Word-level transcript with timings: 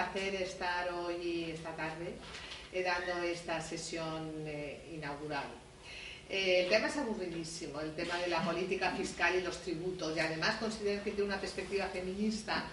placer 0.00 0.34
estar 0.36 0.90
hoy, 0.92 1.50
esta 1.54 1.76
tarde, 1.76 2.14
eh, 2.72 2.82
dando 2.82 3.22
esta 3.22 3.60
sesión 3.60 4.32
eh, 4.46 4.92
inaugural. 4.94 5.44
Eh, 6.28 6.62
el 6.62 6.68
tema 6.70 6.86
es 6.86 6.96
aburridísimo, 6.96 7.80
el 7.80 7.94
tema 7.94 8.16
de 8.18 8.28
la 8.28 8.42
política 8.42 8.92
fiscal 8.92 9.36
y 9.36 9.42
los 9.42 9.58
tributos, 9.58 10.16
y 10.16 10.20
además 10.20 10.56
considero 10.56 11.02
que 11.04 11.10
tiene 11.10 11.26
una 11.26 11.40
perspectiva 11.40 11.86
feminista, 11.86 12.64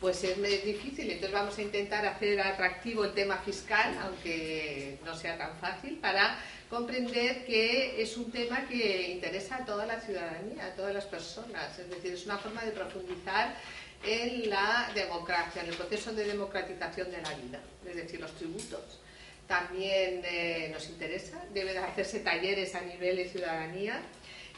pues 0.00 0.22
es 0.22 0.64
difícil. 0.64 1.10
Entonces 1.10 1.32
vamos 1.32 1.58
a 1.58 1.62
intentar 1.62 2.06
hacer 2.06 2.40
atractivo 2.40 3.04
el 3.04 3.12
tema 3.12 3.38
fiscal, 3.38 3.98
aunque 4.00 4.98
no 5.04 5.16
sea 5.16 5.36
tan 5.36 5.56
fácil, 5.58 5.96
para 5.96 6.38
comprender 6.70 7.44
que 7.44 8.00
es 8.00 8.16
un 8.16 8.30
tema 8.30 8.68
que 8.68 9.10
interesa 9.10 9.56
a 9.56 9.64
toda 9.64 9.86
la 9.86 10.00
ciudadanía, 10.00 10.66
a 10.66 10.74
todas 10.74 10.94
las 10.94 11.06
personas. 11.06 11.76
Es 11.76 11.90
decir, 11.90 12.12
es 12.12 12.26
una 12.26 12.38
forma 12.38 12.62
de 12.64 12.70
profundizar 12.70 13.56
en 14.04 14.48
la 14.48 14.90
democracia, 14.94 15.62
en 15.62 15.68
el 15.68 15.74
proceso 15.74 16.12
de 16.12 16.24
democratización 16.24 17.10
de 17.10 17.22
la 17.22 17.34
vida, 17.34 17.60
es 17.86 17.96
decir, 17.96 18.20
los 18.20 18.34
tributos. 18.34 19.00
También 19.46 20.22
eh, 20.24 20.70
nos 20.72 20.88
interesa, 20.88 21.42
deben 21.52 21.78
hacerse 21.78 22.20
talleres 22.20 22.74
a 22.74 22.82
nivel 22.82 23.16
de 23.16 23.28
ciudadanía 23.28 24.00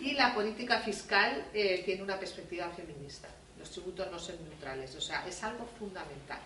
y 0.01 0.13
la 0.13 0.35
política 0.35 0.81
fiscal 0.81 1.47
eh, 1.55 1.83
tiene 1.85 2.03
una 2.03 2.19
perspectiva 2.19 2.69
feminista. 2.71 3.29
Los 3.59 3.71
tributos 3.71 4.11
no 4.11 4.19
son 4.19 4.37
neutrales, 4.43 4.95
o 4.97 5.01
sea, 5.01 5.27
es 5.29 5.43
algo 5.45 5.69
fundamental. 5.79 6.41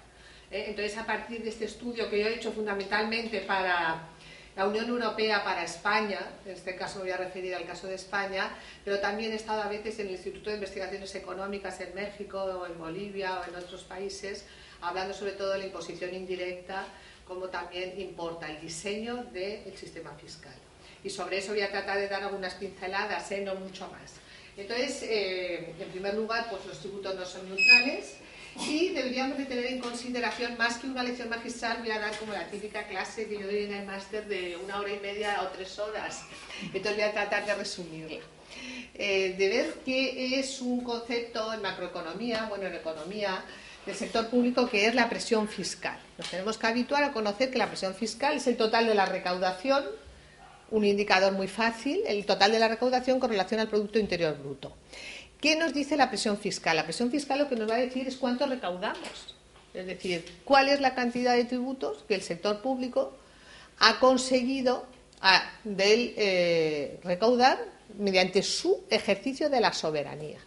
¿eh? 0.50 0.66
Entonces, 0.68 0.96
a 0.98 1.06
partir 1.06 1.42
de 1.42 1.50
este 1.50 1.64
estudio 1.64 2.10
que 2.10 2.20
yo 2.20 2.26
he 2.26 2.34
hecho 2.34 2.52
fundamentalmente 2.52 3.40
para 3.40 4.08
la 4.56 4.66
Unión 4.68 4.88
Europea 4.88 5.42
para 5.42 5.64
España, 5.64 6.20
en 6.44 6.52
este 6.52 6.76
caso 6.76 6.98
me 6.98 7.04
voy 7.04 7.12
a 7.12 7.16
referir 7.16 7.54
al 7.54 7.66
caso 7.66 7.88
de 7.88 7.96
España, 7.96 8.56
pero 8.84 9.00
también 9.00 9.32
he 9.32 9.34
estado 9.34 9.62
a 9.62 9.68
veces 9.68 9.98
en 9.98 10.06
el 10.06 10.12
Instituto 10.12 10.50
de 10.50 10.56
Investigaciones 10.56 11.12
Económicas 11.16 11.80
en 11.80 11.94
México 11.94 12.38
o 12.42 12.66
en 12.66 12.78
Bolivia 12.78 13.40
o 13.40 13.48
en 13.48 13.56
otros 13.56 13.82
países, 13.82 14.44
hablando 14.80 15.12
sobre 15.12 15.32
todo 15.32 15.52
de 15.52 15.58
la 15.58 15.66
imposición 15.66 16.14
indirecta, 16.14 16.86
como 17.26 17.48
también 17.48 18.00
importa 18.00 18.48
el 18.48 18.60
diseño 18.60 19.24
del 19.32 19.76
sistema 19.76 20.12
fiscal. 20.14 20.54
Y 21.02 21.10
sobre 21.10 21.38
eso 21.38 21.52
voy 21.52 21.62
a 21.62 21.70
tratar 21.70 21.98
de 21.98 22.08
dar 22.08 22.22
algunas 22.22 22.54
pinceladas, 22.54 23.30
¿eh? 23.32 23.40
no 23.40 23.56
mucho 23.56 23.88
más. 23.88 24.14
Entonces, 24.56 25.02
eh, 25.02 25.74
en 25.80 25.88
primer 25.88 26.14
lugar, 26.14 26.46
pues 26.48 26.64
los 26.64 26.78
tributos 26.78 27.14
no 27.16 27.26
son 27.26 27.48
neutrales, 27.48 28.18
y 28.56 28.90
deberíamos 28.90 29.36
de 29.36 29.46
tener 29.46 29.66
en 29.66 29.78
consideración, 29.80 30.56
más 30.56 30.78
que 30.78 30.86
una 30.86 31.02
lección 31.02 31.28
magistral, 31.28 31.78
voy 31.80 31.90
a 31.90 31.98
dar 31.98 32.16
como 32.18 32.32
la 32.32 32.46
típica 32.48 32.86
clase 32.86 33.26
que 33.26 33.38
yo 33.38 33.46
doy 33.46 33.64
en 33.64 33.74
el 33.74 33.86
máster 33.86 34.26
de 34.26 34.56
una 34.56 34.78
hora 34.78 34.92
y 34.92 35.00
media 35.00 35.42
o 35.42 35.48
tres 35.48 35.78
horas. 35.78 36.22
Entonces 36.62 36.94
voy 36.94 37.02
a 37.02 37.12
tratar 37.12 37.44
de 37.46 37.54
resumirla. 37.54 38.20
Eh, 38.94 39.34
de 39.36 39.48
ver 39.48 39.74
qué 39.84 40.38
es 40.38 40.60
un 40.60 40.82
concepto 40.82 41.52
en 41.52 41.62
macroeconomía, 41.62 42.46
bueno, 42.48 42.66
en 42.66 42.74
economía, 42.74 43.44
del 43.84 43.94
sector 43.94 44.28
público 44.28 44.68
que 44.68 44.86
es 44.86 44.94
la 44.94 45.08
presión 45.08 45.48
fiscal. 45.48 45.98
Nos 46.16 46.30
tenemos 46.30 46.56
que 46.56 46.66
habituar 46.66 47.02
a 47.02 47.12
conocer 47.12 47.50
que 47.50 47.58
la 47.58 47.66
presión 47.66 47.94
fiscal 47.94 48.36
es 48.36 48.46
el 48.46 48.56
total 48.56 48.86
de 48.86 48.94
la 48.94 49.04
recaudación, 49.04 49.84
un 50.70 50.84
indicador 50.84 51.32
muy 51.32 51.48
fácil, 51.48 52.00
el 52.06 52.24
total 52.24 52.52
de 52.52 52.58
la 52.58 52.68
recaudación 52.68 53.20
con 53.20 53.30
relación 53.30 53.60
al 53.60 53.68
Producto 53.68 53.98
Interior 53.98 54.36
Bruto. 54.38 54.74
¿Qué 55.44 55.56
nos 55.56 55.74
dice 55.74 55.98
la 55.98 56.08
presión 56.08 56.38
fiscal? 56.38 56.74
La 56.74 56.84
presión 56.84 57.10
fiscal 57.10 57.38
lo 57.38 57.50
que 57.50 57.54
nos 57.54 57.70
va 57.70 57.74
a 57.74 57.78
decir 57.78 58.08
es 58.08 58.16
cuánto 58.16 58.46
recaudamos. 58.46 59.34
Es 59.74 59.86
decir, 59.86 60.24
cuál 60.42 60.70
es 60.70 60.80
la 60.80 60.94
cantidad 60.94 61.36
de 61.36 61.44
tributos 61.44 62.02
que 62.08 62.14
el 62.14 62.22
sector 62.22 62.62
público 62.62 63.12
ha 63.78 64.00
conseguido 64.00 64.86
eh, 65.66 66.98
recaudar 67.04 67.58
mediante 67.98 68.42
su 68.42 68.84
ejercicio 68.88 69.50
de 69.50 69.60
la 69.60 69.74
soberanía. 69.74 70.38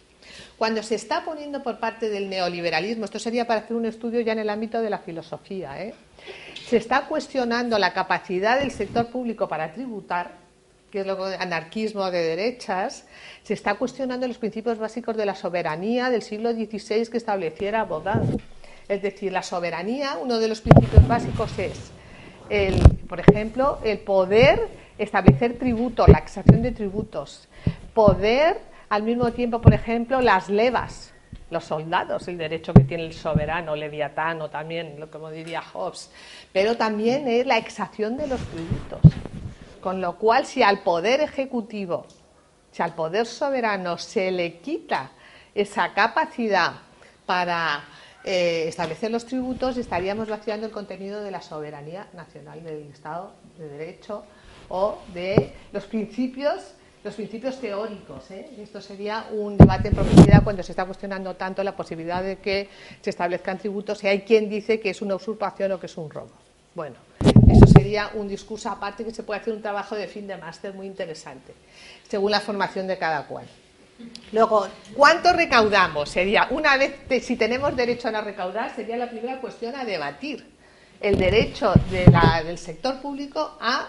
Cuando 0.56 0.82
se 0.82 0.96
está 0.96 1.24
poniendo 1.24 1.62
por 1.62 1.78
parte 1.78 2.08
del 2.08 2.28
neoliberalismo, 2.28 3.04
esto 3.04 3.20
sería 3.20 3.46
para 3.46 3.60
hacer 3.60 3.76
un 3.76 3.86
estudio 3.86 4.18
ya 4.22 4.32
en 4.32 4.40
el 4.40 4.50
ámbito 4.50 4.82
de 4.82 4.90
la 4.90 4.98
filosofía, 4.98 5.80
¿eh? 5.80 5.94
se 6.68 6.76
está 6.76 7.06
cuestionando 7.06 7.78
la 7.78 7.92
capacidad 7.92 8.58
del 8.58 8.72
sector 8.72 9.06
público 9.06 9.48
para 9.48 9.72
tributar, 9.72 10.47
que 10.90 11.00
es 11.00 11.06
lo 11.06 11.22
anarquismo 11.24 12.10
de 12.10 12.22
derechas, 12.22 13.06
se 13.42 13.54
está 13.54 13.74
cuestionando 13.74 14.26
los 14.26 14.38
principios 14.38 14.78
básicos 14.78 15.16
de 15.16 15.26
la 15.26 15.34
soberanía 15.34 16.10
del 16.10 16.22
siglo 16.22 16.52
XVI 16.52 17.06
que 17.08 17.16
estableciera 17.16 17.84
Baudin. 17.84 18.40
Es 18.88 19.02
decir, 19.02 19.32
la 19.32 19.42
soberanía, 19.42 20.16
uno 20.20 20.38
de 20.38 20.48
los 20.48 20.60
principios 20.60 21.06
básicos 21.06 21.58
es, 21.58 21.90
el, 22.48 22.80
por 23.08 23.20
ejemplo, 23.20 23.78
el 23.84 23.98
poder 23.98 24.68
establecer 24.96 25.58
tributos, 25.58 26.08
la 26.08 26.18
extracción 26.18 26.62
de 26.62 26.72
tributos, 26.72 27.48
poder 27.92 28.58
al 28.88 29.02
mismo 29.02 29.30
tiempo, 29.32 29.60
por 29.60 29.74
ejemplo, 29.74 30.20
las 30.22 30.48
levas, 30.48 31.12
los 31.50 31.64
soldados, 31.64 32.28
el 32.28 32.38
derecho 32.38 32.72
que 32.72 32.84
tiene 32.84 33.04
el 33.04 33.12
soberano, 33.12 33.76
Leviatán 33.76 34.40
o 34.40 34.50
también, 34.50 34.98
como 35.10 35.30
diría 35.30 35.62
Hobbes, 35.62 36.10
pero 36.52 36.76
también 36.76 37.28
es 37.28 37.46
la 37.46 37.58
exacción 37.58 38.16
de 38.16 38.26
los 38.26 38.40
tributos. 38.40 39.00
Con 39.80 40.00
lo 40.00 40.16
cual, 40.16 40.46
si 40.46 40.62
al 40.62 40.80
poder 40.80 41.20
ejecutivo, 41.20 42.06
si 42.72 42.82
al 42.82 42.94
poder 42.94 43.26
soberano 43.26 43.98
se 43.98 44.30
le 44.30 44.58
quita 44.58 45.12
esa 45.54 45.92
capacidad 45.94 46.72
para 47.26 47.84
eh, 48.24 48.66
establecer 48.68 49.10
los 49.10 49.26
tributos, 49.26 49.76
estaríamos 49.76 50.28
vaciando 50.28 50.66
el 50.66 50.72
contenido 50.72 51.22
de 51.22 51.30
la 51.30 51.42
soberanía 51.42 52.08
nacional 52.14 52.62
del 52.62 52.90
Estado 52.90 53.32
de 53.58 53.68
Derecho 53.68 54.24
o 54.68 54.98
de 55.14 55.52
los 55.72 55.84
principios 55.84 56.74
los 57.04 57.14
principios 57.14 57.60
teóricos. 57.60 58.30
¿eh? 58.30 58.50
Esto 58.58 58.80
sería 58.80 59.28
un 59.32 59.56
debate 59.56 59.88
en 59.88 59.94
profundidad 59.94 60.42
cuando 60.42 60.62
se 60.62 60.72
está 60.72 60.84
cuestionando 60.84 61.34
tanto 61.36 61.62
la 61.62 61.76
posibilidad 61.76 62.22
de 62.22 62.36
que 62.38 62.68
se 63.00 63.10
establezcan 63.10 63.58
tributos 63.58 64.02
y 64.04 64.08
hay 64.08 64.22
quien 64.22 64.48
dice 64.48 64.80
que 64.80 64.90
es 64.90 65.00
una 65.00 65.14
usurpación 65.14 65.72
o 65.72 65.80
que 65.80 65.86
es 65.86 65.96
un 65.96 66.10
robo. 66.10 66.32
Bueno, 66.74 66.96
sería 67.88 68.10
un 68.12 68.28
discurso 68.28 68.68
aparte 68.68 69.02
que 69.02 69.14
se 69.14 69.22
puede 69.22 69.40
hacer 69.40 69.54
un 69.54 69.62
trabajo 69.62 69.94
de 69.94 70.06
fin 70.08 70.26
de 70.26 70.36
máster 70.36 70.74
muy 70.74 70.86
interesante, 70.86 71.54
según 72.06 72.30
la 72.30 72.38
formación 72.38 72.86
de 72.86 72.98
cada 72.98 73.26
cual. 73.26 73.46
Luego, 74.30 74.68
¿cuánto 74.92 75.32
recaudamos? 75.32 76.10
Sería, 76.10 76.48
una 76.50 76.76
vez, 76.76 76.96
si 77.24 77.36
tenemos 77.36 77.74
derecho 77.74 78.08
a 78.08 78.20
recaudar, 78.20 78.76
sería 78.76 78.98
la 78.98 79.08
primera 79.08 79.40
cuestión 79.40 79.74
a 79.74 79.86
debatir. 79.86 80.46
El 81.00 81.16
derecho 81.16 81.72
del 81.90 82.58
sector 82.58 83.00
público 83.00 83.56
a 83.58 83.88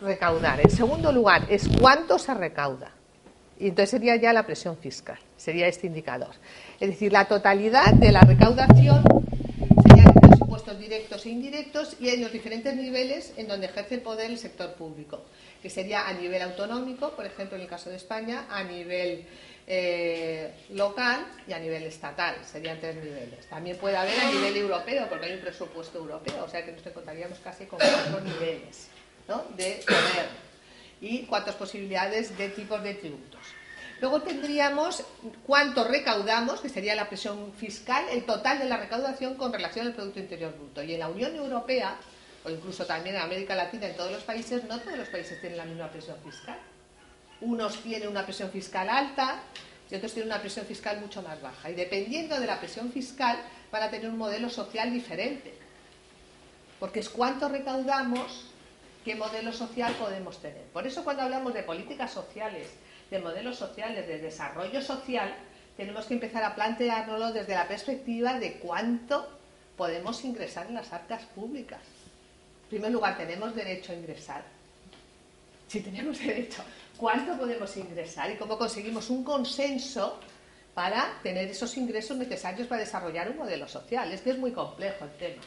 recaudar. 0.00 0.60
En 0.60 0.70
segundo 0.70 1.10
lugar, 1.10 1.46
es 1.50 1.68
cuánto 1.80 2.20
se 2.20 2.34
recauda. 2.34 2.92
Y 3.58 3.66
entonces 3.66 3.90
sería 3.90 4.14
ya 4.14 4.32
la 4.32 4.44
presión 4.44 4.76
fiscal, 4.76 5.18
sería 5.36 5.66
este 5.66 5.88
indicador. 5.88 6.36
Es 6.78 6.88
decir, 6.88 7.12
la 7.12 7.24
totalidad 7.24 7.94
de 7.94 8.12
la 8.12 8.20
recaudación 8.20 9.02
directos 10.78 11.26
e 11.26 11.30
indirectos 11.30 11.96
y 12.00 12.08
en 12.08 12.22
los 12.22 12.32
diferentes 12.32 12.74
niveles 12.74 13.32
en 13.36 13.48
donde 13.48 13.66
ejerce 13.66 13.96
el 13.96 14.02
poder 14.02 14.30
el 14.30 14.38
sector 14.38 14.74
público, 14.74 15.22
que 15.62 15.70
sería 15.70 16.06
a 16.08 16.12
nivel 16.12 16.42
autonómico, 16.42 17.10
por 17.12 17.26
ejemplo, 17.26 17.56
en 17.56 17.62
el 17.62 17.68
caso 17.68 17.90
de 17.90 17.96
España, 17.96 18.46
a 18.50 18.62
nivel 18.64 19.26
eh, 19.66 20.52
local 20.70 21.26
y 21.48 21.52
a 21.52 21.58
nivel 21.58 21.84
estatal, 21.84 22.36
serían 22.44 22.78
tres 22.80 22.96
niveles. 22.96 23.46
También 23.46 23.76
puede 23.78 23.96
haber 23.96 24.18
a 24.20 24.30
nivel 24.30 24.56
europeo, 24.56 25.08
porque 25.08 25.26
hay 25.26 25.32
un 25.32 25.40
presupuesto 25.40 25.98
europeo, 25.98 26.44
o 26.44 26.48
sea 26.48 26.64
que 26.64 26.72
nos 26.72 26.86
encontraríamos 26.86 27.38
casi 27.38 27.64
con 27.66 27.78
cuatro 27.78 28.20
niveles 28.20 28.88
de 29.56 29.82
poder 29.86 30.28
y 31.00 31.22
cuántas 31.26 31.54
posibilidades 31.54 32.36
de 32.36 32.48
tipos 32.50 32.82
de 32.82 32.94
tributos. 32.94 33.40
Luego 34.04 34.20
tendríamos 34.20 35.02
cuánto 35.46 35.82
recaudamos, 35.82 36.60
que 36.60 36.68
sería 36.68 36.94
la 36.94 37.08
presión 37.08 37.54
fiscal, 37.54 38.04
el 38.10 38.26
total 38.26 38.58
de 38.58 38.66
la 38.66 38.76
recaudación 38.76 39.34
con 39.34 39.50
relación 39.50 39.86
al 39.86 39.94
Producto 39.94 40.20
Interior 40.20 40.52
Bruto. 40.54 40.82
Y 40.82 40.92
en 40.92 41.00
la 41.00 41.08
Unión 41.08 41.34
Europea, 41.34 41.96
o 42.44 42.50
incluso 42.50 42.84
también 42.84 43.16
en 43.16 43.22
América 43.22 43.54
Latina, 43.54 43.86
en 43.86 43.96
todos 43.96 44.12
los 44.12 44.22
países, 44.22 44.62
no 44.64 44.78
todos 44.78 44.98
los 44.98 45.08
países 45.08 45.40
tienen 45.40 45.56
la 45.56 45.64
misma 45.64 45.88
presión 45.88 46.18
fiscal. 46.22 46.58
Unos 47.40 47.78
tienen 47.78 48.08
una 48.08 48.24
presión 48.24 48.50
fiscal 48.50 48.90
alta 48.90 49.40
y 49.90 49.94
otros 49.94 50.12
tienen 50.12 50.30
una 50.30 50.40
presión 50.42 50.66
fiscal 50.66 51.00
mucho 51.00 51.22
más 51.22 51.40
baja. 51.40 51.70
Y 51.70 51.74
dependiendo 51.74 52.38
de 52.38 52.46
la 52.46 52.60
presión 52.60 52.92
fiscal, 52.92 53.38
van 53.72 53.84
a 53.84 53.90
tener 53.90 54.10
un 54.10 54.18
modelo 54.18 54.50
social 54.50 54.92
diferente. 54.92 55.54
Porque 56.78 57.00
es 57.00 57.08
cuánto 57.08 57.48
recaudamos, 57.48 58.50
qué 59.02 59.14
modelo 59.14 59.50
social 59.54 59.94
podemos 59.94 60.42
tener. 60.42 60.64
Por 60.74 60.86
eso 60.86 61.04
cuando 61.04 61.22
hablamos 61.22 61.54
de 61.54 61.62
políticas 61.62 62.12
sociales 62.12 62.68
de 63.10 63.18
modelos 63.18 63.56
sociales, 63.56 64.06
de 64.06 64.18
desarrollo 64.18 64.80
social, 64.80 65.34
tenemos 65.76 66.06
que 66.06 66.14
empezar 66.14 66.44
a 66.44 66.54
planteárnoslo 66.54 67.32
desde 67.32 67.54
la 67.54 67.66
perspectiva 67.66 68.38
de 68.38 68.54
cuánto 68.54 69.28
podemos 69.76 70.24
ingresar 70.24 70.66
en 70.66 70.74
las 70.74 70.92
arcas 70.92 71.22
públicas. 71.34 71.80
En 72.64 72.68
primer 72.68 72.92
lugar, 72.92 73.16
¿tenemos 73.16 73.54
derecho 73.54 73.92
a 73.92 73.96
ingresar? 73.96 74.44
Si 75.68 75.80
tenemos 75.80 76.18
derecho, 76.18 76.62
¿cuánto 76.96 77.36
podemos 77.36 77.76
ingresar 77.76 78.30
y 78.30 78.36
cómo 78.36 78.56
conseguimos 78.56 79.10
un 79.10 79.24
consenso 79.24 80.20
para 80.74 81.18
tener 81.22 81.48
esos 81.48 81.76
ingresos 81.76 82.16
necesarios 82.16 82.68
para 82.68 82.80
desarrollar 82.80 83.30
un 83.30 83.38
modelo 83.38 83.68
social? 83.68 84.12
Es 84.12 84.20
que 84.20 84.30
es 84.30 84.38
muy 84.38 84.52
complejo 84.52 85.04
el 85.04 85.12
tema. 85.12 85.42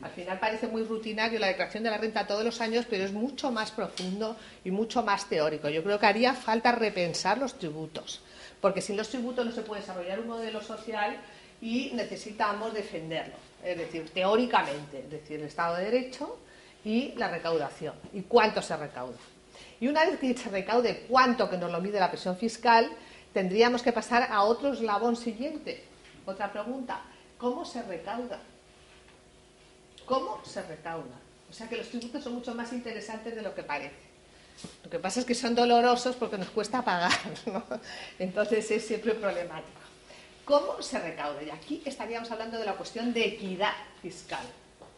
Al 0.00 0.10
final 0.10 0.38
parece 0.38 0.68
muy 0.68 0.84
rutinario 0.84 1.40
la 1.40 1.48
declaración 1.48 1.82
de 1.82 1.90
la 1.90 1.98
renta 1.98 2.26
todos 2.26 2.44
los 2.44 2.60
años, 2.60 2.86
pero 2.88 3.04
es 3.04 3.12
mucho 3.12 3.50
más 3.50 3.72
profundo 3.72 4.36
y 4.64 4.70
mucho 4.70 5.02
más 5.02 5.28
teórico. 5.28 5.68
Yo 5.68 5.82
creo 5.82 5.98
que 5.98 6.06
haría 6.06 6.34
falta 6.34 6.72
repensar 6.72 7.38
los 7.38 7.58
tributos, 7.58 8.20
porque 8.60 8.80
sin 8.80 8.96
los 8.96 9.08
tributos 9.08 9.44
no 9.44 9.52
se 9.52 9.62
puede 9.62 9.80
desarrollar 9.80 10.20
un 10.20 10.28
modelo 10.28 10.62
social 10.62 11.16
y 11.60 11.90
necesitamos 11.94 12.72
defenderlo, 12.72 13.34
es 13.64 13.76
decir, 13.76 14.08
teóricamente, 14.10 15.00
es 15.00 15.10
decir, 15.10 15.40
el 15.40 15.46
Estado 15.46 15.76
de 15.76 15.84
Derecho 15.84 16.38
y 16.84 17.12
la 17.16 17.28
recaudación, 17.28 17.94
y 18.12 18.22
cuánto 18.22 18.62
se 18.62 18.76
recauda. 18.76 19.16
Y 19.80 19.88
una 19.88 20.04
vez 20.04 20.20
que 20.20 20.36
se 20.36 20.48
recaude 20.48 21.06
cuánto 21.08 21.50
que 21.50 21.56
nos 21.56 21.72
lo 21.72 21.80
mide 21.80 21.98
la 21.98 22.10
presión 22.10 22.36
fiscal, 22.36 22.88
tendríamos 23.32 23.82
que 23.82 23.92
pasar 23.92 24.28
a 24.30 24.42
otro 24.42 24.72
eslabón 24.72 25.16
siguiente. 25.16 25.82
Otra 26.24 26.52
pregunta, 26.52 27.00
¿cómo 27.36 27.64
se 27.64 27.82
recauda? 27.82 28.40
¿Cómo 30.08 30.40
se 30.42 30.62
recauda? 30.62 31.20
O 31.50 31.52
sea 31.52 31.68
que 31.68 31.76
los 31.76 31.88
tributos 31.88 32.24
son 32.24 32.34
mucho 32.34 32.54
más 32.54 32.72
interesantes 32.72 33.36
de 33.36 33.42
lo 33.42 33.54
que 33.54 33.62
parece. 33.62 34.08
Lo 34.82 34.90
que 34.90 34.98
pasa 34.98 35.20
es 35.20 35.26
que 35.26 35.34
son 35.34 35.54
dolorosos 35.54 36.16
porque 36.16 36.38
nos 36.38 36.48
cuesta 36.48 36.82
pagar, 36.82 37.12
¿no? 37.46 37.62
Entonces 38.18 38.70
es 38.70 38.86
siempre 38.86 39.14
problemático. 39.14 39.78
¿Cómo 40.44 40.80
se 40.80 40.98
recauda? 40.98 41.42
Y 41.42 41.50
aquí 41.50 41.82
estaríamos 41.84 42.30
hablando 42.30 42.58
de 42.58 42.64
la 42.64 42.72
cuestión 42.72 43.12
de 43.12 43.26
equidad 43.26 43.74
fiscal, 44.00 44.44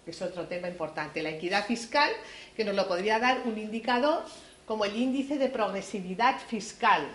que 0.05 0.12
es 0.12 0.23
otro 0.23 0.47
tema 0.47 0.69
importante. 0.69 1.23
La 1.23 1.31
equidad 1.31 1.67
fiscal, 1.67 2.11
que 2.57 2.65
nos 2.65 2.77
lo 2.77 2.87
podría 2.87 3.19
dar 3.19 3.43
un 3.47 3.59
indicador 3.59 4.25
como 4.65 4.85
el 4.85 4.97
índice 4.97 5.39
de 5.39 5.49
progresividad 5.49 6.39
fiscal, 6.39 7.09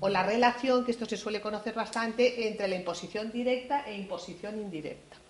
o 0.00 0.08
la 0.08 0.22
relación, 0.22 0.84
que 0.84 0.92
esto 0.92 1.04
se 1.04 1.18
suele 1.18 1.42
conocer 1.42 1.74
bastante, 1.74 2.48
entre 2.48 2.68
la 2.68 2.76
imposición 2.76 3.30
directa 3.30 3.84
e 3.86 3.94
imposición 3.94 4.58
indirecta. 4.58 5.21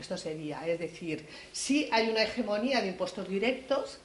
Esto 0.00 0.16
sería, 0.16 0.66
es 0.66 0.78
decir, 0.78 1.28
si 1.52 1.86
hay 1.92 2.08
una 2.08 2.22
hegemonía 2.22 2.80
de 2.80 2.88
impuestos 2.88 3.28
directos, 3.28 3.98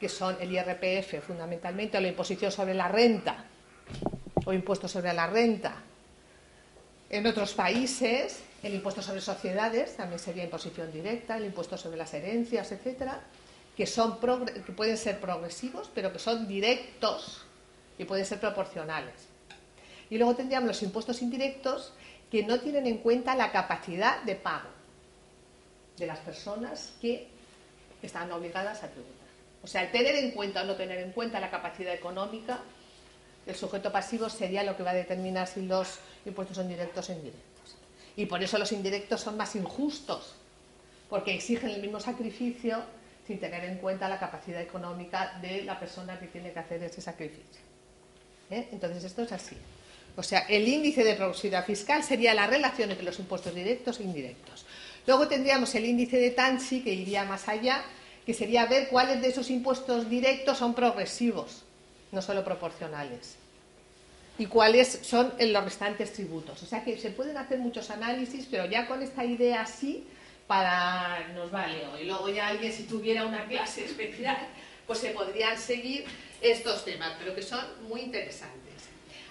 que 0.00 0.08
son 0.08 0.36
el 0.40 0.50
IRPF 0.50 1.24
fundamentalmente, 1.24 1.96
o 1.96 2.00
la 2.00 2.08
imposición 2.08 2.50
sobre 2.50 2.74
la 2.74 2.88
renta, 2.88 3.44
o 4.44 4.52
impuesto 4.52 4.88
sobre 4.88 5.12
la 5.12 5.28
renta. 5.28 5.76
En 7.08 7.26
otros 7.26 7.54
países, 7.54 8.40
el 8.62 8.74
impuesto 8.74 9.02
sobre 9.02 9.20
sociedades 9.20 9.96
también 9.96 10.18
sería 10.18 10.42
imposición 10.42 10.90
directa, 10.90 11.36
el 11.36 11.44
impuesto 11.44 11.78
sobre 11.78 11.96
las 11.96 12.12
herencias, 12.12 12.72
etcétera, 12.72 13.20
que, 13.76 13.86
son 13.86 14.18
que 14.18 14.72
pueden 14.72 14.96
ser 14.96 15.20
progresivos, 15.20 15.88
pero 15.94 16.12
que 16.12 16.18
son 16.18 16.48
directos 16.48 17.46
y 17.98 18.04
pueden 18.04 18.26
ser 18.26 18.40
proporcionales. 18.40 19.28
Y 20.08 20.18
luego 20.18 20.34
tendríamos 20.34 20.66
los 20.66 20.82
impuestos 20.82 21.22
indirectos 21.22 21.92
que 22.32 22.42
no 22.42 22.58
tienen 22.58 22.88
en 22.88 22.98
cuenta 22.98 23.36
la 23.36 23.52
capacidad 23.52 24.22
de 24.22 24.34
pago 24.34 24.79
de 25.96 26.06
las 26.06 26.18
personas 26.18 26.92
que 27.00 27.28
están 28.02 28.30
obligadas 28.32 28.82
a 28.82 28.88
tributar. 28.88 29.28
O 29.62 29.66
sea, 29.66 29.82
el 29.82 29.92
tener 29.92 30.14
en 30.16 30.30
cuenta 30.30 30.62
o 30.62 30.64
no 30.64 30.74
tener 30.74 30.98
en 31.00 31.12
cuenta 31.12 31.40
la 31.40 31.50
capacidad 31.50 31.92
económica 31.92 32.60
del 33.44 33.56
sujeto 33.56 33.92
pasivo 33.92 34.28
sería 34.30 34.62
lo 34.62 34.76
que 34.76 34.82
va 34.82 34.90
a 34.90 34.94
determinar 34.94 35.46
si 35.46 35.62
los 35.62 35.98
impuestos 36.24 36.56
son 36.56 36.68
directos 36.68 37.08
o 37.08 37.12
indirectos. 37.12 37.76
Y 38.16 38.26
por 38.26 38.42
eso 38.42 38.58
los 38.58 38.72
indirectos 38.72 39.20
son 39.20 39.36
más 39.36 39.54
injustos, 39.56 40.34
porque 41.08 41.34
exigen 41.34 41.70
el 41.70 41.82
mismo 41.82 42.00
sacrificio 42.00 42.82
sin 43.26 43.38
tener 43.38 43.64
en 43.64 43.78
cuenta 43.78 44.08
la 44.08 44.18
capacidad 44.18 44.60
económica 44.60 45.38
de 45.40 45.62
la 45.62 45.78
persona 45.78 46.18
que 46.18 46.26
tiene 46.26 46.52
que 46.52 46.58
hacer 46.58 46.82
ese 46.82 47.00
sacrificio. 47.00 47.60
¿Eh? 48.50 48.68
Entonces, 48.72 49.04
esto 49.04 49.22
es 49.22 49.32
así. 49.32 49.56
O 50.16 50.22
sea, 50.22 50.40
el 50.48 50.66
índice 50.66 51.04
de 51.04 51.14
progresividad 51.14 51.64
fiscal 51.64 52.02
sería 52.02 52.34
la 52.34 52.46
relación 52.46 52.90
entre 52.90 53.04
los 53.04 53.18
impuestos 53.18 53.54
directos 53.54 54.00
e 54.00 54.02
indirectos. 54.02 54.66
Luego 55.06 55.28
tendríamos 55.28 55.74
el 55.74 55.84
índice 55.84 56.18
de 56.18 56.30
Tansi, 56.30 56.82
que 56.82 56.92
iría 56.92 57.24
más 57.24 57.48
allá, 57.48 57.82
que 58.26 58.34
sería 58.34 58.66
ver 58.66 58.88
cuáles 58.88 59.20
de 59.22 59.28
esos 59.28 59.50
impuestos 59.50 60.08
directos 60.08 60.58
son 60.58 60.74
progresivos, 60.74 61.64
no 62.12 62.22
solo 62.22 62.44
proporcionales, 62.44 63.36
y 64.38 64.46
cuáles 64.46 65.00
son 65.02 65.32
los 65.38 65.64
restantes 65.64 66.12
tributos. 66.12 66.62
O 66.62 66.66
sea 66.66 66.84
que 66.84 66.98
se 66.98 67.10
pueden 67.10 67.36
hacer 67.36 67.58
muchos 67.58 67.90
análisis, 67.90 68.46
pero 68.50 68.66
ya 68.66 68.86
con 68.86 69.02
esta 69.02 69.24
idea 69.24 69.62
así, 69.62 70.06
para 70.46 71.28
nos 71.34 71.50
vale. 71.50 71.82
Y 72.00 72.04
luego 72.04 72.28
ya 72.28 72.48
alguien, 72.48 72.72
si 72.72 72.84
tuviera 72.84 73.24
una 73.24 73.46
clase 73.46 73.84
especial, 73.86 74.38
pues 74.86 74.98
se 74.98 75.10
podrían 75.10 75.58
seguir 75.58 76.04
estos 76.40 76.84
temas, 76.84 77.12
pero 77.18 77.34
que 77.34 77.42
son 77.42 77.64
muy 77.88 78.00
interesantes. 78.00 78.60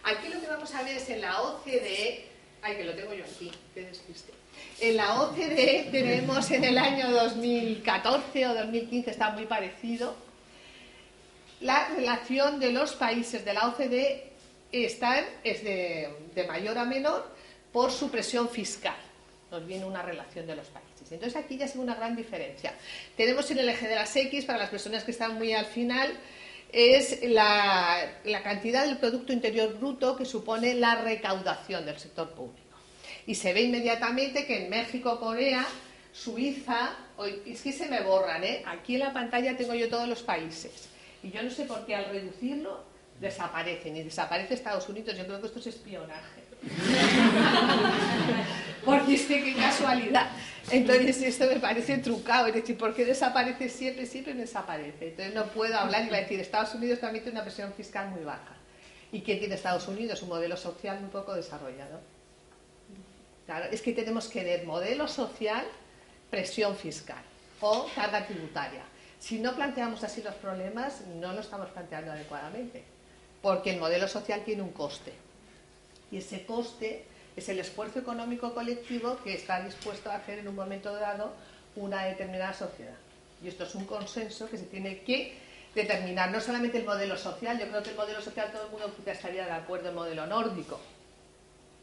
Aquí 0.04 0.30
lo 0.30 0.39
que 0.39 0.48
vamos 0.48 0.74
a 0.74 0.83
ver 0.83 0.98
es 0.98 1.10
en 1.10 1.22
la 1.22 1.42
OCDE, 1.42 2.25
ay 2.62 2.77
que 2.77 2.83
lo 2.83 2.94
tengo 2.94 3.13
yo 3.13 3.25
aquí, 3.25 3.51
qué 3.74 3.81
despiste. 3.81 4.38
En 4.81 4.95
la 4.95 5.21
OCDE 5.21 5.89
tenemos 5.91 6.50
en 6.51 6.63
el 6.63 6.77
año 6.77 7.11
2014 7.11 8.47
o 8.47 8.53
2015, 8.53 9.11
está 9.11 9.31
muy 9.31 9.45
parecido, 9.45 10.15
la 11.59 11.89
relación 11.89 12.59
de 12.59 12.71
los 12.71 12.94
países 12.94 13.44
de 13.44 13.53
la 13.53 13.67
OCDE 13.67 14.31
están, 14.71 15.25
es 15.44 15.63
de, 15.63 16.09
de 16.33 16.47
mayor 16.47 16.77
a 16.77 16.85
menor 16.85 17.29
por 17.73 17.91
su 17.91 18.09
presión 18.09 18.47
fiscal. 18.47 18.95
Nos 19.51 19.65
viene 19.67 19.83
una 19.83 20.01
relación 20.01 20.47
de 20.47 20.56
los 20.56 20.67
países. 20.67 21.12
Entonces 21.12 21.35
aquí 21.35 21.57
ya 21.57 21.65
es 21.65 21.75
una 21.75 21.95
gran 21.95 22.15
diferencia. 22.15 22.73
Tenemos 23.17 23.51
en 23.51 23.59
el 23.59 23.67
eje 23.67 23.88
de 23.88 23.95
las 23.95 24.15
X, 24.15 24.45
para 24.45 24.59
las 24.59 24.69
personas 24.69 25.03
que 25.03 25.12
están 25.12 25.35
muy 25.35 25.51
al 25.51 25.65
final, 25.65 26.17
es 26.71 27.21
la, 27.23 28.19
la 28.23 28.44
cantidad 28.44 28.85
del 28.85 28.97
Producto 28.97 29.33
Interior 29.33 29.77
Bruto 29.77 30.15
que 30.15 30.23
supone 30.23 30.75
la 30.75 30.95
recaudación 31.01 31.85
del 31.85 32.00
sector 32.00 32.29
público 32.29 32.69
y 33.27 33.36
se 33.36 33.54
ve 33.54 33.62
inmediatamente 33.62 34.45
que 34.45 34.63
en 34.63 34.69
México, 34.69 35.19
Corea, 35.19 35.66
Suiza, 36.12 36.95
es 37.45 37.62
que 37.62 37.71
se 37.71 37.88
me 37.88 38.01
borran, 38.01 38.44
¿eh? 38.44 38.63
Aquí 38.66 38.95
en 38.95 39.01
la 39.01 39.13
pantalla 39.13 39.56
tengo 39.56 39.74
yo 39.74 39.89
todos 39.89 40.07
los 40.07 40.24
países 40.24 40.89
y 41.24 41.31
yo 41.31 41.44
no 41.44 41.50
sé 41.50 41.66
por 41.66 41.86
qué 41.86 41.95
al 41.95 42.06
reducirlo 42.06 42.83
desaparecen 43.19 43.98
y 43.98 44.04
desaparece 44.04 44.54
Estados 44.54 44.88
Unidos. 44.88 45.18
Yo 45.18 45.25
creo 45.25 45.42
que 45.42 45.48
esto 45.48 45.60
es 45.60 45.68
espionaje. 45.68 46.44
Porque 48.86 49.16
es 49.16 49.24
que 49.24 49.44
qué 49.44 49.56
casualidad. 49.56 50.30
Entonces 50.72 51.22
esto 51.22 51.45
me 51.48 51.60
parece 51.60 51.98
trucado, 51.98 52.48
es 52.48 52.54
decir, 52.54 52.77
¿por 52.77 52.94
qué 52.94 53.06
desaparece 53.06 53.69
siempre? 53.69 54.06
Siempre 54.06 54.33
desaparece. 54.33 55.10
Entonces 55.10 55.33
no 55.33 55.45
puedo 55.48 55.77
hablar 55.77 56.06
y 56.06 56.10
decir, 56.10 56.39
Estados 56.39 56.74
Unidos 56.75 57.00
también 57.00 57.24
tiene 57.24 57.39
una 57.39 57.45
presión 57.45 57.74
fiscal 57.74 58.10
muy 58.10 58.24
baja. 58.24 58.56
¿Y 59.12 59.22
qué 59.22 59.36
tiene 59.36 59.56
Estados 59.56 59.88
Unidos? 59.88 60.22
Un 60.22 60.30
modelo 60.30 60.56
social 60.56 61.00
muy 61.01 61.10
poco 61.10 61.33
desarrollado. 61.33 62.00
Claro, 63.50 63.66
es 63.72 63.81
que 63.81 63.94
tenemos 63.94 64.28
que 64.28 64.44
ver 64.44 64.63
modelo 64.63 65.07
social, 65.07 65.65
presión 66.29 66.75
fiscal 66.75 67.24
o 67.62 67.89
carga 67.96 68.27
tributaria. 68.27 68.84
Si 69.20 69.39
no 69.39 69.56
planteamos 69.56 70.03
así 70.03 70.22
los 70.22 70.36
problemas, 70.36 71.01
no 71.15 71.34
lo 71.34 71.39
estamos 71.39 71.68
planteando 71.72 72.12
adecuadamente, 72.12 72.84
porque 73.41 73.72
el 73.72 73.79
modelo 73.79 74.08
social 74.08 74.44
tiene 74.46 74.62
un 74.62 74.72
coste. 74.72 75.13
Y 76.12 76.18
ese 76.18 76.46
coste 76.46 77.06
es 77.36 77.50
el 77.50 77.58
esfuerzo 77.58 77.98
económico 77.98 78.53
colectivo 78.53 79.18
que 79.24 79.34
está 79.34 79.63
dispuesto 79.63 80.12
a 80.12 80.18
hacer 80.18 80.38
en 80.38 80.48
un 80.48 80.56
momento 80.56 80.94
dado 80.94 81.34
una 81.75 82.03
determinada 82.03 82.53
sociedad. 82.53 82.98
Y 83.44 83.48
esto 83.48 83.63
es 83.63 83.74
un 83.74 83.86
consenso 83.86 84.48
que 84.48 84.60
se 84.60 84.65
tiene 84.65 85.00
que 85.00 85.39
determinar, 85.74 86.29
no 86.29 86.39
solamente 86.39 86.77
el 86.77 86.86
modelo 86.86 87.18
social, 87.18 87.58
yo 87.58 87.68
creo 87.68 87.82
que 87.82 87.89
el 87.89 87.96
modelo 87.96 88.22
social 88.22 88.51
todo 88.51 88.65
el 88.65 88.70
mundo 88.70 88.94
estaría 89.08 89.46
de 89.46 89.53
acuerdo, 89.53 89.89
el 89.89 89.96
modelo 89.96 90.27
nórdico, 90.27 90.79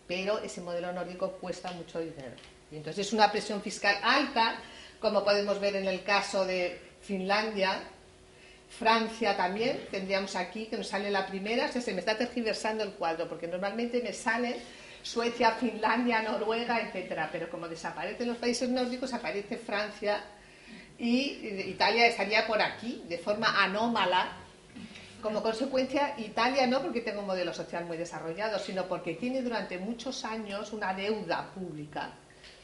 pero 0.07 0.39
ese 0.39 0.61
modelo 0.61 0.93
nórdico 0.93 1.33
cuesta 1.33 1.73
mucho 1.73 2.01
dinero. 2.01 2.35
Y 2.71 2.77
entonces 2.77 3.07
es 3.07 3.13
una 3.13 3.31
presión 3.31 3.63
fiscal 3.63 3.97
alta, 4.03 4.57
como 5.01 5.25
podemos 5.25 5.61
ver 5.61 5.77
en 5.77 5.87
el 5.87 6.03
caso 6.03 6.45
de 6.45 6.81
Finlandia, 7.01 7.81
Francia 8.69 9.37
también, 9.37 9.87
tendríamos 9.91 10.35
aquí 10.35 10.67
que 10.67 10.77
nos 10.77 10.89
sale 10.89 11.11
la 11.11 11.27
primera, 11.27 11.71
se 11.71 11.93
me 11.93 12.01
está 12.01 12.19
tergiversando 12.19 12.83
el 12.83 12.93
cuadro, 12.93 13.29
porque 13.29 13.47
normalmente 13.47 14.03
me 14.03 14.13
sale 14.13 14.57
Suecia, 15.03 15.53
Finlandia, 15.53 16.23
Noruega, 16.23 16.81
etcétera, 16.81 17.29
pero 17.31 17.49
como 17.49 17.69
desaparecen 17.69 18.27
los 18.27 18.39
países 18.39 18.69
nórdicos, 18.69 19.13
aparece 19.15 19.57
Francia 19.57 20.25
y 20.99 21.47
Italia 21.69 22.07
estaría 22.07 22.47
por 22.47 22.61
aquí, 22.61 23.05
de 23.09 23.19
forma 23.19 23.63
anómala, 23.63 24.33
como 25.23 25.43
consecuencia, 25.43 26.15
Italia 26.19 26.67
no 26.67 26.83
porque 26.83 27.01
tenga 27.01 27.21
un 27.21 27.27
modelo 27.27 27.53
social 27.53 27.85
muy 27.85 27.97
desarrollado, 27.97 28.59
sino 28.59 28.87
porque 28.87 29.15
tiene 29.15 29.43
durante 29.43 29.79
muchos 29.79 30.25
años 30.25 30.73
una 30.73 30.95
deuda 30.95 31.51
pública 31.53 32.13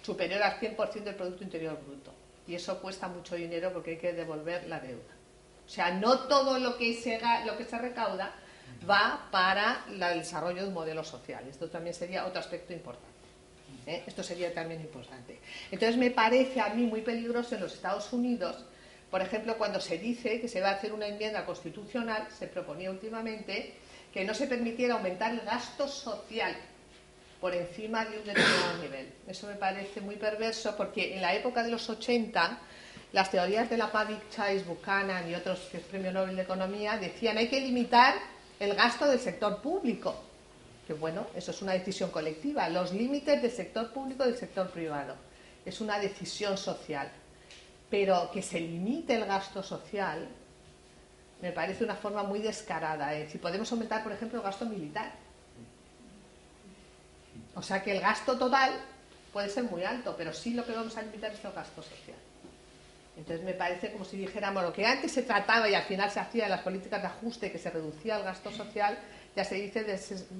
superior 0.02 0.42
al 0.42 0.58
100% 0.58 1.04
del 1.04 1.14
Producto 1.14 1.44
Interior 1.44 1.78
Bruto. 1.84 2.12
Y 2.46 2.54
eso 2.54 2.80
cuesta 2.80 3.08
mucho 3.08 3.36
dinero 3.36 3.72
porque 3.72 3.92
hay 3.92 3.98
que 3.98 4.12
devolver 4.12 4.68
la 4.68 4.80
deuda. 4.80 5.14
O 5.64 5.68
sea, 5.68 5.92
no 5.92 6.20
todo 6.20 6.58
lo 6.58 6.76
que 6.76 6.94
se, 6.94 7.20
lo 7.46 7.56
que 7.56 7.64
se 7.64 7.78
recauda 7.78 8.32
va 8.88 9.28
para 9.30 9.84
el 9.88 9.98
desarrollo 10.18 10.62
de 10.62 10.68
un 10.68 10.74
modelo 10.74 11.04
social. 11.04 11.46
Esto 11.48 11.68
también 11.70 11.94
sería 11.94 12.26
otro 12.26 12.40
aspecto 12.40 12.72
importante. 12.72 13.06
¿eh? 13.86 14.02
Esto 14.06 14.22
sería 14.22 14.52
también 14.52 14.80
importante. 14.80 15.38
Entonces 15.70 15.96
me 15.96 16.10
parece 16.10 16.60
a 16.60 16.70
mí 16.70 16.84
muy 16.84 17.02
peligroso 17.02 17.54
en 17.54 17.62
los 17.62 17.74
Estados 17.74 18.12
Unidos 18.12 18.64
por 19.12 19.20
ejemplo, 19.20 19.58
cuando 19.58 19.78
se 19.78 19.98
dice 19.98 20.40
que 20.40 20.48
se 20.48 20.62
va 20.62 20.70
a 20.70 20.72
hacer 20.72 20.90
una 20.90 21.06
enmienda 21.06 21.44
constitucional, 21.44 22.26
se 22.36 22.46
proponía 22.46 22.90
últimamente 22.90 23.74
que 24.10 24.24
no 24.24 24.32
se 24.32 24.46
permitiera 24.46 24.94
aumentar 24.94 25.32
el 25.32 25.42
gasto 25.42 25.86
social 25.86 26.56
por 27.38 27.54
encima 27.54 28.06
de 28.06 28.20
un 28.20 28.24
determinado 28.24 28.82
nivel. 28.82 29.12
Eso 29.28 29.48
me 29.48 29.56
parece 29.56 30.00
muy 30.00 30.16
perverso 30.16 30.74
porque 30.78 31.14
en 31.14 31.20
la 31.20 31.34
época 31.34 31.62
de 31.62 31.70
los 31.70 31.90
80 31.90 32.58
las 33.12 33.30
teorías 33.30 33.68
de 33.68 33.76
la 33.76 33.92
Public 33.92 34.30
Choice, 34.30 34.64
Buchanan 34.64 35.30
y 35.30 35.34
otros 35.34 35.68
que 35.70 35.76
es 35.76 35.82
Premio 35.82 36.10
Nobel 36.10 36.34
de 36.34 36.42
Economía 36.42 36.96
decían 36.96 37.36
hay 37.36 37.48
que 37.48 37.60
limitar 37.60 38.14
el 38.58 38.74
gasto 38.74 39.06
del 39.06 39.20
sector 39.20 39.60
público 39.60 40.16
que 40.86 40.94
bueno, 40.94 41.26
eso 41.34 41.50
es 41.50 41.60
una 41.60 41.72
decisión 41.72 42.10
colectiva, 42.10 42.66
los 42.70 42.94
límites 42.94 43.42
del 43.42 43.50
sector 43.50 43.92
público 43.92 44.24
y 44.24 44.28
del 44.28 44.38
sector 44.38 44.70
privado. 44.70 45.16
Es 45.66 45.82
una 45.82 45.98
decisión 45.98 46.56
social. 46.56 47.12
Pero 47.92 48.30
que 48.32 48.40
se 48.40 48.58
limite 48.58 49.14
el 49.14 49.26
gasto 49.26 49.62
social 49.62 50.26
me 51.42 51.52
parece 51.52 51.84
una 51.84 51.94
forma 51.94 52.22
muy 52.22 52.38
descarada. 52.38 53.10
Si 53.28 53.36
podemos 53.36 53.70
aumentar, 53.70 54.02
por 54.02 54.12
ejemplo, 54.12 54.38
el 54.38 54.44
gasto 54.44 54.64
militar. 54.64 55.12
O 57.54 57.60
sea 57.60 57.82
que 57.82 57.92
el 57.92 58.00
gasto 58.00 58.38
total 58.38 58.72
puede 59.30 59.50
ser 59.50 59.64
muy 59.64 59.84
alto, 59.84 60.14
pero 60.16 60.32
sí 60.32 60.54
lo 60.54 60.64
que 60.64 60.72
vamos 60.72 60.96
a 60.96 61.02
limitar 61.02 61.32
es 61.32 61.44
el 61.44 61.52
gasto 61.52 61.82
social. 61.82 62.16
Entonces 63.18 63.44
me 63.44 63.52
parece 63.52 63.92
como 63.92 64.06
si 64.06 64.16
dijéramos 64.16 64.62
lo 64.62 64.72
que 64.72 64.86
antes 64.86 65.12
se 65.12 65.24
trataba 65.24 65.68
y 65.68 65.74
al 65.74 65.82
final 65.82 66.10
se 66.10 66.20
hacía 66.20 66.44
en 66.44 66.50
las 66.50 66.62
políticas 66.62 67.02
de 67.02 67.08
ajuste, 67.08 67.52
que 67.52 67.58
se 67.58 67.68
reducía 67.68 68.16
el 68.16 68.22
gasto 68.22 68.50
social, 68.50 68.96
ya 69.36 69.44
se 69.44 69.56
dice, 69.56 69.84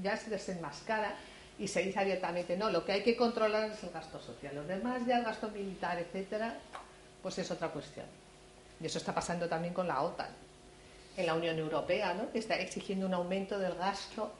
ya 0.02 0.16
se 0.16 0.30
desenmascara 0.30 1.16
y 1.59 1.68
se 1.68 1.82
dice 1.82 1.99
abiertamente, 1.99 2.56
no, 2.56 2.71
lo 2.71 2.82
que 2.82 2.92
hay 2.92 3.02
que 3.02 3.14
controlar 3.14 3.73
es 3.73 3.82
el 3.82 3.90
gasto 3.90 4.18
social. 4.21 4.54
Los 4.54 4.66
demás, 4.66 5.02
ya 5.06 5.18
el 5.18 5.25
gasto 5.25 5.50
militar, 5.50 5.99
etcétera, 5.99 6.56
pues 7.23 7.38
es 7.38 7.50
otra 7.50 7.69
cuestión. 7.69 8.07
Y 8.81 8.87
eso 8.87 8.99
está 8.99 9.14
pasando 9.14 9.49
también 9.49 9.73
con 9.73 9.87
la 9.87 10.02
OTAN, 10.02 10.31
en 11.17 11.26
la 11.26 11.35
Unión 11.35 11.59
Europea, 11.59 12.14
¿no? 12.14 12.31
que 12.33 12.38
está 12.38 12.59
exigiendo 12.59 13.07
un 13.07 13.14
aumento 13.14 13.59
del 13.59 13.75
gasto 13.75 14.33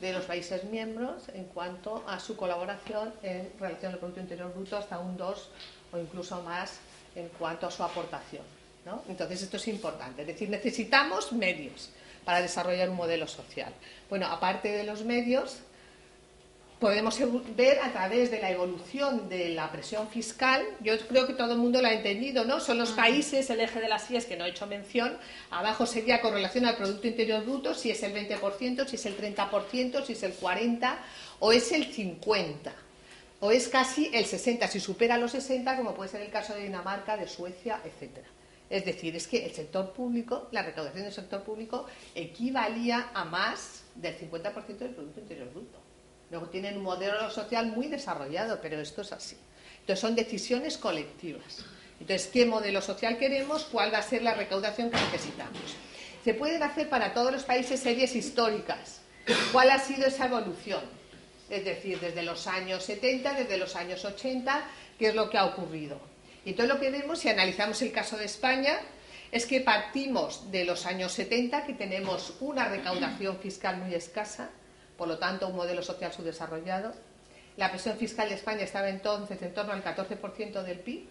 de 0.00 0.12
los 0.12 0.24
países 0.24 0.64
miembros 0.64 1.28
en 1.32 1.44
cuanto 1.44 2.04
a 2.08 2.18
su 2.18 2.36
colaboración 2.36 3.12
en 3.22 3.52
relación 3.58 3.92
al 3.92 3.98
Producto 3.98 4.20
Interior 4.20 4.52
Bruto 4.52 4.76
hasta 4.76 4.98
un 4.98 5.16
2 5.16 5.50
o 5.92 5.98
incluso 5.98 6.42
más 6.42 6.78
en 7.14 7.28
cuanto 7.28 7.66
a 7.66 7.70
su 7.70 7.82
aportación. 7.82 8.42
¿no? 8.84 9.02
Entonces 9.08 9.42
esto 9.42 9.56
es 9.56 9.68
importante, 9.68 10.22
es 10.22 10.28
decir, 10.28 10.50
necesitamos 10.50 11.32
medios 11.32 11.90
para 12.24 12.40
desarrollar 12.40 12.90
un 12.90 12.96
modelo 12.96 13.26
social. 13.26 13.72
Bueno, 14.10 14.26
aparte 14.26 14.70
de 14.70 14.84
los 14.84 15.04
medios, 15.04 15.58
podemos 16.84 17.18
ver 17.56 17.78
a 17.78 17.90
través 17.92 18.30
de 18.30 18.40
la 18.40 18.50
evolución 18.50 19.30
de 19.30 19.48
la 19.48 19.72
presión 19.72 20.06
fiscal, 20.06 20.62
yo 20.82 20.98
creo 21.08 21.26
que 21.26 21.32
todo 21.32 21.52
el 21.52 21.58
mundo 21.58 21.80
lo 21.80 21.88
ha 21.88 21.94
entendido, 21.94 22.44
¿no? 22.44 22.60
Son 22.60 22.76
los 22.76 22.90
países, 22.90 23.48
el 23.48 23.60
eje 23.60 23.80
de 23.80 23.88
las 23.88 24.10
IES 24.10 24.26
que 24.26 24.36
no 24.36 24.44
he 24.44 24.50
hecho 24.50 24.66
mención, 24.66 25.16
abajo 25.50 25.86
sería 25.86 26.20
con 26.20 26.34
relación 26.34 26.66
al 26.66 26.76
Producto 26.76 27.06
Interior 27.06 27.42
Bruto, 27.42 27.72
si 27.72 27.90
es 27.90 28.02
el 28.02 28.12
20%, 28.12 28.86
si 28.86 28.96
es 28.96 29.06
el 29.06 29.16
30%, 29.16 30.04
si 30.04 30.12
es 30.12 30.22
el 30.24 30.36
40% 30.38 30.96
o 31.38 31.52
es 31.52 31.72
el 31.72 31.90
50% 31.90 32.70
o 33.40 33.50
es 33.50 33.68
casi 33.68 34.10
el 34.12 34.26
60%, 34.26 34.68
si 34.68 34.78
supera 34.78 35.16
los 35.16 35.34
60%, 35.34 35.78
como 35.78 35.94
puede 35.94 36.10
ser 36.10 36.20
el 36.20 36.30
caso 36.30 36.52
de 36.52 36.64
Dinamarca, 36.64 37.16
de 37.16 37.26
Suecia, 37.26 37.80
etcétera. 37.82 38.28
Es 38.68 38.84
decir, 38.84 39.16
es 39.16 39.26
que 39.26 39.46
el 39.46 39.52
sector 39.52 39.94
público, 39.94 40.48
la 40.52 40.62
recaudación 40.62 41.04
del 41.04 41.14
sector 41.14 41.44
público 41.44 41.86
equivalía 42.14 43.08
a 43.14 43.24
más 43.24 43.84
del 43.94 44.18
50% 44.18 44.76
del 44.76 44.90
Producto 44.90 45.20
Interior 45.20 45.48
Bruto. 45.48 45.83
Luego 46.34 46.48
tienen 46.48 46.78
un 46.78 46.82
modelo 46.82 47.30
social 47.30 47.66
muy 47.66 47.86
desarrollado, 47.86 48.58
pero 48.60 48.80
esto 48.80 49.02
es 49.02 49.12
así. 49.12 49.36
Entonces 49.78 50.00
son 50.00 50.16
decisiones 50.16 50.76
colectivas. 50.76 51.64
Entonces, 52.00 52.26
¿qué 52.26 52.44
modelo 52.44 52.82
social 52.82 53.18
queremos? 53.18 53.68
¿Cuál 53.70 53.94
va 53.94 53.98
a 53.98 54.02
ser 54.02 54.22
la 54.22 54.34
recaudación 54.34 54.90
que 54.90 54.96
necesitamos? 54.96 55.62
Se 56.24 56.34
pueden 56.34 56.64
hacer 56.64 56.88
para 56.88 57.14
todos 57.14 57.30
los 57.30 57.44
países 57.44 57.78
series 57.78 58.16
históricas. 58.16 59.00
¿Cuál 59.52 59.70
ha 59.70 59.78
sido 59.78 60.08
esa 60.08 60.26
evolución? 60.26 60.80
Es 61.48 61.64
decir, 61.64 62.00
desde 62.00 62.24
los 62.24 62.48
años 62.48 62.82
70, 62.82 63.34
desde 63.34 63.56
los 63.56 63.76
años 63.76 64.04
80, 64.04 64.64
¿qué 64.98 65.10
es 65.10 65.14
lo 65.14 65.30
que 65.30 65.38
ha 65.38 65.44
ocurrido? 65.44 66.00
Y 66.44 66.54
todo 66.54 66.66
lo 66.66 66.80
que 66.80 66.90
vemos, 66.90 67.20
si 67.20 67.28
analizamos 67.28 67.80
el 67.80 67.92
caso 67.92 68.16
de 68.16 68.24
España, 68.24 68.80
es 69.30 69.46
que 69.46 69.60
partimos 69.60 70.50
de 70.50 70.64
los 70.64 70.84
años 70.84 71.12
70, 71.12 71.64
que 71.64 71.74
tenemos 71.74 72.34
una 72.40 72.68
recaudación 72.68 73.38
fiscal 73.38 73.76
muy 73.76 73.94
escasa, 73.94 74.50
por 74.96 75.08
lo 75.08 75.18
tanto 75.18 75.48
un 75.48 75.56
modelo 75.56 75.82
social 75.82 76.12
subdesarrollado. 76.12 76.92
La 77.56 77.70
presión 77.70 77.96
fiscal 77.96 78.28
de 78.28 78.34
España 78.34 78.62
estaba 78.62 78.88
entonces 78.88 79.40
en 79.42 79.54
torno 79.54 79.72
al 79.72 79.84
14% 79.84 80.62
del 80.62 80.78
PIB, 80.80 81.04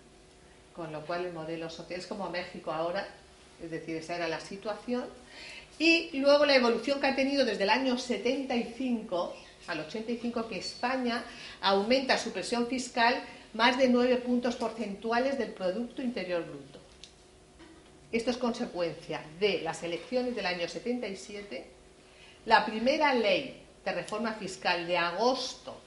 con 0.76 0.92
lo 0.92 1.06
cual 1.06 1.26
el 1.26 1.34
modelo 1.34 1.70
social 1.70 2.00
es 2.00 2.08
como 2.08 2.30
México 2.30 2.72
ahora, 2.72 3.08
es 3.64 3.72
decir, 3.72 3.96
esa 3.96 4.16
era 4.16 4.28
la 4.28 4.40
situación. 4.40 5.06
Y 5.80 6.18
luego 6.20 6.46
la 6.46 6.56
evolución 6.56 7.00
que 7.00 7.08
ha 7.08 7.16
tenido 7.16 7.46
desde 7.46 7.64
el 7.64 7.70
año 7.70 7.98
75 7.98 9.36
al 9.68 9.80
85, 9.80 10.48
que 10.48 10.58
España 10.58 11.24
aumenta 11.62 12.18
su 12.18 12.32
presión 12.32 12.68
fiscal 12.68 13.16
más 13.54 13.78
de 13.78 13.88
9 13.88 14.18
puntos 14.18 14.56
porcentuales 14.56 15.38
del 15.38 15.52
Producto 15.52 16.02
Interior 16.02 16.44
Bruto. 16.44 16.80
Esto 18.12 18.32
es 18.32 18.38
consecuencia 18.38 19.24
de 19.40 19.62
las 19.62 19.82
elecciones 19.84 20.36
del 20.36 20.46
año 20.46 20.68
77, 20.68 21.66
la 22.46 22.66
primera 22.66 23.14
ley 23.14 23.63
de 23.84 23.92
reforma 23.92 24.34
fiscal 24.34 24.88
de 24.88 24.98
agosto, 24.98 25.80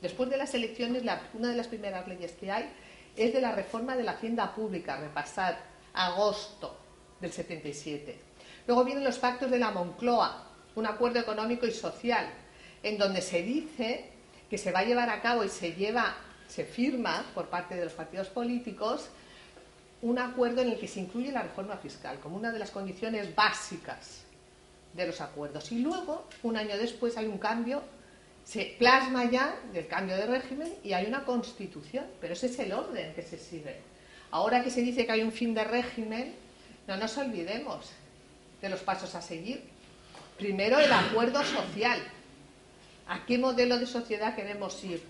después 0.00 0.30
de 0.30 0.36
las 0.36 0.54
elecciones, 0.54 1.02
una 1.34 1.48
de 1.48 1.56
las 1.56 1.68
primeras 1.68 2.06
leyes 2.08 2.32
que 2.32 2.50
hay 2.50 2.70
es 3.16 3.32
de 3.32 3.40
la 3.40 3.52
reforma 3.52 3.96
de 3.96 4.02
la 4.02 4.12
hacienda 4.12 4.54
pública, 4.54 4.96
repasar 4.96 5.58
agosto 5.94 6.76
del 7.20 7.32
77. 7.32 8.18
Luego 8.66 8.84
vienen 8.84 9.04
los 9.04 9.18
pactos 9.18 9.50
de 9.50 9.58
la 9.58 9.70
Moncloa, 9.70 10.46
un 10.74 10.86
acuerdo 10.86 11.20
económico 11.20 11.66
y 11.66 11.72
social, 11.72 12.26
en 12.82 12.98
donde 12.98 13.20
se 13.20 13.42
dice 13.42 14.10
que 14.48 14.58
se 14.58 14.72
va 14.72 14.80
a 14.80 14.84
llevar 14.84 15.10
a 15.10 15.20
cabo 15.20 15.44
y 15.44 15.48
se 15.48 15.72
lleva 15.72 16.16
se 16.48 16.64
firma 16.64 17.24
por 17.34 17.48
parte 17.48 17.74
de 17.74 17.84
los 17.84 17.94
partidos 17.94 18.28
políticos 18.28 19.08
un 20.02 20.18
acuerdo 20.18 20.60
en 20.60 20.70
el 20.70 20.78
que 20.78 20.86
se 20.88 21.00
incluye 21.00 21.32
la 21.32 21.42
reforma 21.42 21.76
fiscal 21.76 22.18
como 22.18 22.36
una 22.36 22.52
de 22.52 22.58
las 22.58 22.70
condiciones 22.70 23.34
básicas 23.34 24.24
de 24.94 25.06
los 25.06 25.20
acuerdos. 25.20 25.72
Y 25.72 25.78
luego, 25.78 26.26
un 26.42 26.56
año 26.56 26.76
después, 26.76 27.16
hay 27.16 27.26
un 27.26 27.38
cambio, 27.38 27.82
se 28.44 28.76
plasma 28.78 29.30
ya 29.30 29.56
del 29.72 29.86
cambio 29.86 30.16
de 30.16 30.26
régimen 30.26 30.72
y 30.82 30.92
hay 30.92 31.06
una 31.06 31.24
constitución, 31.24 32.06
pero 32.20 32.32
ese 32.32 32.46
es 32.46 32.58
el 32.58 32.72
orden 32.72 33.14
que 33.14 33.22
se 33.22 33.38
sigue. 33.38 33.76
Ahora 34.30 34.62
que 34.62 34.70
se 34.70 34.82
dice 34.82 35.06
que 35.06 35.12
hay 35.12 35.22
un 35.22 35.32
fin 35.32 35.54
de 35.54 35.64
régimen, 35.64 36.34
no 36.86 36.96
nos 36.96 37.16
olvidemos 37.18 37.90
de 38.60 38.68
los 38.68 38.80
pasos 38.80 39.14
a 39.14 39.22
seguir. 39.22 39.62
Primero, 40.38 40.78
el 40.78 40.92
acuerdo 40.92 41.42
social. 41.44 42.00
¿A 43.08 43.26
qué 43.26 43.36
modelo 43.36 43.78
de 43.78 43.86
sociedad 43.86 44.34
queremos 44.34 44.82
ir? 44.84 45.02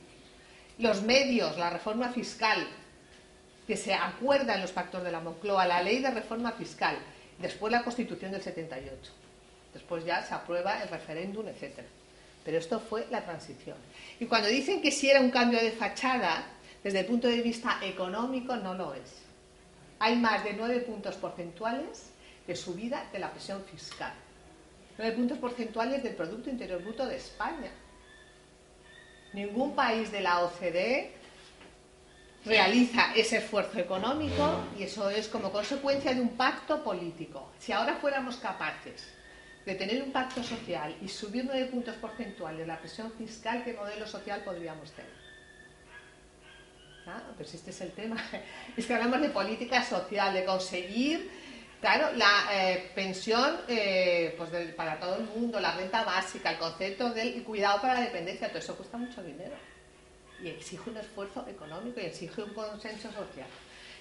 los 0.78 1.02
medios, 1.02 1.56
la 1.58 1.70
reforma 1.70 2.08
fiscal, 2.08 2.66
que 3.66 3.76
se 3.76 3.94
acuerda 3.94 4.54
en 4.54 4.62
los 4.62 4.72
pactos 4.72 5.02
de 5.04 5.12
la 5.12 5.20
Moncloa, 5.20 5.66
la 5.66 5.82
ley 5.82 6.00
de 6.00 6.10
reforma 6.10 6.52
fiscal, 6.52 6.96
después 7.38 7.70
la 7.70 7.84
Constitución 7.84 8.32
del 8.32 8.42
78, 8.42 9.12
después 9.72 10.04
ya 10.04 10.22
se 10.22 10.34
aprueba 10.34 10.82
el 10.82 10.88
referéndum, 10.88 11.46
etc. 11.48 11.80
Pero 12.44 12.58
esto 12.58 12.80
fue 12.80 13.06
la 13.10 13.24
transición. 13.24 13.76
Y 14.18 14.26
cuando 14.26 14.48
dicen 14.48 14.82
que 14.82 14.90
si 14.90 15.10
era 15.10 15.20
un 15.20 15.30
cambio 15.30 15.60
de 15.60 15.70
fachada, 15.72 16.44
desde 16.82 17.00
el 17.00 17.06
punto 17.06 17.28
de 17.28 17.42
vista 17.42 17.78
económico 17.82 18.56
no 18.56 18.74
lo 18.74 18.94
es. 18.94 19.22
Hay 19.98 20.16
más 20.16 20.42
de 20.42 20.54
nueve 20.54 20.80
puntos 20.80 21.14
porcentuales 21.16 22.10
de 22.46 22.56
subida 22.56 23.08
de 23.12 23.20
la 23.20 23.30
presión 23.30 23.62
fiscal. 23.64 24.12
Nueve 24.98 25.16
puntos 25.16 25.38
porcentuales 25.38 26.02
del 26.02 26.16
Producto 26.16 26.50
Interior 26.50 26.82
Bruto 26.82 27.06
de 27.06 27.16
España. 27.16 27.70
Ningún 29.32 29.74
país 29.74 30.10
de 30.10 30.20
la 30.20 30.40
OCDE 30.40 31.12
realiza 32.44 33.14
ese 33.14 33.38
esfuerzo 33.38 33.78
económico 33.78 34.64
y 34.76 34.82
eso 34.82 35.08
es 35.08 35.28
como 35.28 35.52
consecuencia 35.52 36.12
de 36.12 36.20
un 36.20 36.30
pacto 36.30 36.82
político. 36.82 37.50
Si 37.58 37.70
ahora 37.72 37.94
fuéramos 37.94 38.36
capaces 38.36 39.08
de 39.64 39.74
tener 39.74 40.02
un 40.02 40.12
pacto 40.12 40.42
social 40.42 40.96
y 41.00 41.08
subir 41.08 41.44
nueve 41.44 41.66
puntos 41.66 41.94
porcentuales 41.96 42.66
la 42.66 42.78
presión 42.78 43.12
fiscal, 43.12 43.62
¿qué 43.64 43.72
modelo 43.74 44.06
social 44.06 44.42
podríamos 44.44 44.90
tener? 44.92 45.22
Pues 47.36 47.54
este 47.54 47.70
es 47.70 47.80
el 47.80 47.90
tema. 47.92 48.16
Es 48.76 48.86
que 48.86 48.94
hablamos 48.94 49.20
de 49.20 49.28
política 49.30 49.82
social, 49.84 50.32
de 50.32 50.44
conseguir 50.44 51.30
Claro, 51.82 52.16
la 52.16 52.44
eh, 52.52 52.92
pensión 52.94 53.58
eh, 53.66 54.36
pues 54.38 54.50
para 54.76 55.00
todo 55.00 55.16
el 55.16 55.24
mundo, 55.24 55.58
la 55.58 55.72
renta 55.72 56.04
básica, 56.04 56.52
el 56.52 56.58
concepto 56.58 57.10
del 57.10 57.42
cuidado 57.42 57.80
para 57.80 57.94
la 57.94 58.02
dependencia, 58.02 58.46
todo 58.46 58.60
eso 58.60 58.76
cuesta 58.76 58.98
mucho 58.98 59.20
dinero. 59.20 59.56
Y 60.40 60.50
exige 60.50 60.88
un 60.88 60.96
esfuerzo 60.96 61.44
económico 61.48 61.98
y 61.98 62.04
exige 62.04 62.40
un 62.40 62.54
consenso 62.54 63.10
social. 63.10 63.48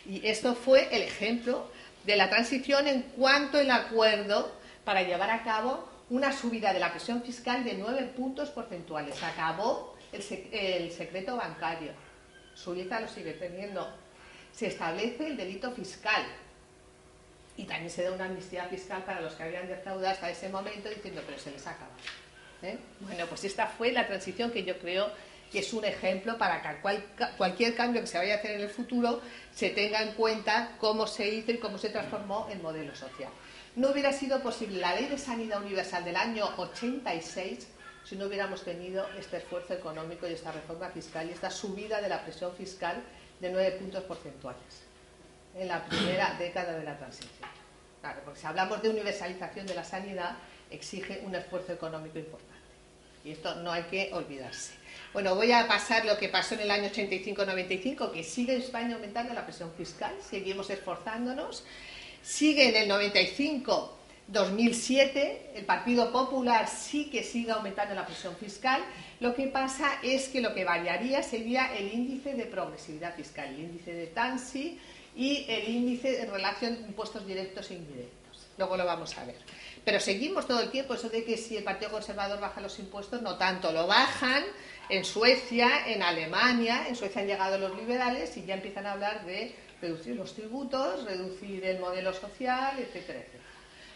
Y 0.06 0.28
esto 0.28 0.54
fue 0.54 0.96
el 0.96 1.02
ejemplo 1.02 1.72
de 2.04 2.18
la 2.18 2.30
transición 2.30 2.88
en 2.88 3.02
cuanto 3.02 3.58
al 3.58 3.72
acuerdo 3.72 4.52
para 4.84 5.04
llevar 5.04 5.30
a 5.30 5.44
cabo 5.44 5.88
una 6.10 6.32
subida 6.34 6.74
de 6.74 6.80
la 6.80 6.92
presión 6.92 7.24
fiscal 7.24 7.64
de 7.64 7.76
nueve 7.76 8.04
puntos 8.16 8.50
porcentuales. 8.50 9.22
Acabó 9.24 9.96
el, 10.12 10.22
el 10.52 10.92
secreto 10.92 11.38
bancario. 11.38 11.92
Suiza 12.54 13.00
lo 13.00 13.08
sigue 13.08 13.34
teniendo. 13.34 13.88
Se 14.54 14.68
establece 14.68 15.28
el 15.28 15.38
delito 15.38 15.72
fiscal 15.72 16.26
y 17.58 17.64
también 17.64 17.90
se 17.90 18.04
da 18.04 18.12
una 18.12 18.26
amnistía 18.26 18.66
fiscal 18.66 19.04
para 19.04 19.22
los 19.22 19.34
que 19.36 19.44
habían 19.44 19.68
defraudado 19.68 20.14
hasta 20.14 20.30
ese 20.30 20.50
momento 20.50 20.90
diciendo, 20.90 21.22
pero 21.26 21.40
se 21.40 21.52
les 21.52 21.66
acaba. 21.66 21.92
¿eh? 22.62 22.78
Bueno, 23.02 23.26
pues 23.28 23.44
esta 23.44 23.68
fue 23.68 23.92
la 23.92 24.08
transición 24.08 24.52
que 24.52 24.64
yo 24.64 24.78
creo 24.80 25.12
que 25.52 25.60
es 25.60 25.74
un 25.74 25.84
ejemplo 25.84 26.38
para 26.38 26.62
que 26.62 27.04
cualquier 27.38 27.76
cambio 27.76 28.02
que 28.02 28.08
se 28.08 28.18
vaya 28.18 28.36
a 28.36 28.38
hacer 28.38 28.52
en 28.52 28.62
el 28.62 28.70
futuro 28.70 29.22
se 29.54 29.70
tenga 29.70 30.02
en 30.02 30.14
cuenta 30.14 30.76
cómo 30.80 31.06
se 31.08 31.28
hizo 31.28 31.52
y 31.52 31.58
cómo 31.58 31.78
se 31.78 31.90
transformó 31.90 32.48
el 32.50 32.60
modelo 32.62 32.96
social. 32.96 33.30
No 33.76 33.90
hubiera 33.90 34.12
sido 34.12 34.42
posible 34.42 34.82
la 34.82 34.96
ley 34.96 35.06
de 35.06 35.18
sanidad 35.18 35.62
universal 35.62 36.04
del 36.04 36.18
año 36.18 36.46
86 36.58 37.68
si 38.04 38.16
no 38.18 38.26
hubiéramos 38.26 38.64
tenido 38.64 39.08
este 39.18 39.38
esfuerzo 39.38 39.74
económico 39.74 40.28
y 40.28 40.34
esta 40.34 40.52
reforma 40.52 40.90
fiscal 40.90 41.30
y 41.30 41.32
esta 41.32 41.50
subida 41.50 42.02
de 42.02 42.10
la 42.10 42.22
presión 42.24 42.54
fiscal 42.54 43.02
de 43.40 43.50
nueve 43.50 43.72
puntos 43.80 44.04
porcentuales 44.04 44.84
en 45.56 45.70
la 45.70 45.86
primera 45.86 46.36
década 46.40 46.74
de 46.74 46.84
la 46.84 46.98
transición. 46.98 47.50
Claro, 48.02 48.22
porque 48.26 48.42
si 48.42 48.48
hablamos 48.48 48.82
de 48.82 48.90
universalización 48.90 49.66
de 49.66 49.76
la 49.76 49.84
sanidad, 49.84 50.36
exige 50.70 51.22
un 51.26 51.36
esfuerzo 51.36 51.72
económico 51.72 52.20
importante. 52.20 52.52
Y 53.24 53.32
esto 53.32 53.56
no 53.56 53.72
hay 53.72 53.84
que 53.84 54.10
olvidarse. 54.14 54.74
Bueno, 55.14 55.36
voy 55.36 55.52
a 55.52 55.68
pasar 55.68 56.06
lo 56.06 56.18
que 56.18 56.28
pasó 56.28 56.56
en 56.56 56.62
el 56.62 56.72
año 56.72 56.90
85-95, 56.90 58.12
que 58.12 58.24
sigue 58.24 58.58
España 58.58 58.96
aumentando 58.96 59.34
la 59.34 59.46
presión 59.46 59.72
fiscal, 59.78 60.14
seguimos 60.28 60.70
esforzándonos. 60.70 61.64
Sigue 62.24 62.70
en 62.70 62.76
el 62.76 62.88
95 62.88 63.98
2007, 64.32 65.52
el 65.56 65.66
Partido 65.66 66.12
Popular 66.12 66.68
sí 66.68 67.10
que 67.10 67.24
sigue 67.24 67.52
aumentando 67.52 67.94
la 67.94 68.06
presión 68.06 68.36
fiscal. 68.38 68.82
Lo 69.20 69.36
que 69.36 69.48
pasa 69.48 70.00
es 70.02 70.30
que 70.30 70.40
lo 70.40 70.54
que 70.54 70.64
variaría 70.64 71.22
sería 71.22 71.76
el 71.76 71.92
índice 71.94 72.34
de 72.34 72.46
progresividad 72.46 73.16
fiscal, 73.16 73.50
el 73.50 73.60
índice 73.60 73.94
de 73.94 74.08
TANSI 74.08 74.80
y 75.16 75.46
el 75.50 75.68
índice 75.68 76.22
en 76.22 76.32
relación 76.32 76.76
a 76.76 76.88
impuestos 76.88 77.28
directos 77.28 77.72
e 77.72 77.76
indirectos. 77.76 78.48
Luego 78.58 78.78
lo 78.78 78.86
vamos 78.86 79.18
a 79.18 79.26
ver. 79.26 79.36
Pero 79.84 80.00
seguimos 80.00 80.48
todo 80.48 80.62
el 80.62 80.72
tiempo 80.72 80.94
eso 80.94 81.10
de 81.10 81.26
que 81.26 81.36
si 81.36 81.58
el 81.58 81.64
Partido 81.64 81.92
Conservador 81.92 82.40
baja 82.40 82.62
los 82.62 82.80
impuestos, 82.80 83.22
no 83.22 83.38
tanto, 83.38 83.72
lo 83.72 83.88
bajan 83.88 84.44
en 84.88 85.04
Suecia, 85.04 85.88
en 85.88 86.04
Alemania, 86.04 86.86
en 86.88 86.96
Suecia 86.96 87.22
han 87.22 87.28
llegado 87.28 87.58
los 87.58 87.76
liberales 87.76 88.38
y 88.38 88.46
ya 88.46 88.54
empiezan 88.54 88.86
a 88.86 88.94
hablar 88.94 89.26
de 89.26 89.54
reducir 89.82 90.16
los 90.16 90.34
tributos, 90.34 91.04
reducir 91.06 91.66
el 91.66 91.80
modelo 91.80 92.14
social, 92.14 92.78
etcétera, 92.80 93.20
etcétera. 93.20 93.44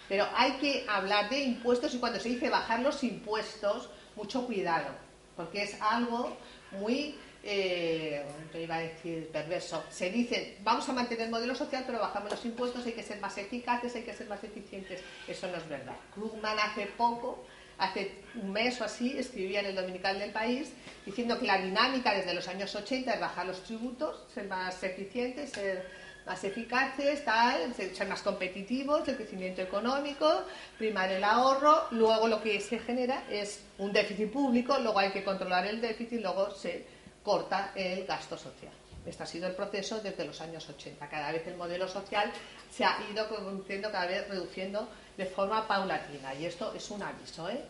Pero 0.07 0.27
hay 0.35 0.53
que 0.53 0.85
hablar 0.87 1.29
de 1.29 1.39
impuestos 1.39 1.93
y 1.93 1.99
cuando 1.99 2.19
se 2.19 2.29
dice 2.29 2.49
bajar 2.49 2.79
los 2.81 3.03
impuestos, 3.03 3.89
mucho 4.15 4.45
cuidado, 4.45 4.89
porque 5.35 5.63
es 5.63 5.81
algo 5.81 6.37
muy 6.71 7.15
eh, 7.47 8.25
iba 8.55 8.75
a 8.75 8.79
decir 8.79 9.29
perverso, 9.29 9.83
se 9.91 10.09
dice 10.09 10.57
vamos 10.63 10.89
a 10.89 10.93
mantener 10.93 11.25
el 11.25 11.31
modelo 11.31 11.53
social 11.53 11.83
pero 11.85 11.99
bajamos 11.99 12.31
los 12.31 12.43
impuestos, 12.43 12.83
hay 12.85 12.93
que 12.93 13.03
ser 13.03 13.19
más 13.19 13.37
eficaces, 13.37 13.95
hay 13.95 14.01
que 14.01 14.13
ser 14.13 14.27
más 14.27 14.43
eficientes. 14.43 15.01
Eso 15.27 15.47
no 15.47 15.57
es 15.57 15.69
verdad. 15.69 15.95
Krugman 16.13 16.57
hace 16.57 16.87
poco, 16.87 17.45
hace 17.77 18.11
un 18.35 18.51
mes 18.51 18.79
o 18.81 18.83
así, 18.83 19.17
escribía 19.17 19.61
en 19.61 19.67
el 19.67 19.75
Dominical 19.75 20.19
del 20.19 20.31
País 20.31 20.71
diciendo 21.05 21.39
que 21.39 21.45
la 21.45 21.57
dinámica 21.57 22.13
desde 22.13 22.33
los 22.33 22.47
años 22.47 22.73
80 22.73 23.13
es 23.13 23.19
bajar 23.19 23.45
los 23.45 23.63
tributos, 23.63 24.25
ser 24.33 24.47
más 24.47 24.81
eficientes, 24.83 25.51
ser 25.51 25.85
más 26.25 26.43
eficaces, 26.43 27.23
tal, 27.23 27.73
ser 27.75 28.07
más 28.07 28.21
competitivos, 28.21 29.07
el 29.07 29.15
crecimiento 29.15 29.61
económico, 29.61 30.43
primar 30.77 31.11
el 31.11 31.23
ahorro, 31.23 31.85
luego 31.91 32.27
lo 32.27 32.41
que 32.41 32.59
se 32.59 32.79
genera 32.79 33.25
es 33.29 33.63
un 33.77 33.93
déficit 33.93 34.31
público, 34.31 34.77
luego 34.79 34.97
hay 34.97 35.11
que 35.11 35.23
controlar 35.23 35.67
el 35.67 35.79
déficit, 35.79 36.21
luego 36.21 36.49
se 36.51 36.85
corta 37.23 37.71
el 37.75 38.05
gasto 38.05 38.37
social. 38.37 38.73
Este 39.05 39.21
ha 39.21 39.25
sido 39.25 39.47
el 39.47 39.53
proceso 39.53 39.99
desde 39.99 40.25
los 40.25 40.41
años 40.41 40.67
80. 40.67 41.07
Cada 41.07 41.31
vez 41.31 41.45
el 41.45 41.55
modelo 41.55 41.87
social 41.87 42.31
se 42.75 42.83
ha 42.83 42.99
ido 43.09 43.27
convirtiendo, 43.29 43.91
cada 43.91 44.05
vez 44.05 44.27
reduciendo 44.27 44.89
de 45.15 45.25
forma 45.25 45.67
paulatina. 45.67 46.33
Y 46.35 46.45
esto 46.45 46.73
es 46.75 46.89
un 46.91 47.01
aviso. 47.01 47.49
¿eh? 47.49 47.61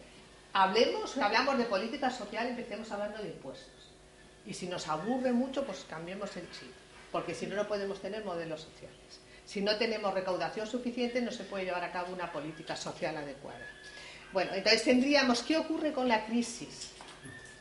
Hablemos, 0.53 1.17
hablamos 1.17 1.57
de 1.57 1.65
política 1.65 2.09
social, 2.09 2.47
empecemos 2.47 2.91
hablando 2.91 3.21
de 3.21 3.29
impuestos. 3.29 3.91
Y 4.45 4.53
si 4.53 4.67
nos 4.67 4.87
aburre 4.87 5.31
mucho, 5.31 5.63
pues 5.63 5.85
cambiemos 5.87 6.35
el 6.37 6.49
chip. 6.51 6.71
Porque 7.11 7.35
si 7.35 7.45
no, 7.45 7.55
no 7.55 7.67
podemos 7.67 8.01
tener 8.01 8.25
modelos 8.25 8.61
sociales. 8.61 9.19
Si 9.45 9.61
no 9.61 9.75
tenemos 9.77 10.13
recaudación 10.13 10.65
suficiente, 10.65 11.21
no 11.21 11.31
se 11.31 11.43
puede 11.43 11.65
llevar 11.65 11.83
a 11.83 11.91
cabo 11.91 12.11
una 12.11 12.31
política 12.31 12.75
social 12.75 13.15
adecuada. 13.15 13.65
Bueno, 14.33 14.53
entonces 14.53 14.83
tendríamos, 14.83 15.43
¿qué 15.43 15.57
ocurre 15.57 15.93
con 15.93 16.07
la 16.07 16.25
crisis? 16.25 16.91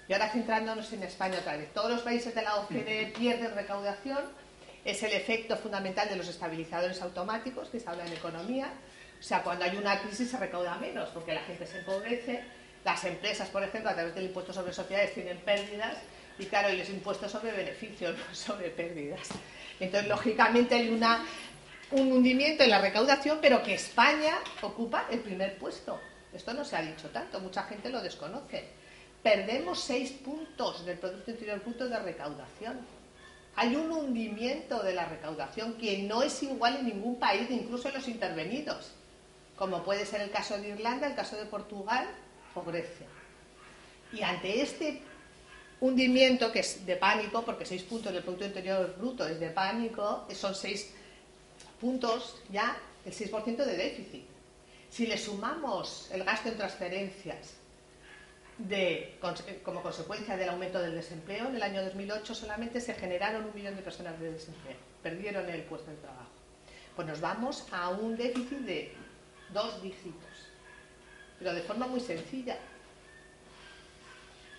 Y 0.09 0.13
ahora 0.13 0.31
centrándonos 0.31 0.93
en 0.95 1.03
España 1.03 1.39
otra 1.39 1.57
vez. 1.57 1.73
Todos 1.75 1.91
los 1.91 2.01
países 2.01 2.35
de 2.35 2.43
la 2.43 2.57
OCDE 2.57 3.13
pierden 3.17 3.55
recaudación. 3.55 4.44
Es 4.85 5.03
el 5.03 5.13
efecto 5.13 5.57
fundamental 5.57 6.09
de 6.09 6.17
los 6.17 6.29
estabilizadores 6.29 7.01
automáticos 7.01 7.69
que 7.69 7.81
se 7.81 7.89
habla 7.89 8.07
en 8.07 8.13
economía. 8.13 8.73
O 9.19 9.23
sea, 9.23 9.43
cuando 9.43 9.65
hay 9.65 9.77
una 9.77 10.01
crisis 10.01 10.31
se 10.31 10.37
recauda 10.37 10.77
menos 10.77 11.09
porque 11.11 11.33
la 11.33 11.43
gente 11.43 11.67
se 11.67 11.79
empobrece. 11.79 12.43
Las 12.85 13.03
empresas, 13.05 13.49
por 13.49 13.63
ejemplo, 13.63 13.91
a 13.91 13.95
través 13.95 14.15
del 14.15 14.27
impuesto 14.27 14.53
sobre 14.53 14.73
sociedades 14.73 15.15
tienen 15.15 15.39
pérdidas. 15.39 15.97
Y 16.39 16.47
claro, 16.47 16.73
y 16.73 16.77
los 16.77 16.91
impuestos 16.91 17.33
sobre 17.33 17.53
beneficios, 17.53 18.17
no 18.29 18.35
sobre 18.35 18.71
pérdidas. 18.71 19.29
Entonces, 19.81 20.09
lógicamente, 20.09 20.75
hay 20.75 20.89
un 20.89 22.13
hundimiento 22.13 22.65
en 22.65 22.71
la 22.71 22.81
recaudación, 22.81 23.39
pero 23.41 23.63
que 23.63 23.75
España 23.75 24.35
ocupa 24.61 25.07
el 25.11 25.21
primer 25.21 25.57
puesto. 25.57 25.99
Esto 26.33 26.53
no 26.53 26.65
se 26.65 26.77
ha 26.77 26.83
dicho 26.83 27.09
tanto, 27.11 27.41
mucha 27.41 27.63
gente 27.63 27.89
lo 27.89 28.03
desconoce 28.03 28.65
perdemos 29.25 29.81
seis 29.81 30.13
puntos 30.13 30.85
del 30.85 30.99
Producto 30.99 31.31
Interior 31.31 31.59
Bruto 31.61 31.89
de 31.89 31.99
recaudación. 31.99 32.79
Hay 33.57 33.77
un 33.77 33.91
hundimiento 33.93 34.83
de 34.83 34.95
la 34.95 35.07
recaudación 35.07 35.75
que 35.75 35.99
no 35.99 36.23
es 36.23 36.43
igual 36.43 36.77
en 36.77 36.87
ningún 36.87 37.19
país, 37.19 37.49
incluso 37.51 37.89
en 37.89 37.95
los 37.95 38.09
intervenidos, 38.09 38.91
como 39.57 39.85
puede 39.85 40.07
ser 40.07 40.21
el 40.23 40.31
caso 40.31 40.59
de 40.59 40.71
Irlanda, 40.71 41.07
el 41.07 41.15
caso 41.15 41.37
de 41.37 41.47
Portugal 41.47 42.09
o 42.55 42.63
Grecia. 42.63 43.07
Y 44.13 44.23
ante 44.23 44.61
este 44.61 45.03
hundimiento, 45.81 46.51
que 46.51 46.61
es 46.61 46.85
de 46.85 46.97
pánico, 46.97 47.45
porque 47.45 47.65
seis 47.65 47.83
puntos 47.83 48.13
del 48.13 48.23
Producto 48.23 48.47
Interior 48.47 48.95
Bruto 48.99 49.27
es 49.27 49.39
de 49.39 49.51
pánico, 49.51 50.27
son 50.35 50.55
seis 50.55 50.93
puntos 51.81 52.37
ya, 52.51 52.77
el 53.05 53.13
6% 53.13 53.57
de 53.57 53.77
déficit. 53.77 54.25
Si 54.91 55.07
le 55.07 55.19
sumamos 55.19 56.09
el 56.13 56.25
gasto 56.25 56.49
en 56.49 56.57
transferencias, 56.57 57.55
de, 58.59 59.19
como 59.65 59.83
consecuencia 59.83 60.37
del 60.37 60.49
aumento 60.49 60.81
del 60.81 60.95
desempleo, 60.95 61.49
en 61.49 61.57
el 61.57 61.63
año 61.63 61.83
2008 61.83 62.35
solamente 62.35 62.81
se 62.81 62.95
generaron 62.95 63.45
un 63.45 63.55
millón 63.55 63.75
de 63.75 63.83
personas 63.83 64.19
de 64.21 64.33
desempleo, 64.33 64.77
perdieron 65.03 65.49
el 65.49 65.63
puesto 65.63 65.91
de 65.91 65.97
trabajo. 65.97 66.31
Pues 66.95 67.09
nos 67.09 67.21
vamos 67.21 67.67
a 67.73 67.91
un 67.91 68.17
déficit 68.17 68.59
de 68.59 68.93
dos 69.53 69.83
dígitos, 69.83 70.31
pero 71.39 71.53
de 71.53 71.63
forma 71.63 71.87
muy 71.87 72.01
sencilla. 72.01 72.57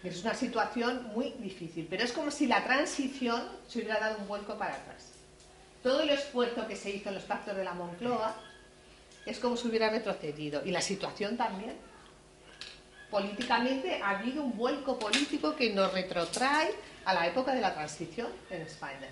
Es 0.04 0.22
una 0.22 0.36
situación 0.36 1.08
muy 1.16 1.32
difícil, 1.40 1.88
pero 1.90 2.04
es 2.04 2.12
como 2.12 2.30
si 2.30 2.46
la 2.46 2.64
transición 2.64 3.42
se 3.68 3.80
hubiera 3.80 4.00
dado 4.00 4.20
un 4.20 4.28
vuelco 4.28 4.56
para 4.56 4.76
atrás. 4.76 5.14
Todo 5.82 6.02
el 6.02 6.10
esfuerzo 6.10 6.68
que 6.68 6.76
se 6.76 6.92
hizo 6.92 7.10
en 7.10 7.16
los 7.16 7.24
pactos 7.24 7.56
de 7.56 7.64
la 7.64 7.74
Moncloa 7.74 8.36
es 9.26 9.40
como 9.40 9.58
si 9.58 9.68
hubiera 9.68 9.90
retrocedido, 9.90 10.64
y 10.64 10.72
la 10.72 10.82
situación 10.82 11.38
también 11.38 11.76
políticamente 13.16 14.02
ha 14.04 14.10
habido 14.10 14.44
un 14.44 14.58
vuelco 14.58 15.00
político 15.00 15.56
que 15.56 15.70
nos 15.70 15.94
retrotrae 15.94 16.70
a 17.06 17.14
la 17.14 17.26
época 17.26 17.56
de 17.56 17.62
la 17.62 17.74
transición 17.74 18.28
en 18.50 18.64
España. 18.64 19.08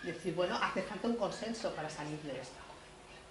Es 0.00 0.16
decir, 0.16 0.34
bueno, 0.34 0.58
hace 0.60 0.82
falta 0.82 1.08
un 1.08 1.16
consenso 1.16 1.74
para 1.74 1.88
salir 1.88 2.18
de 2.20 2.38
esto. 2.38 2.60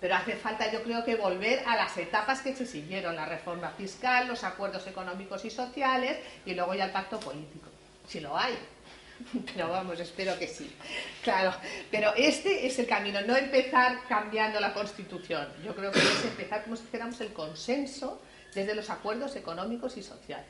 Pero 0.02 0.16
hace 0.16 0.36
falta, 0.36 0.72
yo 0.72 0.82
creo 0.82 1.06
que 1.06 1.16
volver 1.16 1.62
a 1.68 1.76
las 1.76 1.96
etapas 1.96 2.42
que 2.42 2.56
se 2.56 2.66
siguieron, 2.66 3.16
la 3.16 3.26
reforma 3.26 3.70
fiscal, 3.70 4.28
los 4.28 4.44
acuerdos 4.44 4.88
económicos 4.88 5.46
y 5.46 5.52
sociales 5.52 6.18
y 6.44 6.56
luego 6.56 6.74
ya 6.74 6.86
el 6.86 6.92
pacto 6.92 7.20
político, 7.20 7.70
si 8.08 8.20
lo 8.20 8.36
hay. 8.36 8.58
Pero 9.54 9.70
vamos, 9.70 10.00
espero 10.00 10.40
que 10.40 10.48
sí. 10.48 10.76
Claro, 11.22 11.54
pero 11.92 12.16
este 12.16 12.66
es 12.66 12.80
el 12.80 12.88
camino, 12.88 13.22
no 13.22 13.38
empezar 13.38 14.00
cambiando 14.10 14.60
la 14.60 14.74
Constitución. 14.74 15.48
Yo 15.64 15.76
creo 15.76 15.92
que 15.92 16.00
es 16.00 16.26
empezar 16.26 16.64
como 16.64 16.76
si 16.76 16.82
dijéramos 16.82 17.22
el 17.22 17.32
consenso 17.32 18.20
desde 18.54 18.76
los 18.76 18.90
acuerdos 18.90 19.36
económicos 19.36 19.98
y 19.98 20.04
sociales. 20.04 20.46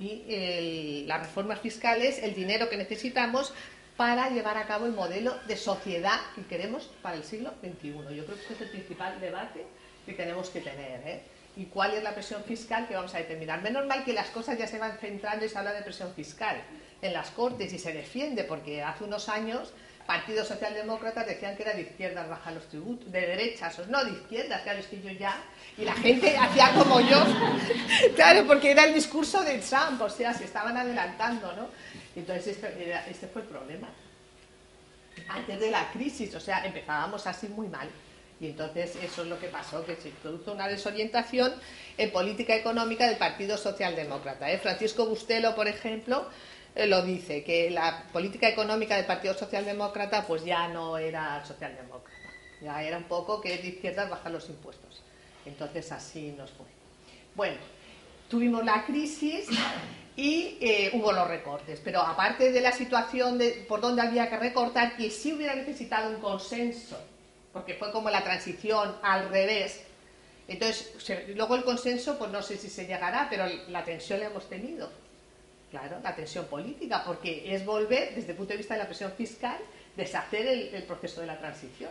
Y 0.00 1.04
las 1.06 1.20
reformas 1.20 1.60
fiscales, 1.60 2.22
el 2.22 2.34
dinero 2.34 2.68
que 2.68 2.76
necesitamos 2.76 3.52
para 3.96 4.30
llevar 4.30 4.56
a 4.56 4.66
cabo 4.66 4.86
el 4.86 4.92
modelo 4.92 5.36
de 5.48 5.56
sociedad 5.56 6.20
que 6.36 6.46
queremos 6.46 6.88
para 7.02 7.16
el 7.16 7.24
siglo 7.24 7.52
XXI. 7.60 8.14
Yo 8.14 8.24
creo 8.24 8.36
que 8.36 8.42
este 8.42 8.54
es 8.54 8.60
el 8.60 8.70
principal 8.70 9.20
debate 9.20 9.66
que 10.06 10.12
tenemos 10.12 10.50
que 10.50 10.60
tener. 10.60 11.00
¿eh? 11.04 11.22
¿Y 11.56 11.64
cuál 11.64 11.94
es 11.94 12.04
la 12.04 12.14
presión 12.14 12.44
fiscal 12.44 12.86
que 12.86 12.94
vamos 12.94 13.12
a 13.16 13.18
determinar? 13.18 13.60
Menos 13.60 13.84
mal 13.86 14.04
que 14.04 14.12
las 14.12 14.28
cosas 14.28 14.56
ya 14.56 14.68
se 14.68 14.78
van 14.78 14.96
centrando 14.98 15.44
y 15.44 15.48
se 15.48 15.58
habla 15.58 15.72
de 15.72 15.82
presión 15.82 16.14
fiscal 16.14 16.62
en 17.02 17.12
las 17.12 17.30
Cortes 17.30 17.72
y 17.72 17.78
se 17.80 17.92
defiende, 17.92 18.44
porque 18.44 18.84
hace 18.84 19.02
unos 19.02 19.28
años 19.28 19.72
partidos 20.06 20.46
socialdemócratas 20.46 21.26
decían 21.26 21.56
que 21.56 21.64
era 21.64 21.74
de 21.74 21.82
izquierdas 21.82 22.28
bajar 22.28 22.52
los 22.52 22.68
tributos, 22.68 23.10
de 23.10 23.20
derechas, 23.20 23.78
no 23.88 24.04
de 24.04 24.12
izquierdas, 24.12 24.62
claro, 24.62 24.78
es 24.78 24.86
que 24.86 25.02
yo 25.02 25.10
ya, 25.10 25.36
y 25.78 25.84
la 25.84 25.94
gente 25.94 26.36
hacía 26.36 26.72
como 26.74 27.00
yo, 27.00 27.24
claro, 28.16 28.44
porque 28.46 28.72
era 28.72 28.84
el 28.84 28.94
discurso 28.94 29.42
de 29.44 29.58
Trump, 29.58 30.00
o 30.02 30.10
sea, 30.10 30.34
se 30.34 30.44
estaban 30.44 30.76
adelantando, 30.76 31.52
¿no? 31.54 31.68
Entonces 32.16 32.58
este, 33.08 33.28
fue 33.28 33.42
el 33.42 33.48
problema. 33.48 33.88
Antes 35.28 35.60
de 35.60 35.70
la 35.70 35.90
crisis, 35.92 36.34
o 36.34 36.40
sea, 36.40 36.64
empezábamos 36.64 37.26
así 37.26 37.48
muy 37.48 37.68
mal. 37.68 37.88
Y 38.40 38.46
entonces 38.46 38.96
eso 39.02 39.22
es 39.22 39.28
lo 39.28 39.38
que 39.38 39.48
pasó, 39.48 39.84
que 39.84 39.96
se 39.96 40.10
produjo 40.10 40.52
una 40.52 40.68
desorientación 40.68 41.52
en 41.96 42.12
política 42.12 42.54
económica 42.54 43.06
del 43.06 43.16
Partido 43.16 43.56
Socialdemócrata. 43.56 44.50
¿eh? 44.50 44.58
Francisco 44.58 45.06
Bustelo, 45.06 45.54
por 45.56 45.66
ejemplo, 45.66 46.28
eh, 46.74 46.86
lo 46.86 47.02
dice, 47.02 47.42
que 47.42 47.70
la 47.70 48.04
política 48.12 48.48
económica 48.48 48.96
del 48.96 49.06
Partido 49.06 49.34
Socialdemócrata 49.34 50.24
pues 50.26 50.44
ya 50.44 50.68
no 50.68 50.98
era 50.98 51.44
socialdemócrata, 51.44 52.30
ya 52.60 52.82
era 52.82 52.98
un 52.98 53.04
poco 53.04 53.40
que 53.40 53.58
de 53.58 53.68
izquierdas 53.68 54.08
bajar 54.08 54.30
los 54.30 54.48
impuestos. 54.48 55.02
Entonces 55.48 55.90
así 55.92 56.34
nos 56.36 56.50
fue. 56.50 56.66
Bueno, 57.34 57.56
tuvimos 58.28 58.64
la 58.64 58.84
crisis 58.84 59.48
y 60.16 60.58
eh, 60.60 60.90
hubo 60.94 61.12
los 61.12 61.28
recortes. 61.28 61.80
Pero 61.82 62.00
aparte 62.00 62.52
de 62.52 62.60
la 62.60 62.72
situación 62.72 63.38
de 63.38 63.64
por 63.68 63.80
dónde 63.80 64.02
había 64.02 64.28
que 64.28 64.36
recortar, 64.36 64.96
que 64.96 65.10
sí 65.10 65.32
hubiera 65.32 65.54
necesitado 65.54 66.10
un 66.10 66.20
consenso, 66.20 66.98
porque 67.52 67.74
fue 67.74 67.92
como 67.92 68.10
la 68.10 68.22
transición 68.22 68.96
al 69.02 69.28
revés. 69.30 69.84
Entonces, 70.48 70.92
luego 71.36 71.56
el 71.56 71.64
consenso, 71.64 72.18
pues 72.18 72.30
no 72.30 72.42
sé 72.42 72.56
si 72.56 72.68
se 72.68 72.86
llegará, 72.86 73.26
pero 73.28 73.44
la 73.68 73.84
tensión 73.84 74.20
la 74.20 74.26
hemos 74.26 74.48
tenido. 74.48 74.90
Claro, 75.70 75.98
la 76.02 76.16
tensión 76.16 76.46
política, 76.46 77.02
porque 77.04 77.54
es 77.54 77.64
volver, 77.66 78.14
desde 78.14 78.30
el 78.30 78.36
punto 78.36 78.52
de 78.52 78.56
vista 78.56 78.74
de 78.74 78.80
la 78.80 78.86
presión 78.86 79.12
fiscal, 79.12 79.58
deshacer 79.96 80.46
el, 80.46 80.82
proceso 80.84 81.20
de 81.20 81.26
la 81.26 81.38
transición. 81.38 81.90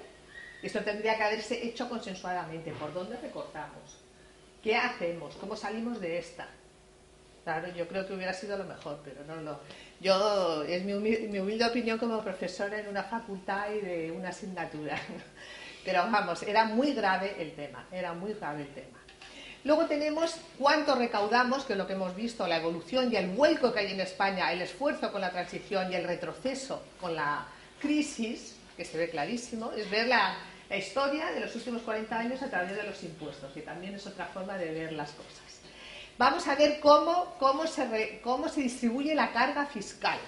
Esto 0.61 0.81
tendría 0.81 1.17
que 1.17 1.23
haberse 1.23 1.65
hecho 1.65 1.87
consensuadamente. 1.87 2.71
¿Por 2.71 2.93
dónde 2.93 3.17
recortamos? 3.17 4.01
¿Qué 4.63 4.75
hacemos? 4.75 5.35
¿Cómo 5.35 5.55
salimos 5.55 5.99
de 6.01 6.17
esta? 6.17 6.47
Claro, 7.47 7.69
yo 7.73 7.87
creo 7.87 8.05
que 8.05 8.13
hubiera 8.13 8.33
sido 8.33 8.57
lo 8.57 8.65
mejor, 8.65 8.99
pero 9.05 9.23
no 9.23 9.37
lo. 9.37 9.61
Yo, 10.01 10.63
es 10.63 10.83
mi 10.83 10.93
humilde, 10.93 11.65
opinión 11.65 11.97
como 11.97 12.21
profesora 12.21 12.77
en 12.77 12.89
una 12.89 13.03
facultad 13.03 13.71
y 13.71 13.79
de 13.79 14.11
una 14.11 14.29
asignatura. 14.29 14.99
Pero 15.85 15.99
vamos, 16.11 16.43
era 16.43 16.65
muy 16.65 16.91
grave 16.91 17.35
el 17.39 17.53
tema, 17.53 17.87
era 17.89 18.11
muy 18.11 18.33
grave 18.33 18.63
el 18.63 18.73
tema. 18.73 18.99
Luego 19.63 19.85
tenemos 19.85 20.35
cuánto 20.59 20.95
recaudamos, 20.95 21.63
que 21.63 21.71
es 21.71 21.79
lo 21.79 21.87
que 21.87 21.93
hemos 21.93 22.13
visto, 22.13 22.45
la 22.45 22.57
evolución 22.57 23.13
y 23.13 23.15
el 23.15 23.29
vuelco 23.29 23.71
que 23.71 23.79
hay 23.79 23.93
en 23.93 24.01
España, 24.01 24.51
el 24.51 24.61
esfuerzo 24.61 25.13
con 25.13 25.21
la 25.21 25.31
transición 25.31 25.89
y 25.89 25.95
el 25.95 26.03
retroceso 26.03 26.83
con 26.99 27.15
la 27.15 27.47
crisis, 27.79 28.56
que 28.77 28.85
se 28.85 28.97
ve 28.97 29.09
clarísimo, 29.09 29.71
es 29.71 29.89
ver 29.89 30.07
la, 30.07 30.37
historia 30.77 31.31
de 31.31 31.39
los 31.39 31.55
últimos 31.55 31.81
40 31.81 32.17
años 32.17 32.41
a 32.41 32.49
través 32.49 32.75
de 32.75 32.83
los 32.83 33.01
impuestos, 33.03 33.51
que 33.53 33.61
también 33.61 33.95
es 33.95 34.05
otra 34.05 34.27
forma 34.27 34.57
de 34.57 34.71
ver 34.71 34.91
las 34.93 35.11
cosas. 35.11 35.41
Vamos 36.17 36.47
a 36.47 36.55
ver 36.55 36.79
cómo, 36.79 37.35
cómo, 37.39 37.65
se, 37.67 38.19
cómo 38.23 38.49
se 38.49 38.61
distribuye 38.61 39.15
la 39.15 39.31
carga 39.31 39.65
fiscal. 39.65 40.19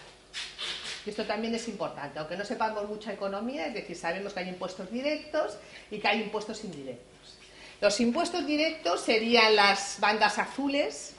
Esto 1.05 1.25
también 1.25 1.55
es 1.55 1.67
importante, 1.67 2.19
aunque 2.19 2.37
no 2.37 2.45
sepamos 2.45 2.87
mucha 2.87 3.13
economía, 3.13 3.67
es 3.67 3.73
decir, 3.73 3.95
sabemos 3.95 4.33
que 4.33 4.41
hay 4.41 4.49
impuestos 4.49 4.91
directos 4.91 5.57
y 5.91 5.99
que 5.99 6.07
hay 6.07 6.21
impuestos 6.21 6.63
indirectos. 6.63 7.37
Los 7.81 7.99
impuestos 7.99 8.45
directos 8.45 9.01
serían 9.01 9.55
las 9.55 9.97
bandas 9.99 10.37
azules 10.37 11.15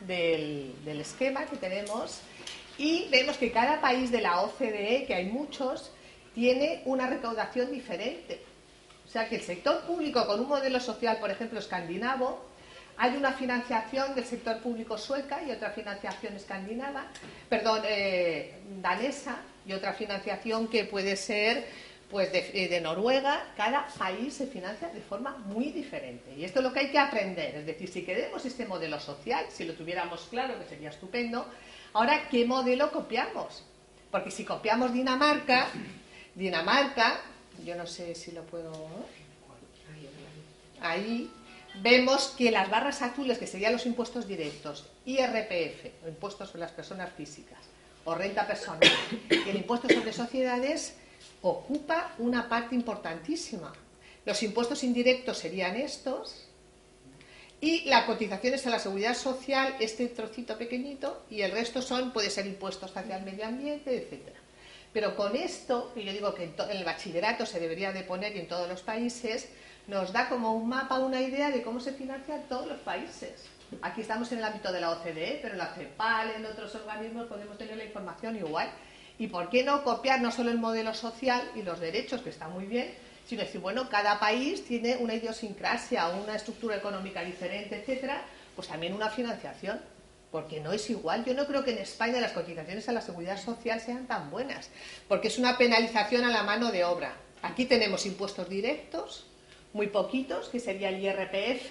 del, 0.00 0.74
del 0.84 1.00
esquema 1.00 1.46
que 1.46 1.56
tenemos 1.56 2.20
y 2.78 3.08
vemos 3.10 3.36
que 3.36 3.52
cada 3.52 3.80
país 3.80 4.10
de 4.10 4.20
la 4.20 4.40
OCDE, 4.40 5.04
que 5.06 5.14
hay 5.14 5.26
muchos, 5.26 5.92
tiene 6.34 6.82
una 6.84 7.06
recaudación 7.06 7.70
diferente. 7.70 8.40
O 9.06 9.08
sea 9.08 9.28
que 9.28 9.36
el 9.36 9.42
sector 9.42 9.82
público 9.82 10.26
con 10.26 10.40
un 10.40 10.48
modelo 10.48 10.80
social, 10.80 11.18
por 11.18 11.30
ejemplo, 11.30 11.58
escandinavo, 11.58 12.44
hay 12.96 13.16
una 13.16 13.32
financiación 13.32 14.14
del 14.14 14.24
sector 14.24 14.60
público 14.60 14.96
sueca 14.98 15.42
y 15.42 15.50
otra 15.50 15.70
financiación 15.70 16.34
escandinava, 16.34 17.06
perdón, 17.48 17.82
eh, 17.86 18.60
danesa 18.80 19.38
y 19.66 19.72
otra 19.72 19.92
financiación 19.94 20.68
que 20.68 20.84
puede 20.84 21.16
ser 21.16 21.66
pues 22.10 22.32
de, 22.32 22.68
de, 22.68 22.80
Noruega. 22.80 23.52
Cada 23.56 23.86
país 23.98 24.34
se 24.34 24.46
financia 24.46 24.88
de 24.88 25.00
forma 25.00 25.36
muy 25.46 25.72
diferente. 25.72 26.32
Y 26.36 26.44
esto 26.44 26.60
es 26.60 26.64
lo 26.64 26.72
que 26.72 26.80
hay 26.80 26.90
que 26.90 26.98
aprender. 26.98 27.56
Es 27.56 27.66
decir, 27.66 27.88
si 27.88 28.02
queremos 28.02 28.44
este 28.44 28.66
modelo 28.66 29.00
social, 29.00 29.46
si 29.48 29.64
lo 29.64 29.74
tuviéramos 29.74 30.28
claro, 30.30 30.56
que 30.58 30.66
sería 30.66 30.90
estupendo, 30.90 31.46
ahora, 31.92 32.28
¿qué 32.28 32.44
modelo 32.44 32.92
copiamos? 32.92 33.64
Porque 34.12 34.30
si 34.30 34.44
copiamos 34.44 34.92
Dinamarca, 34.92 35.66
Dinamarca, 36.34 37.20
yo 37.64 37.74
no 37.76 37.86
sé 37.86 38.14
si 38.14 38.32
lo 38.32 38.42
puedo... 38.42 38.72
Ahí 40.80 41.30
vemos 41.80 42.34
que 42.36 42.50
las 42.50 42.68
barras 42.68 43.02
azules, 43.02 43.38
que 43.38 43.46
serían 43.46 43.72
los 43.72 43.86
impuestos 43.86 44.26
directos, 44.26 44.86
IRPF, 45.06 46.04
o 46.04 46.08
impuestos 46.08 46.48
sobre 46.48 46.60
las 46.60 46.72
personas 46.72 47.12
físicas, 47.14 47.58
o 48.04 48.14
renta 48.14 48.46
personal, 48.46 48.90
y 49.30 49.48
el 49.48 49.56
impuesto 49.56 49.88
sobre 49.88 50.12
sociedades, 50.12 50.94
ocupa 51.42 52.14
una 52.18 52.48
parte 52.48 52.74
importantísima. 52.74 53.72
Los 54.24 54.42
impuestos 54.42 54.84
indirectos 54.84 55.38
serían 55.38 55.76
estos, 55.76 56.46
y 57.60 57.84
las 57.84 58.04
cotizaciones 58.04 58.66
a 58.66 58.70
la 58.70 58.78
seguridad 58.78 59.16
social, 59.16 59.76
este 59.80 60.08
trocito 60.08 60.58
pequeñito, 60.58 61.24
y 61.30 61.40
el 61.40 61.52
resto 61.52 61.80
son, 61.80 62.12
puede 62.12 62.28
ser 62.28 62.46
impuestos 62.46 62.94
hacia 62.94 63.16
el 63.16 63.24
medio 63.24 63.46
ambiente, 63.46 63.96
etcétera. 63.96 64.43
Pero 64.94 65.16
con 65.16 65.34
esto, 65.34 65.92
que 65.92 66.04
yo 66.04 66.12
digo 66.12 66.34
que 66.34 66.44
en, 66.44 66.54
el 66.70 66.84
bachillerato 66.84 67.44
se 67.44 67.58
debería 67.58 67.92
de 67.92 68.04
poner 68.04 68.34
y 68.36 68.38
en 68.38 68.48
todos 68.48 68.68
los 68.68 68.80
países, 68.80 69.48
nos 69.88 70.12
da 70.12 70.28
como 70.28 70.54
un 70.54 70.68
mapa, 70.68 71.00
una 71.00 71.20
idea 71.20 71.50
de 71.50 71.62
cómo 71.62 71.80
se 71.80 71.92
financian 71.92 72.44
todos 72.48 72.68
los 72.68 72.78
países. 72.78 73.44
Aquí 73.82 74.02
estamos 74.02 74.30
en 74.30 74.38
el 74.38 74.44
ámbito 74.44 74.70
de 74.72 74.80
la 74.80 74.92
OCDE, 74.92 75.40
pero 75.42 75.54
en 75.54 75.58
la 75.58 75.74
CEPAL, 75.74 76.30
en 76.36 76.46
otros 76.46 76.76
organismos 76.76 77.26
podemos 77.26 77.58
tener 77.58 77.76
la 77.76 77.84
información 77.84 78.36
igual. 78.36 78.70
¿Y 79.18 79.26
por 79.26 79.50
qué 79.50 79.64
no 79.64 79.82
copiar 79.82 80.20
no 80.20 80.30
solo 80.30 80.52
el 80.52 80.58
modelo 80.58 80.94
social 80.94 81.42
y 81.56 81.62
los 81.62 81.80
derechos, 81.80 82.22
que 82.22 82.30
está 82.30 82.48
muy 82.48 82.66
bien, 82.66 82.94
sino 83.26 83.42
decir, 83.42 83.60
bueno, 83.60 83.88
cada 83.88 84.20
país 84.20 84.64
tiene 84.64 84.96
una 84.98 85.14
idiosincrasia, 85.14 86.06
una 86.08 86.36
estructura 86.36 86.76
económica 86.76 87.22
diferente, 87.22 87.80
etcétera, 87.80 88.22
pues 88.54 88.68
también 88.68 88.94
una 88.94 89.10
financiación, 89.10 89.80
porque 90.34 90.58
no 90.58 90.72
es 90.72 90.90
igual. 90.90 91.24
Yo 91.24 91.32
no 91.32 91.46
creo 91.46 91.62
que 91.62 91.70
en 91.70 91.78
España 91.78 92.20
las 92.20 92.32
cotizaciones 92.32 92.88
a 92.88 92.92
la 92.92 93.00
seguridad 93.00 93.40
social 93.40 93.80
sean 93.80 94.08
tan 94.08 94.32
buenas, 94.32 94.68
porque 95.06 95.28
es 95.28 95.38
una 95.38 95.56
penalización 95.56 96.24
a 96.24 96.30
la 96.32 96.42
mano 96.42 96.72
de 96.72 96.82
obra. 96.82 97.14
Aquí 97.42 97.66
tenemos 97.66 98.04
impuestos 98.04 98.48
directos, 98.48 99.26
muy 99.72 99.86
poquitos, 99.86 100.48
que 100.48 100.58
sería 100.58 100.88
el 100.88 101.00
IRPF 101.00 101.70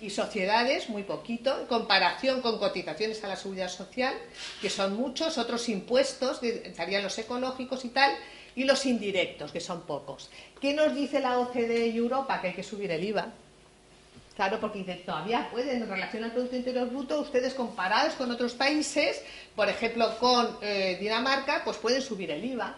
y 0.00 0.10
sociedades, 0.10 0.88
muy 0.88 1.02
poquito, 1.02 1.58
en 1.58 1.66
comparación 1.66 2.40
con 2.40 2.60
cotizaciones 2.60 3.24
a 3.24 3.26
la 3.26 3.34
seguridad 3.34 3.68
social, 3.68 4.14
que 4.62 4.70
son 4.70 4.94
muchos, 4.94 5.36
otros 5.36 5.68
impuestos, 5.68 6.40
estarían 6.40 7.02
los 7.02 7.18
ecológicos 7.18 7.84
y 7.84 7.88
tal, 7.88 8.14
y 8.54 8.62
los 8.62 8.86
indirectos, 8.86 9.50
que 9.50 9.60
son 9.60 9.80
pocos. 9.82 10.30
¿Qué 10.60 10.72
nos 10.72 10.94
dice 10.94 11.18
la 11.18 11.40
OCDE 11.40 11.88
y 11.88 11.96
Europa? 11.96 12.40
Que 12.40 12.46
hay 12.46 12.54
que 12.54 12.62
subir 12.62 12.92
el 12.92 13.02
IVA. 13.02 13.32
Claro, 14.38 14.60
porque 14.60 14.84
todavía 15.04 15.50
pueden, 15.50 15.82
en 15.82 15.88
relación 15.88 16.22
al 16.22 16.30
Producto 16.30 16.54
Interior 16.54 16.88
Bruto, 16.88 17.22
ustedes 17.22 17.54
comparados 17.54 18.14
con 18.14 18.30
otros 18.30 18.54
países, 18.54 19.20
por 19.56 19.68
ejemplo 19.68 20.16
con 20.20 20.58
eh, 20.62 20.96
Dinamarca, 21.00 21.62
pues 21.64 21.76
pueden 21.78 22.00
subir 22.00 22.30
el 22.30 22.44
IVA. 22.44 22.76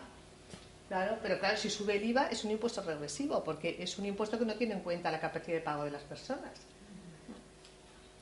Claro, 0.88 1.18
pero 1.20 1.38
claro, 1.38 1.58
si 1.58 1.68
sube 1.68 1.96
el 1.96 2.04
IVA 2.04 2.28
es 2.28 2.44
un 2.44 2.52
impuesto 2.52 2.80
regresivo, 2.80 3.44
porque 3.44 3.76
es 3.78 3.98
un 3.98 4.06
impuesto 4.06 4.38
que 4.38 4.46
no 4.46 4.54
tiene 4.54 4.72
en 4.72 4.80
cuenta 4.80 5.10
la 5.10 5.20
capacidad 5.20 5.58
de 5.58 5.60
pago 5.60 5.84
de 5.84 5.90
las 5.90 6.02
personas. 6.04 6.50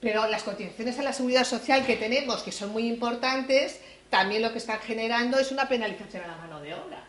Pero 0.01 0.27
las 0.27 0.43
cotizaciones 0.43 0.99
a 0.99 1.05
la 1.05 1.13
seguridad 1.13 1.45
social 1.45 1.87
que 1.87 1.95
tenemos, 1.95 2.43
que 2.43 2.51
son 2.51 2.71
muy 2.71 2.89
importantes, 2.89 3.81
también 4.11 4.43
lo 4.43 4.51
que 4.51 4.59
están 4.59 4.81
generando 4.81 5.39
es 5.39 5.53
una 5.53 5.69
penalización 5.69 6.25
a 6.25 6.27
la 6.27 6.37
mano 6.39 6.61
de 6.61 6.75
obra. 6.75 7.05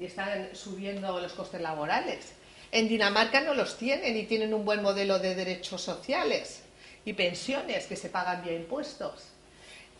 Y 0.00 0.06
están 0.06 0.56
subiendo 0.56 1.20
los 1.20 1.34
costes 1.34 1.60
laborales. 1.60 2.32
En 2.74 2.88
Dinamarca 2.88 3.40
no 3.40 3.54
los 3.54 3.78
tienen 3.78 4.16
y 4.16 4.24
tienen 4.24 4.52
un 4.52 4.64
buen 4.64 4.82
modelo 4.82 5.20
de 5.20 5.36
derechos 5.36 5.80
sociales 5.80 6.62
y 7.04 7.12
pensiones 7.12 7.86
que 7.86 7.94
se 7.94 8.08
pagan 8.08 8.42
vía 8.42 8.54
impuestos. 8.54 9.22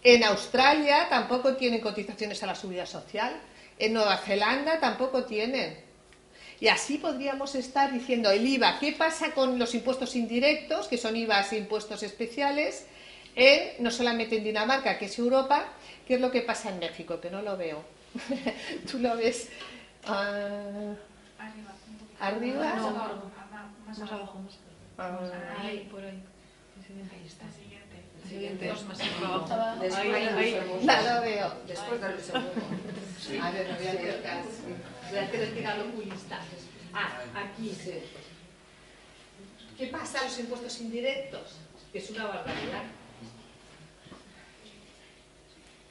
En 0.02 0.24
Australia 0.24 1.06
tampoco 1.08 1.54
tienen 1.54 1.80
cotizaciones 1.80 2.42
a 2.42 2.46
la 2.46 2.54
seguridad 2.56 2.87
social 2.87 3.40
en 3.78 3.92
Nueva 3.92 4.16
Zelanda 4.18 4.78
tampoco 4.78 5.24
tienen. 5.24 5.76
Y 6.60 6.68
así 6.68 6.98
podríamos 6.98 7.54
estar 7.54 7.92
diciendo 7.92 8.30
el 8.30 8.46
IVA, 8.46 8.78
¿qué 8.78 8.92
pasa 8.92 9.32
con 9.32 9.58
los 9.58 9.74
impuestos 9.74 10.14
indirectos, 10.14 10.87
que 10.87 10.98
son 10.98 11.16
IVAs 11.16 11.52
e 11.52 11.58
impuestos 11.58 12.02
especiales, 12.02 12.87
en, 13.34 13.82
no 13.82 13.90
solamente 13.90 14.37
en 14.37 14.44
Dinamarca, 14.44 14.98
que 14.98 15.06
es 15.06 15.18
Europa, 15.18 15.64
qué 16.06 16.14
es 16.14 16.20
lo 16.20 16.30
que 16.30 16.42
pasa 16.42 16.70
en 16.70 16.78
México, 16.78 17.20
que 17.20 17.30
no 17.30 17.42
lo 17.42 17.56
veo. 17.56 17.84
¿Tú 18.90 18.98
lo 18.98 19.16
ves? 19.16 19.48
Uh, 20.06 20.94
arriba. 22.20 22.74
No, 22.77 22.90
más, 22.90 23.98
más 23.98 24.12
abajo. 24.12 24.40
Ah. 24.98 25.18
Ahí, 25.61 25.88
por 25.90 26.00
ahí. 26.05 26.22
Ahí 27.12 27.27
está. 27.27 27.46
Siguiente. 28.29 28.68
Dos 28.68 28.85
más 28.85 29.00
abajo. 29.00 29.81
Después 29.81 30.07
Ahí, 30.07 30.24
ahí. 30.24 30.61
lo 30.81 31.20
veo. 31.20 31.55
Después 31.66 32.00
del 32.00 32.20
segundo. 32.20 32.50
A 33.42 33.50
ver, 33.50 33.68
no 33.68 33.77
voy 33.77 33.87
a 33.87 33.90
hacer 33.92 34.22
caso. 34.22 34.48
Voy 35.11 35.18
a 35.18 35.22
hacer 35.22 35.42
el 35.42 35.81
oculista. 35.90 36.38
Ah, 36.92 37.18
aquí. 37.35 37.70
Sí. 37.74 37.94
¿Qué 39.77 39.87
pasa 39.88 40.20
a 40.20 40.24
los 40.24 40.38
impuestos 40.38 40.81
indirectos? 40.81 41.57
Que 41.92 41.98
es 41.98 42.11
una 42.11 42.27
barbaridad. 42.27 42.83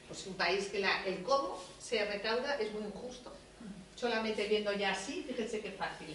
Pues 0.08 0.26
un 0.26 0.34
país 0.34 0.66
que 0.68 0.78
la- 0.80 1.04
el 1.04 1.22
cómo 1.22 1.58
se 1.78 2.04
recauda 2.04 2.54
es 2.56 2.72
muy 2.72 2.82
injusto. 2.84 3.32
Solamente 4.04 4.46
viendo 4.48 4.70
ya 4.74 4.90
así, 4.90 5.24
fíjense 5.26 5.60
qué 5.60 5.70
fácil. 5.70 6.14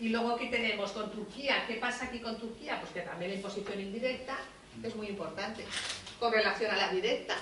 Y 0.00 0.08
luego 0.08 0.32
aquí 0.32 0.50
tenemos 0.50 0.90
con 0.90 1.08
Turquía. 1.12 1.64
¿Qué 1.68 1.74
pasa 1.74 2.06
aquí 2.06 2.18
con 2.18 2.36
Turquía? 2.36 2.80
Pues 2.80 2.92
que 2.92 3.02
también 3.02 3.30
la 3.30 3.36
imposición 3.36 3.80
indirecta 3.80 4.36
es 4.82 4.96
muy 4.96 5.06
importante. 5.06 5.64
Con 6.18 6.32
relación 6.32 6.72
a 6.72 6.76
la 6.76 6.88
directa, 6.88 7.36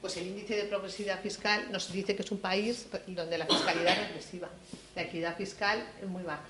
pues 0.00 0.16
el 0.16 0.28
índice 0.28 0.56
de 0.56 0.64
progresividad 0.64 1.20
fiscal 1.20 1.70
nos 1.70 1.92
dice 1.92 2.16
que 2.16 2.22
es 2.22 2.30
un 2.30 2.38
país 2.38 2.86
donde 3.08 3.36
la 3.36 3.44
fiscalidad 3.44 3.92
es 3.92 4.08
regresiva. 4.08 4.48
La 4.94 5.02
equidad 5.02 5.36
fiscal 5.36 5.86
es 6.00 6.08
muy 6.08 6.22
baja. 6.22 6.48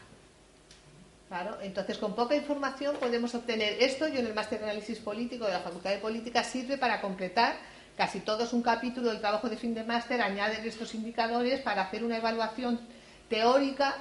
Claro, 1.26 1.58
entonces 1.62 1.98
con 1.98 2.14
poca 2.14 2.36
información 2.36 2.98
podemos 2.98 3.34
obtener 3.34 3.82
esto. 3.82 4.06
Yo 4.06 4.20
en 4.20 4.26
el 4.26 4.34
máster 4.34 4.60
de 4.60 4.66
análisis 4.66 5.00
político 5.00 5.44
de 5.44 5.54
la 5.54 5.60
Facultad 5.60 5.90
de 5.90 5.98
Política 5.98 6.44
sirve 6.44 6.78
para 6.78 7.00
completar 7.00 7.56
casi 7.96 8.20
todo 8.20 8.44
es 8.44 8.52
un 8.52 8.62
capítulo 8.62 9.08
del 9.10 9.20
trabajo 9.20 9.48
de 9.48 9.56
fin 9.56 9.74
de 9.74 9.84
máster, 9.84 10.20
añaden 10.20 10.64
estos 10.66 10.94
indicadores 10.94 11.60
para 11.60 11.82
hacer 11.82 12.04
una 12.04 12.18
evaluación 12.18 12.80
teórica 13.28 13.96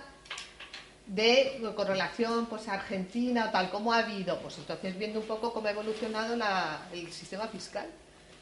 de 1.07 1.61
correlación 1.75 2.47
pues 2.47 2.67
Argentina 2.67 3.45
o 3.47 3.51
tal 3.51 3.69
como 3.69 3.93
ha 3.93 3.99
habido, 3.99 4.39
pues 4.39 4.57
entonces 4.57 4.97
viendo 4.97 5.19
un 5.19 5.27
poco 5.27 5.53
cómo 5.53 5.67
ha 5.67 5.71
evolucionado 5.71 6.35
la- 6.35 6.87
el 6.91 7.11
sistema 7.11 7.47
fiscal. 7.47 7.87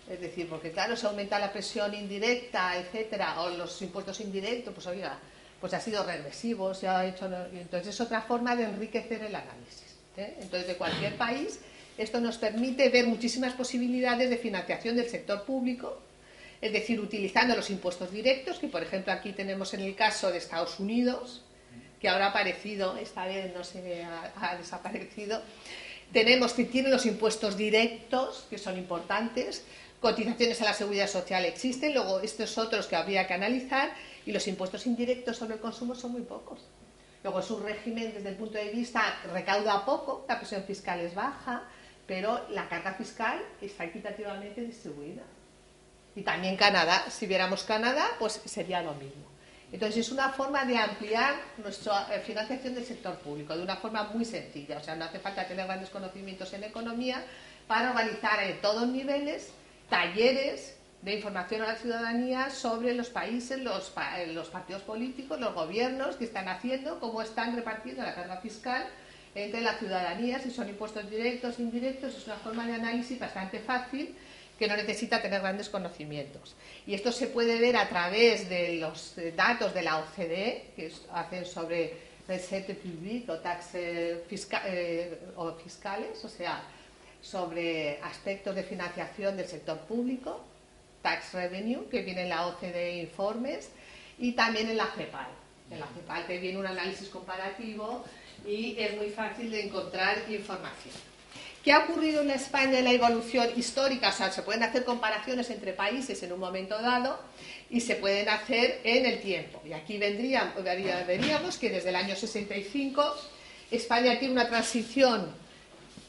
Es 0.09 0.19
decir, 0.19 0.49
porque 0.49 0.71
claro, 0.71 0.97
se 0.97 1.07
aumenta 1.07 1.39
la 1.39 1.51
presión 1.51 1.93
indirecta, 1.93 2.77
etcétera, 2.77 3.41
o 3.41 3.49
los 3.49 3.81
impuestos 3.81 4.19
indirectos, 4.19 4.73
pues 4.73 4.85
oiga, 4.87 5.17
pues 5.61 5.73
ha 5.73 5.79
sido 5.79 6.03
regresivo, 6.03 6.73
se 6.73 6.89
ha 6.89 7.05
hecho. 7.05 7.25
Entonces 7.53 7.87
es 7.95 8.01
otra 8.01 8.21
forma 8.21 8.53
de 8.55 8.65
enriquecer 8.65 9.23
el 9.23 9.33
análisis. 9.33 9.95
¿eh? 10.17 10.37
Entonces, 10.41 10.67
de 10.67 10.75
cualquier 10.75 11.15
país, 11.15 11.59
esto 11.97 12.19
nos 12.19 12.37
permite 12.37 12.89
ver 12.89 13.07
muchísimas 13.07 13.53
posibilidades 13.53 14.29
de 14.29 14.37
financiación 14.37 14.95
del 14.95 15.09
sector 15.09 15.43
público, 15.43 15.99
es 16.61 16.71
decir, 16.71 16.99
utilizando 16.99 17.55
los 17.55 17.69
impuestos 17.69 18.11
directos, 18.11 18.59
que 18.59 18.67
por 18.67 18.81
ejemplo 18.81 19.11
aquí 19.11 19.33
tenemos 19.33 19.73
en 19.73 19.81
el 19.81 19.95
caso 19.95 20.31
de 20.31 20.37
Estados 20.37 20.79
Unidos, 20.79 21.43
que 21.99 22.09
ahora 22.09 22.27
ha 22.27 22.29
aparecido, 22.29 22.97
esta 22.97 23.25
vez 23.25 23.53
no 23.53 23.63
se 23.63 24.03
ha, 24.03 24.31
ha 24.35 24.57
desaparecido. 24.57 25.41
Tenemos 26.11 26.53
que 26.53 26.65
tienen 26.65 26.91
los 26.91 27.05
impuestos 27.05 27.57
directos, 27.57 28.45
que 28.49 28.57
son 28.57 28.77
importantes, 28.77 29.63
cotizaciones 29.99 30.61
a 30.61 30.65
la 30.65 30.73
seguridad 30.73 31.07
social 31.07 31.45
existen, 31.45 31.93
luego 31.93 32.19
estos 32.19 32.57
otros 32.57 32.87
que 32.87 32.95
habría 32.95 33.25
que 33.25 33.33
analizar, 33.33 33.93
y 34.25 34.31
los 34.31 34.47
impuestos 34.47 34.85
indirectos 34.85 35.37
sobre 35.37 35.55
el 35.55 35.61
consumo 35.61 35.95
son 35.95 36.11
muy 36.11 36.21
pocos. 36.21 36.59
Luego 37.23 37.39
es 37.39 37.49
un 37.49 37.63
régimen 37.63 38.13
desde 38.13 38.29
el 38.29 38.35
punto 38.35 38.57
de 38.57 38.69
vista 38.69 39.01
recauda 39.31 39.85
poco, 39.85 40.25
la 40.27 40.39
presión 40.39 40.63
fiscal 40.65 40.99
es 40.99 41.15
baja, 41.15 41.63
pero 42.07 42.45
la 42.49 42.67
carga 42.67 42.93
fiscal 42.93 43.41
está 43.61 43.85
equitativamente 43.85 44.61
distribuida. 44.61 45.23
Y 46.15 46.21
también 46.21 46.57
Canadá, 46.57 47.05
si 47.09 47.25
viéramos 47.25 47.63
Canadá, 47.63 48.07
pues 48.19 48.41
sería 48.45 48.81
lo 48.81 48.93
mismo. 48.95 49.23
Entonces 49.71 50.05
es 50.05 50.11
una 50.11 50.29
forma 50.29 50.65
de 50.65 50.77
ampliar 50.77 51.33
nuestra 51.57 52.15
eh, 52.15 52.19
financiación 52.19 52.75
del 52.75 52.85
sector 52.85 53.15
público 53.17 53.57
de 53.57 53.63
una 53.63 53.77
forma 53.77 54.03
muy 54.03 54.23
sencilla. 54.23 54.77
O 54.77 54.83
sea, 54.83 54.95
no 54.95 55.05
hace 55.05 55.19
falta 55.19 55.47
tener 55.47 55.65
grandes 55.65 55.89
conocimientos 55.89 56.53
en 56.53 56.63
economía 56.63 57.23
para 57.67 57.89
organizar 57.89 58.43
en 58.43 58.61
todos 58.61 58.87
niveles 58.87 59.51
talleres 59.89 60.77
de 61.01 61.15
información 61.15 61.63
a 61.63 61.67
la 61.67 61.75
ciudadanía 61.75 62.49
sobre 62.51 62.93
los 62.93 63.09
países, 63.09 63.59
los, 63.59 63.91
eh, 64.15 64.27
los 64.27 64.49
partidos 64.49 64.83
políticos, 64.83 65.39
los 65.39 65.55
gobiernos 65.55 66.17
que 66.17 66.25
están 66.25 66.47
haciendo, 66.49 66.99
cómo 66.99 67.23
están 67.23 67.55
repartiendo 67.55 68.03
la 68.03 68.13
carga 68.13 68.37
fiscal 68.37 68.85
entre 69.35 69.61
la 69.61 69.73
ciudadanía, 69.77 70.39
si 70.39 70.51
son 70.51 70.69
impuestos 70.69 71.09
directos, 71.09 71.59
indirectos, 71.59 72.15
es 72.15 72.25
una 72.27 72.35
forma 72.37 72.67
de 72.67 72.73
análisis 72.73 73.19
bastante 73.19 73.59
fácil 73.59 74.15
que 74.59 74.67
no 74.67 74.75
necesita 74.77 75.21
tener 75.21 75.41
grandes 75.41 75.69
conocimientos. 75.69 76.55
Y 76.85 76.93
esto 76.93 77.11
se 77.11 77.27
puede 77.27 77.59
ver 77.59 77.75
a 77.75 77.89
través 77.89 78.47
de 78.49 78.77
los 78.77 79.15
datos 79.35 79.73
de 79.73 79.81
la 79.81 79.97
OCDE, 79.99 80.71
que 80.75 80.91
hacen 81.11 81.45
sobre 81.45 81.93
recette 82.27 82.75
publique 82.75 83.29
o 83.31 83.39
taxes 83.39 84.19
fisca- 84.29 84.63
eh, 84.67 85.19
o 85.35 85.53
fiscales, 85.53 86.23
o 86.23 86.29
sea, 86.29 86.61
sobre 87.21 87.99
aspectos 88.03 88.53
de 88.55 88.63
financiación 88.63 89.35
del 89.35 89.47
sector 89.47 89.79
público, 89.79 90.43
tax 91.01 91.33
revenue, 91.33 91.89
que 91.89 92.01
viene 92.01 92.23
en 92.23 92.29
la 92.29 92.47
OCDE 92.47 92.97
informes, 93.01 93.69
y 94.19 94.33
también 94.33 94.69
en 94.69 94.77
la 94.77 94.85
CEPAL. 94.95 95.27
En 95.71 95.79
la 95.79 95.87
CEPAL 95.87 96.27
te 96.27 96.37
viene 96.37 96.59
un 96.59 96.67
análisis 96.67 97.09
comparativo 97.09 98.05
y 98.47 98.75
es 98.77 98.95
muy 98.97 99.09
fácil 99.09 99.49
de 99.51 99.65
encontrar 99.65 100.17
información. 100.29 100.93
¿Qué 101.63 101.71
ha 101.71 101.79
ocurrido 101.85 102.21
en 102.21 102.31
España 102.31 102.79
en 102.79 102.83
la 102.83 102.91
evolución 102.91 103.47
histórica? 103.55 104.09
O 104.09 104.11
sea, 104.11 104.31
se 104.31 104.41
pueden 104.41 104.63
hacer 104.63 104.83
comparaciones 104.83 105.49
entre 105.49 105.71
países 105.71 106.21
en 106.23 106.33
un 106.33 106.39
momento 106.41 106.77
dado 106.81 107.17
y 107.69 107.79
se 107.79 107.95
pueden 107.95 108.27
hacer 108.27 108.81
en 108.83 109.05
el 109.05 109.21
tiempo. 109.21 109.61
Y 109.65 109.71
aquí 109.71 109.97
vendríamos, 109.97 110.61
vería- 110.61 111.03
veríamos 111.05 111.57
que 111.57 111.69
desde 111.69 111.89
el 111.89 111.95
año 111.95 112.15
65 112.17 113.15
España 113.71 114.19
tiene 114.19 114.33
una 114.33 114.47
transición 114.49 115.33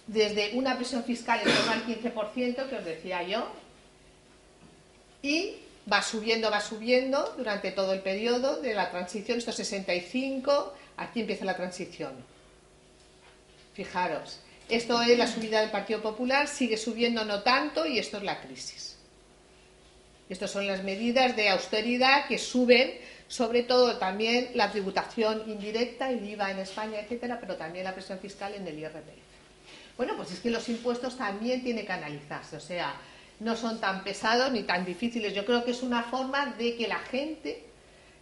desde 0.08 0.50
una 0.54 0.76
presión 0.76 1.04
fiscal 1.04 1.40
en 1.46 1.54
torno 1.54 1.70
al 1.72 1.86
15%, 1.86 2.68
que 2.68 2.76
os 2.76 2.84
decía 2.84 3.22
yo, 3.22 3.46
y 5.22 5.54
va 5.90 6.02
subiendo, 6.02 6.50
va 6.50 6.60
subiendo 6.60 7.34
durante 7.38 7.70
todo 7.72 7.92
el 7.92 8.00
periodo 8.00 8.60
de 8.60 8.74
la 8.74 8.90
transición, 8.90 9.38
estos 9.38 9.54
65, 9.54 10.74
aquí 10.96 11.20
empieza 11.20 11.44
la 11.44 11.56
transición. 11.56 12.12
Fijaros, 13.74 14.40
esto 14.68 15.00
es 15.02 15.18
la 15.18 15.26
subida 15.26 15.60
del 15.60 15.70
Partido 15.70 16.00
Popular, 16.00 16.48
sigue 16.48 16.76
subiendo 16.76 17.24
no 17.24 17.42
tanto 17.42 17.84
y 17.86 17.98
esto 17.98 18.18
es 18.18 18.22
la 18.22 18.40
crisis. 18.40 18.96
Estas 20.28 20.50
son 20.50 20.66
las 20.66 20.82
medidas 20.82 21.36
de 21.36 21.50
austeridad 21.50 22.26
que 22.26 22.38
suben, 22.38 22.94
sobre 23.28 23.62
todo 23.62 23.98
también 23.98 24.50
la 24.54 24.70
tributación 24.70 25.42
indirecta, 25.46 26.10
el 26.10 26.26
IVA 26.26 26.52
en 26.52 26.60
España, 26.60 27.00
etcétera, 27.00 27.38
pero 27.40 27.56
también 27.56 27.84
la 27.84 27.92
presión 27.92 28.18
fiscal 28.18 28.54
en 28.54 28.66
el 28.66 28.78
IRPF. 28.78 29.24
Bueno, 29.96 30.16
pues 30.16 30.32
es 30.32 30.40
que 30.40 30.50
los 30.50 30.68
impuestos 30.68 31.16
también 31.18 31.62
tienen 31.62 31.84
que 31.84 31.92
analizarse, 31.92 32.56
o 32.56 32.60
sea, 32.60 32.94
no 33.40 33.56
son 33.56 33.80
tan 33.80 34.02
pesados 34.02 34.50
ni 34.50 34.62
tan 34.62 34.84
difíciles. 34.84 35.34
Yo 35.34 35.44
creo 35.44 35.64
que 35.64 35.72
es 35.72 35.82
una 35.82 36.04
forma 36.04 36.46
de 36.58 36.76
que 36.76 36.88
la 36.88 36.98
gente 37.00 37.64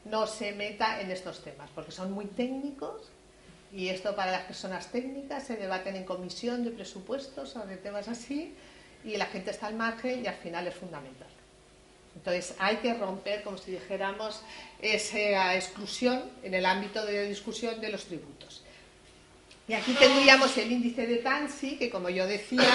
no 0.04 0.26
se 0.26 0.52
meta 0.52 1.00
en 1.00 1.10
estos 1.10 1.42
temas, 1.42 1.70
porque 1.74 1.92
son 1.92 2.12
muy 2.12 2.26
técnicos 2.26 3.08
y 3.72 3.88
esto 3.88 4.14
para 4.14 4.32
las 4.32 4.42
personas 4.42 4.90
técnicas 4.92 5.46
se 5.46 5.56
debaten 5.56 5.96
en 5.96 6.04
comisión 6.04 6.64
de 6.64 6.70
presupuestos 6.70 7.50
sobre 7.50 7.76
temas 7.76 8.08
así 8.08 8.54
y 9.04 9.16
la 9.16 9.26
gente 9.26 9.50
está 9.50 9.66
al 9.66 9.74
margen 9.74 10.24
y 10.24 10.26
al 10.26 10.34
final 10.34 10.66
es 10.66 10.74
fundamental. 10.74 11.28
Entonces 12.14 12.54
hay 12.58 12.76
que 12.76 12.92
romper, 12.94 13.42
como 13.42 13.56
si 13.56 13.72
dijéramos, 13.72 14.42
esa 14.80 15.54
exclusión 15.54 16.22
en 16.42 16.54
el 16.54 16.66
ámbito 16.66 17.04
de 17.06 17.26
discusión 17.26 17.80
de 17.80 17.88
los 17.88 18.04
tributos. 18.04 18.62
Y 19.66 19.74
aquí 19.74 19.94
tendríamos 19.94 20.56
el 20.58 20.70
índice 20.70 21.06
de 21.06 21.16
Tansi, 21.16 21.78
que 21.78 21.88
como 21.88 22.10
yo 22.10 22.26
decía, 22.26 22.68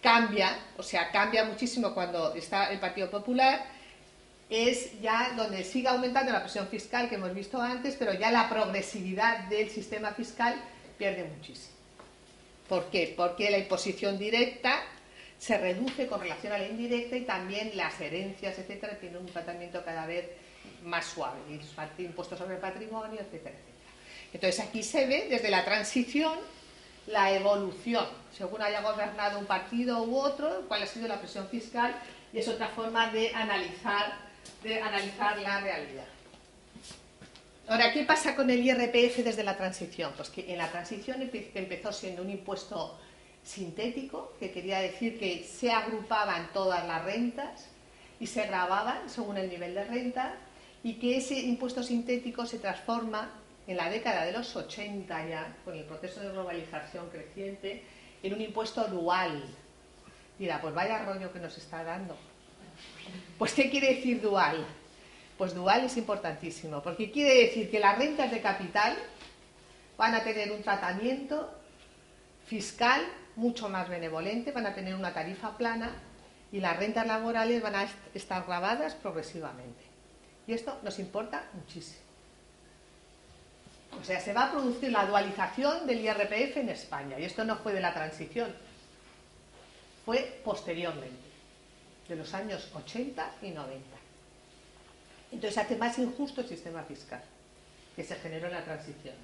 cambia, 0.00 0.56
o 0.76 0.82
sea, 0.82 1.10
cambia 1.10 1.44
muchísimo 1.44 1.94
cuando 1.94 2.34
está 2.34 2.70
el 2.70 2.78
Partido 2.78 3.10
Popular, 3.10 3.66
es 4.50 5.00
ya 5.00 5.32
donde 5.36 5.64
sigue 5.64 5.88
aumentando 5.88 6.32
la 6.32 6.42
presión 6.42 6.68
fiscal 6.68 7.08
que 7.08 7.16
hemos 7.16 7.34
visto 7.34 7.60
antes, 7.60 7.96
pero 7.98 8.14
ya 8.14 8.30
la 8.30 8.48
progresividad 8.48 9.48
del 9.48 9.70
sistema 9.70 10.12
fiscal 10.12 10.54
pierde 10.96 11.24
muchísimo. 11.24 11.76
¿Por 12.68 12.86
qué? 12.90 13.14
Porque 13.16 13.50
la 13.50 13.58
imposición 13.58 14.18
directa 14.18 14.82
se 15.38 15.56
reduce 15.56 16.06
con 16.06 16.20
relación 16.20 16.52
a 16.52 16.58
la 16.58 16.66
indirecta 16.66 17.16
y 17.16 17.22
también 17.22 17.76
las 17.76 18.00
herencias, 18.00 18.58
etcétera, 18.58 18.98
tienen 18.98 19.18
un 19.18 19.26
tratamiento 19.26 19.84
cada 19.84 20.06
vez 20.06 20.26
más 20.82 21.06
suave, 21.06 21.38
impuestos 21.98 22.38
sobre 22.38 22.56
el 22.56 22.60
patrimonio, 22.60 23.20
etcétera, 23.20 23.54
etcétera. 23.54 23.78
Entonces 24.32 24.60
aquí 24.60 24.82
se 24.82 25.06
ve 25.06 25.26
desde 25.30 25.50
la 25.50 25.64
transición 25.64 26.34
la 27.06 27.32
evolución, 27.32 28.06
según 28.36 28.60
haya 28.60 28.82
gobernado 28.82 29.38
un 29.38 29.46
partido 29.46 30.02
u 30.02 30.18
otro, 30.18 30.64
cuál 30.68 30.82
ha 30.82 30.86
sido 30.86 31.08
la 31.08 31.18
presión 31.18 31.48
fiscal 31.48 31.94
y 32.32 32.38
es 32.38 32.48
otra 32.48 32.68
forma 32.68 33.10
de 33.10 33.34
analizar, 33.34 34.27
de 34.62 34.80
analizar 34.80 35.38
la 35.38 35.60
realidad. 35.60 36.04
Ahora, 37.68 37.92
¿qué 37.92 38.04
pasa 38.04 38.34
con 38.34 38.48
el 38.50 38.64
IRPF 38.64 39.18
desde 39.18 39.44
la 39.44 39.56
transición? 39.56 40.12
Pues 40.16 40.30
que 40.30 40.50
en 40.50 40.58
la 40.58 40.68
transición 40.70 41.20
empe- 41.20 41.50
empezó 41.54 41.92
siendo 41.92 42.22
un 42.22 42.30
impuesto 42.30 42.98
sintético, 43.44 44.34
que 44.40 44.50
quería 44.50 44.78
decir 44.80 45.18
que 45.18 45.44
se 45.44 45.70
agrupaban 45.70 46.50
todas 46.52 46.86
las 46.86 47.04
rentas 47.04 47.66
y 48.20 48.26
se 48.26 48.46
grababan 48.46 49.08
según 49.08 49.36
el 49.36 49.48
nivel 49.48 49.74
de 49.74 49.84
renta, 49.84 50.34
y 50.82 50.94
que 50.94 51.18
ese 51.18 51.38
impuesto 51.38 51.82
sintético 51.82 52.46
se 52.46 52.58
transforma 52.58 53.30
en 53.66 53.76
la 53.76 53.90
década 53.90 54.24
de 54.24 54.32
los 54.32 54.56
80 54.56 55.28
ya, 55.28 55.56
con 55.64 55.74
el 55.76 55.84
proceso 55.84 56.20
de 56.20 56.30
globalización 56.30 57.10
creciente, 57.10 57.84
en 58.22 58.32
un 58.32 58.40
impuesto 58.40 58.84
dual. 58.84 59.44
Dirá, 60.38 60.60
pues 60.60 60.72
vaya 60.74 61.04
rollo 61.04 61.32
que 61.32 61.38
nos 61.38 61.56
está 61.58 61.84
dando. 61.84 62.16
Pues, 63.38 63.52
¿qué 63.54 63.70
quiere 63.70 63.94
decir 63.94 64.20
dual? 64.20 64.64
Pues 65.36 65.54
dual 65.54 65.84
es 65.84 65.96
importantísimo, 65.96 66.82
porque 66.82 67.10
quiere 67.10 67.42
decir 67.46 67.70
que 67.70 67.78
las 67.78 67.96
rentas 67.96 68.30
de 68.30 68.40
capital 68.40 68.96
van 69.96 70.14
a 70.14 70.24
tener 70.24 70.50
un 70.52 70.62
tratamiento 70.62 71.52
fiscal 72.46 73.02
mucho 73.36 73.68
más 73.68 73.88
benevolente, 73.88 74.50
van 74.52 74.66
a 74.66 74.74
tener 74.74 74.94
una 74.96 75.12
tarifa 75.14 75.56
plana 75.56 75.92
y 76.50 76.58
las 76.60 76.76
rentas 76.76 77.06
laborales 77.06 77.62
van 77.62 77.76
a 77.76 77.84
est- 77.84 77.94
estar 78.14 78.44
grabadas 78.46 78.94
progresivamente. 78.94 79.84
Y 80.48 80.54
esto 80.54 80.78
nos 80.82 80.98
importa 80.98 81.44
muchísimo. 81.54 82.00
O 84.00 84.04
sea, 84.04 84.20
se 84.20 84.32
va 84.32 84.44
a 84.46 84.50
producir 84.52 84.90
la 84.90 85.04
dualización 85.06 85.86
del 85.86 86.00
IRPF 86.00 86.56
en 86.58 86.68
España 86.70 87.18
y 87.18 87.24
esto 87.24 87.44
no 87.44 87.56
fue 87.56 87.72
de 87.72 87.80
la 87.80 87.92
transición, 87.94 88.52
fue 90.04 90.40
posteriormente, 90.44 91.27
de 92.08 92.16
los 92.16 92.32
años 92.34 92.70
80 92.74 93.32
y 93.42 93.50
90. 93.50 93.84
Entonces 95.32 95.58
hace 95.58 95.76
más 95.76 95.98
injusto 95.98 96.40
el 96.40 96.48
sistema 96.48 96.82
fiscal 96.82 97.22
que 97.94 98.04
se 98.04 98.16
generó 98.16 98.46
en 98.46 98.54
la 98.54 98.64
transición. 98.64 99.14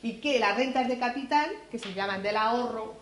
y 0.00 0.20
que 0.20 0.38
las 0.38 0.56
rentas 0.56 0.86
de 0.86 0.98
capital, 0.98 1.50
que 1.70 1.78
se 1.78 1.92
llaman 1.92 2.22
del 2.22 2.36
ahorro, 2.36 2.94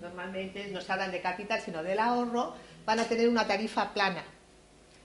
normalmente 0.00 0.68
no 0.68 0.80
se 0.80 0.92
hablan 0.92 1.10
de 1.10 1.20
capital, 1.20 1.60
sino 1.60 1.82
del 1.82 1.98
ahorro, 1.98 2.54
van 2.84 3.00
a 3.00 3.04
tener 3.04 3.28
una 3.28 3.46
tarifa 3.46 3.92
plana. 3.92 4.22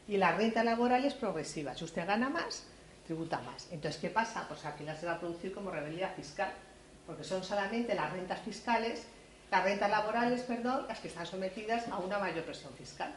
Y 0.08 0.18
las 0.18 0.38
rentas 0.38 0.64
laborales 0.64 1.16
progresivas. 1.16 1.78
Si 1.78 1.86
usted 1.86 2.06
gana 2.06 2.30
más, 2.30 2.66
tributa 3.06 3.40
más. 3.42 3.68
Entonces, 3.72 4.00
¿qué 4.00 4.10
pasa? 4.10 4.48
Pues 4.48 4.64
al 4.66 4.74
final 4.74 4.96
se 4.98 5.08
va 5.08 5.14
a 5.14 5.20
producir 5.20 5.52
como 5.52 5.72
rebeldía 5.72 6.10
fiscal, 6.10 6.52
porque 7.08 7.24
son 7.24 7.44
solamente 7.44 7.96
las 7.96 8.12
rentas 8.12 8.40
fiscales, 8.42 9.08
las 9.50 9.64
rentas 9.64 9.90
laborales, 9.90 10.42
perdón, 10.44 10.86
las 10.88 11.00
que 11.00 11.08
están 11.08 11.26
sometidas 11.26 11.88
a 11.88 11.98
una 11.98 12.20
mayor 12.20 12.44
presión 12.44 12.74
fiscal. 12.74 13.16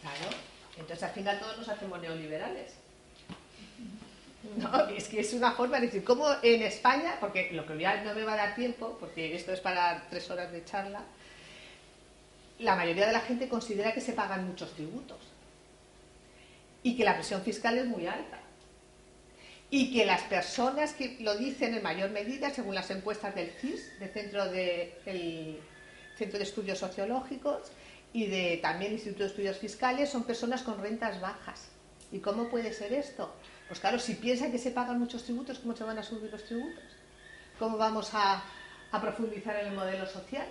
Claro. 0.00 0.36
Entonces, 0.76 1.02
al 1.02 1.10
final 1.10 1.38
todos 1.38 1.58
nos 1.58 1.68
hacemos 1.68 2.00
neoliberales. 2.00 2.72
No, 4.56 4.88
es 4.88 5.08
que 5.08 5.20
es 5.20 5.34
una 5.34 5.52
forma 5.52 5.78
de 5.78 5.86
decir, 5.86 6.02
¿cómo 6.02 6.26
en 6.42 6.62
España, 6.62 7.16
porque 7.20 7.50
lo 7.52 7.66
que 7.66 7.78
ya 7.78 8.02
no 8.02 8.14
me 8.14 8.24
va 8.24 8.32
a 8.32 8.36
dar 8.36 8.54
tiempo, 8.54 8.96
porque 8.98 9.34
esto 9.36 9.52
es 9.52 9.60
para 9.60 10.06
tres 10.08 10.30
horas 10.30 10.50
de 10.50 10.64
charla, 10.64 11.02
la 12.58 12.74
mayoría 12.74 13.06
de 13.06 13.12
la 13.12 13.20
gente 13.20 13.48
considera 13.48 13.92
que 13.92 14.00
se 14.00 14.12
pagan 14.12 14.46
muchos 14.46 14.72
tributos 14.74 15.18
y 16.82 16.96
que 16.96 17.04
la 17.04 17.14
presión 17.14 17.42
fiscal 17.42 17.76
es 17.78 17.86
muy 17.86 18.06
alta. 18.06 18.38
Y 19.70 19.92
que 19.92 20.04
las 20.04 20.22
personas 20.22 20.94
que 20.94 21.18
lo 21.20 21.36
dicen 21.36 21.74
en 21.74 21.82
mayor 21.82 22.10
medida, 22.10 22.50
según 22.50 22.74
las 22.74 22.90
encuestas 22.90 23.34
del 23.34 23.50
CIS, 23.50 24.00
del 24.00 24.10
Centro 24.10 24.44
Centro 26.16 26.38
de 26.38 26.44
Estudios 26.44 26.78
Sociológicos, 26.78 27.70
y 28.12 28.26
de 28.26 28.58
también 28.60 28.92
Instituto 28.92 29.24
de 29.24 29.28
Estudios 29.30 29.58
Fiscales, 29.58 30.10
son 30.10 30.24
personas 30.24 30.62
con 30.62 30.80
rentas 30.80 31.20
bajas. 31.20 31.68
¿Y 32.12 32.18
cómo 32.18 32.48
puede 32.48 32.72
ser 32.72 32.92
esto? 32.92 33.32
Pues 33.68 33.78
claro, 33.78 33.98
si 33.98 34.14
piensan 34.14 34.50
que 34.50 34.58
se 34.58 34.72
pagan 34.72 34.98
muchos 34.98 35.22
tributos, 35.24 35.60
¿cómo 35.60 35.76
se 35.76 35.84
van 35.84 35.98
a 35.98 36.02
subir 36.02 36.30
los 36.30 36.44
tributos? 36.44 36.84
¿Cómo 37.58 37.76
vamos 37.76 38.10
a, 38.14 38.42
a 38.90 39.00
profundizar 39.00 39.56
en 39.60 39.68
el 39.68 39.74
modelo 39.74 40.06
social? 40.06 40.46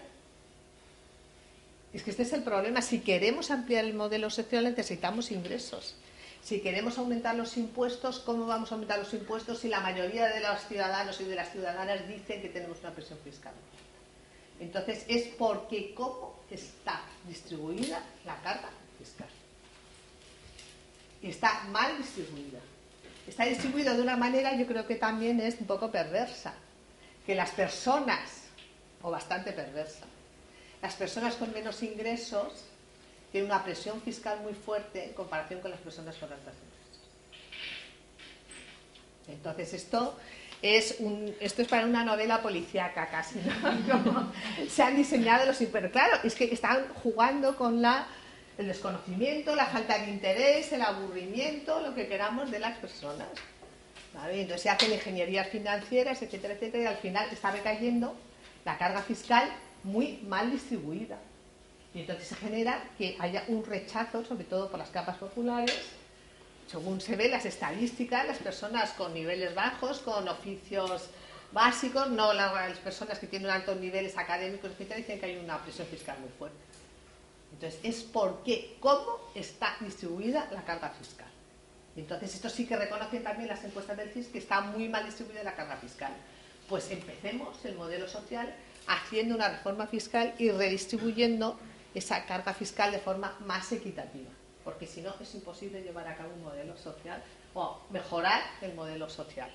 Es 1.92 2.04
que 2.04 2.12
este 2.12 2.24
es 2.24 2.34
el 2.34 2.44
problema. 2.44 2.82
Si 2.82 3.00
queremos 3.00 3.52
ampliar 3.52 3.84
el 3.84 3.94
modelo 3.94 4.30
social 4.30 4.64
necesitamos 4.64 5.32
ingresos. 5.32 5.96
Si 6.42 6.62
queremos 6.62 6.98
aumentar 6.98 7.36
los 7.36 7.58
impuestos, 7.58 8.20
¿cómo 8.20 8.46
vamos 8.46 8.72
a 8.72 8.76
aumentar 8.76 9.00
los 9.00 9.14
impuestos 9.14 9.60
si 9.60 9.68
la 9.68 9.82
mayoría 9.82 10.28
de 10.28 10.40
los 10.40 10.66
ciudadanos 10.68 11.20
y 11.20 11.26
de 11.26 11.36
las 11.36 11.52
ciudadanas 11.52 12.08
dicen 12.08 12.42
que 12.42 12.50
tenemos 12.50 12.80
una 12.80 12.92
presión 12.92 13.20
fiscal? 13.24 13.54
Entonces 14.60 15.06
es 15.08 15.28
porque 15.38 15.94
cómo 15.94 16.40
está 16.50 17.02
distribuida 17.28 18.04
la 18.26 18.36
carga 18.42 18.70
fiscal. 18.98 19.28
Está 21.22 21.64
mal 21.66 21.98
distribuida. 21.98 22.60
Está 23.28 23.46
distribuido 23.46 23.96
de 23.96 24.02
una 24.02 24.18
manera, 24.18 24.56
yo 24.56 24.66
creo 24.66 24.88
que 24.88 24.96
también 24.96 25.40
es 25.40 25.60
un 25.60 25.68
poco 25.68 25.92
perversa. 25.92 26.54
Que 27.26 27.36
las 27.36 27.52
personas, 27.52 28.46
o 29.02 29.12
bastante 29.12 29.52
perversa, 29.52 30.06
las 30.82 30.96
personas 30.96 31.36
con 31.36 31.54
menos 31.54 31.84
ingresos 31.84 32.66
tienen 33.32 33.52
una 33.52 33.64
presión 33.64 34.02
fiscal 34.02 34.42
muy 34.42 34.54
fuerte 34.54 35.06
en 35.06 35.14
comparación 35.14 35.62
con 35.62 35.72
las 35.72 35.80
personas 35.80 36.16
con 36.16 36.32
altos 36.32 36.54
ingresos. 36.54 36.70
Entonces 39.28 39.74
esto 39.74 40.18
es 40.62 40.98
un, 41.00 41.34
esto 41.40 41.62
es 41.62 41.68
para 41.68 41.86
una 41.86 42.04
novela 42.04 42.42
policíaca 42.42 43.08
casi, 43.08 43.40
se 44.70 44.84
han 44.84 44.96
diseñado 44.96 45.46
los... 45.46 45.58
Pero 45.72 45.90
claro, 45.92 46.18
es 46.24 46.36
que 46.36 46.46
están 46.46 46.86
jugando 46.96 47.56
con 47.56 47.82
la, 47.82 48.08
el 48.58 48.68
desconocimiento, 48.68 49.56
la 49.56 49.68
falta 49.68 49.98
de 50.00 50.10
interés, 50.10 50.72
el 50.74 50.82
aburrimiento, 50.82 51.80
lo 51.80 51.96
que 51.96 52.08
queramos 52.08 52.52
de 52.52 52.60
las 52.60 52.78
personas. 52.78 53.28
¿vale? 54.14 54.42
Entonces 54.42 54.64
se 54.64 54.70
hacen 54.70 54.92
ingenierías 54.92 55.48
financieras, 55.48 56.22
etcétera, 56.22 56.56
etcétera, 56.56 56.84
y 56.84 56.88
al 56.88 56.98
final 56.98 57.28
está 57.32 57.52
recayendo 57.52 58.16
la 58.66 58.78
carga 58.78 59.02
fiscal 59.02 59.50
muy 59.84 60.20
mal 60.28 60.52
distribuida. 60.52 61.18
Y 61.94 62.02
entonces 62.02 62.28
se 62.28 62.36
genera 62.36 62.84
que 62.98 63.16
haya 63.20 63.46
un 63.48 63.66
rechazo, 63.66 64.24
sobre 64.26 64.44
todo 64.44 64.70
por 64.70 64.78
las 64.78 64.90
capas 64.90 65.18
populares, 65.18 65.74
según 66.70 67.02
se 67.02 67.16
ve 67.16 67.30
las 67.30 67.46
estadísticas, 67.46 68.28
las 68.28 68.38
personas 68.38 68.92
con 68.92 69.14
niveles 69.14 69.56
bajos, 69.56 70.00
con 70.00 70.28
oficios 70.28 71.10
básicos, 71.52 72.12
no 72.12 72.32
las 72.34 72.78
personas 72.78 73.18
que 73.18 73.26
tienen 73.26 73.50
altos 73.50 73.80
niveles 73.80 74.16
académicos, 74.18 74.72
etcétera, 74.72 74.98
dicen 74.98 75.20
que 75.20 75.26
hay 75.26 75.38
una 75.38 75.58
presión 75.64 75.88
fiscal 75.88 76.20
muy 76.20 76.30
fuerte. 76.38 76.58
Entonces, 77.54 77.80
es 77.82 78.04
porque, 78.04 78.78
cómo 78.80 79.32
está 79.34 79.76
distribuida 79.80 80.48
la 80.52 80.64
carga 80.64 80.90
fiscal. 80.92 81.28
Entonces, 81.96 82.36
esto 82.36 82.50
sí 82.50 82.68
que 82.68 82.76
reconocen 82.76 83.24
también 83.24 83.50
las 83.50 83.64
encuestas 83.64 83.98
del 83.98 84.12
CIS 84.12 84.28
que 84.28 84.38
está 84.38 84.62
muy 84.62 84.88
mal 84.88 85.06
distribuida 85.06 85.44
la 85.44 85.56
carga 85.56 85.78
fiscal. 85.78 86.14
Pues 86.70 86.92
empecemos 86.92 87.66
el 87.66 87.76
modelo 87.76 88.08
social 88.08 88.54
haciendo 88.86 89.34
una 89.34 89.50
reforma 89.50 89.88
fiscal 89.88 90.36
y 90.38 90.52
redistribuyendo 90.52 91.60
esa 91.96 92.26
carga 92.28 92.54
fiscal 92.54 92.92
de 92.92 93.00
forma 93.00 93.36
más 93.40 93.72
equitativa 93.72 94.30
porque 94.64 94.88
si 94.88 95.02
no 95.02 95.14
es 95.20 95.34
imposible 95.36 95.82
llevar 95.82 96.08
a 96.08 96.16
cabo 96.16 96.34
un 96.34 96.44
modelo 96.44 96.78
social 96.78 97.22
o 97.54 97.80
mejorar 97.90 98.42
el 98.62 98.74
modelo 98.74 99.10
social. 99.10 99.50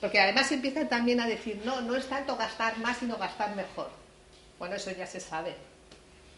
Porque 0.00 0.20
además 0.20 0.52
empiezan 0.52 0.88
también 0.88 1.20
a 1.20 1.26
decir, 1.26 1.60
no, 1.64 1.80
no 1.80 1.96
es 1.96 2.06
tanto 2.06 2.36
gastar 2.36 2.78
más, 2.78 2.98
sino 2.98 3.16
gastar 3.16 3.56
mejor. 3.56 3.88
Bueno, 4.58 4.76
eso 4.76 4.90
ya 4.90 5.06
se 5.06 5.20
sabe. 5.20 5.54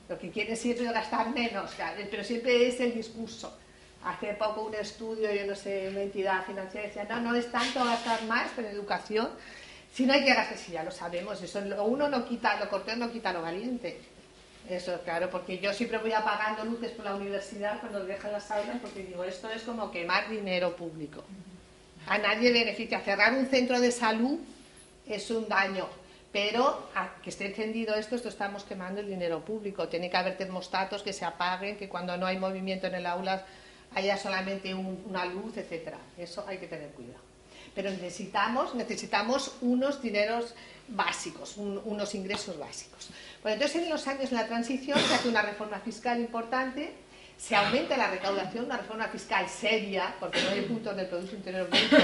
Lo 0.09 0.19
que 0.19 0.31
quiere 0.31 0.57
siempre 0.57 0.87
es 0.87 0.93
gastar 0.93 1.31
menos, 1.31 1.71
pero 2.11 2.25
siempre 2.25 2.69
es 2.69 2.81
el 2.81 2.95
discurso. 2.95 3.57
Hace 4.05 4.35
poco 4.35 4.63
un 4.63 4.75
estudio, 4.75 5.33
yo 5.33 5.47
no 5.47 5.55
sé, 5.55 5.89
una 5.89 6.03
entidad 6.03 6.45
financiera 6.45 6.87
decía, 6.87 7.05
no, 7.05 7.21
no 7.21 7.35
es 7.35 7.51
tanto 7.51 7.85
gastar 7.85 8.23
más 8.25 8.57
en 8.59 8.67
educación, 8.67 9.31
sino 9.93 10.13
hay 10.13 10.25
que 10.25 10.35
gastar, 10.35 10.59
si 10.59 10.73
ya 10.73 10.83
lo 10.83 10.91
sabemos, 10.91 11.41
eso 11.43 11.61
uno 11.85 12.09
no 12.09 12.27
quita, 12.27 12.59
lo 12.59 12.69
cortés 12.69 12.97
no 12.97 13.13
quita 13.13 13.33
lo 13.33 13.43
valiente. 13.43 14.01
Eso, 14.68 15.01
claro, 15.05 15.29
porque 15.29 15.59
yo 15.59 15.72
siempre 15.72 15.98
voy 15.98 16.12
apagando 16.12 16.64
luces 16.64 16.92
por 16.92 17.05
la 17.05 17.14
universidad 17.14 17.81
cuando 17.81 18.05
dejan 18.05 18.33
las 18.33 18.51
aulas 18.51 18.77
porque 18.81 19.03
digo, 19.03 19.25
esto 19.25 19.51
es 19.51 19.62
como 19.62 19.90
quemar 19.90 20.29
dinero 20.31 20.77
público. 20.77 21.25
A 22.07 22.18
nadie 22.18 22.53
beneficia. 22.53 23.01
Cerrar 23.01 23.35
un 23.35 23.46
centro 23.46 23.81
de 23.81 23.92
salud 23.92 24.38
es 25.07 25.31
un 25.31 25.48
daño, 25.48 25.88
pero 26.33 26.88
a 26.94 27.16
que 27.22 27.31
esté 27.31 27.46
encendido 27.46 27.94
esto, 27.94 28.16
esto 28.16 28.29
estamos 28.29 28.64
quemando 28.64 29.01
el 29.01 29.09
dinero 29.09 29.44
público. 29.44 29.88
Tiene 29.88 30.11
que 30.11 30.16
haber 30.16 30.37
termostatos 30.37 31.03
que 31.03 31.12
se 31.12 31.25
apaguen, 31.25 31.77
que 31.77 31.88
cuando 31.88 32.16
no 32.16 32.27
hay 32.27 32.38
movimiento 32.38 32.87
en 32.87 32.94
el 32.94 33.07
aula 33.07 33.44
haya 33.94 34.16
solamente 34.16 34.75
una 34.75 35.27
luz, 35.27 35.57
etcétera. 35.57 35.98
Eso 36.16 36.44
hay 36.46 36.59
que 36.59 36.66
tener 36.66 36.90
cuidado. 36.90 37.20
Pero 37.75 37.90
necesitamos, 37.90 38.75
necesitamos 38.75 39.53
unos 39.61 40.01
dineros 40.03 40.55
básicos, 40.88 41.57
unos 41.57 42.14
ingresos 42.14 42.59
básicos. 42.59 43.11
Bueno, 43.43 43.55
entonces 43.57 43.83
en 43.83 43.91
los 43.91 44.07
años 44.07 44.31
de 44.31 44.37
la 44.37 44.47
transición 44.47 44.97
se 45.01 45.15
hace 45.15 45.29
una 45.29 45.43
reforma 45.43 45.81
fiscal 45.81 46.21
importante, 46.21 46.93
se 47.37 47.57
aumenta 47.57 47.97
la 47.97 48.09
recaudación, 48.09 48.67
una 48.67 48.77
reforma 48.77 49.09
fiscal 49.09 49.49
seria, 49.49 50.15
porque 50.21 50.41
no 50.43 50.51
hay 50.51 50.61
puntos 50.61 50.95
del 50.95 51.09
Producto 51.09 51.35
Interior 51.35 51.69
Bruto, 51.69 51.97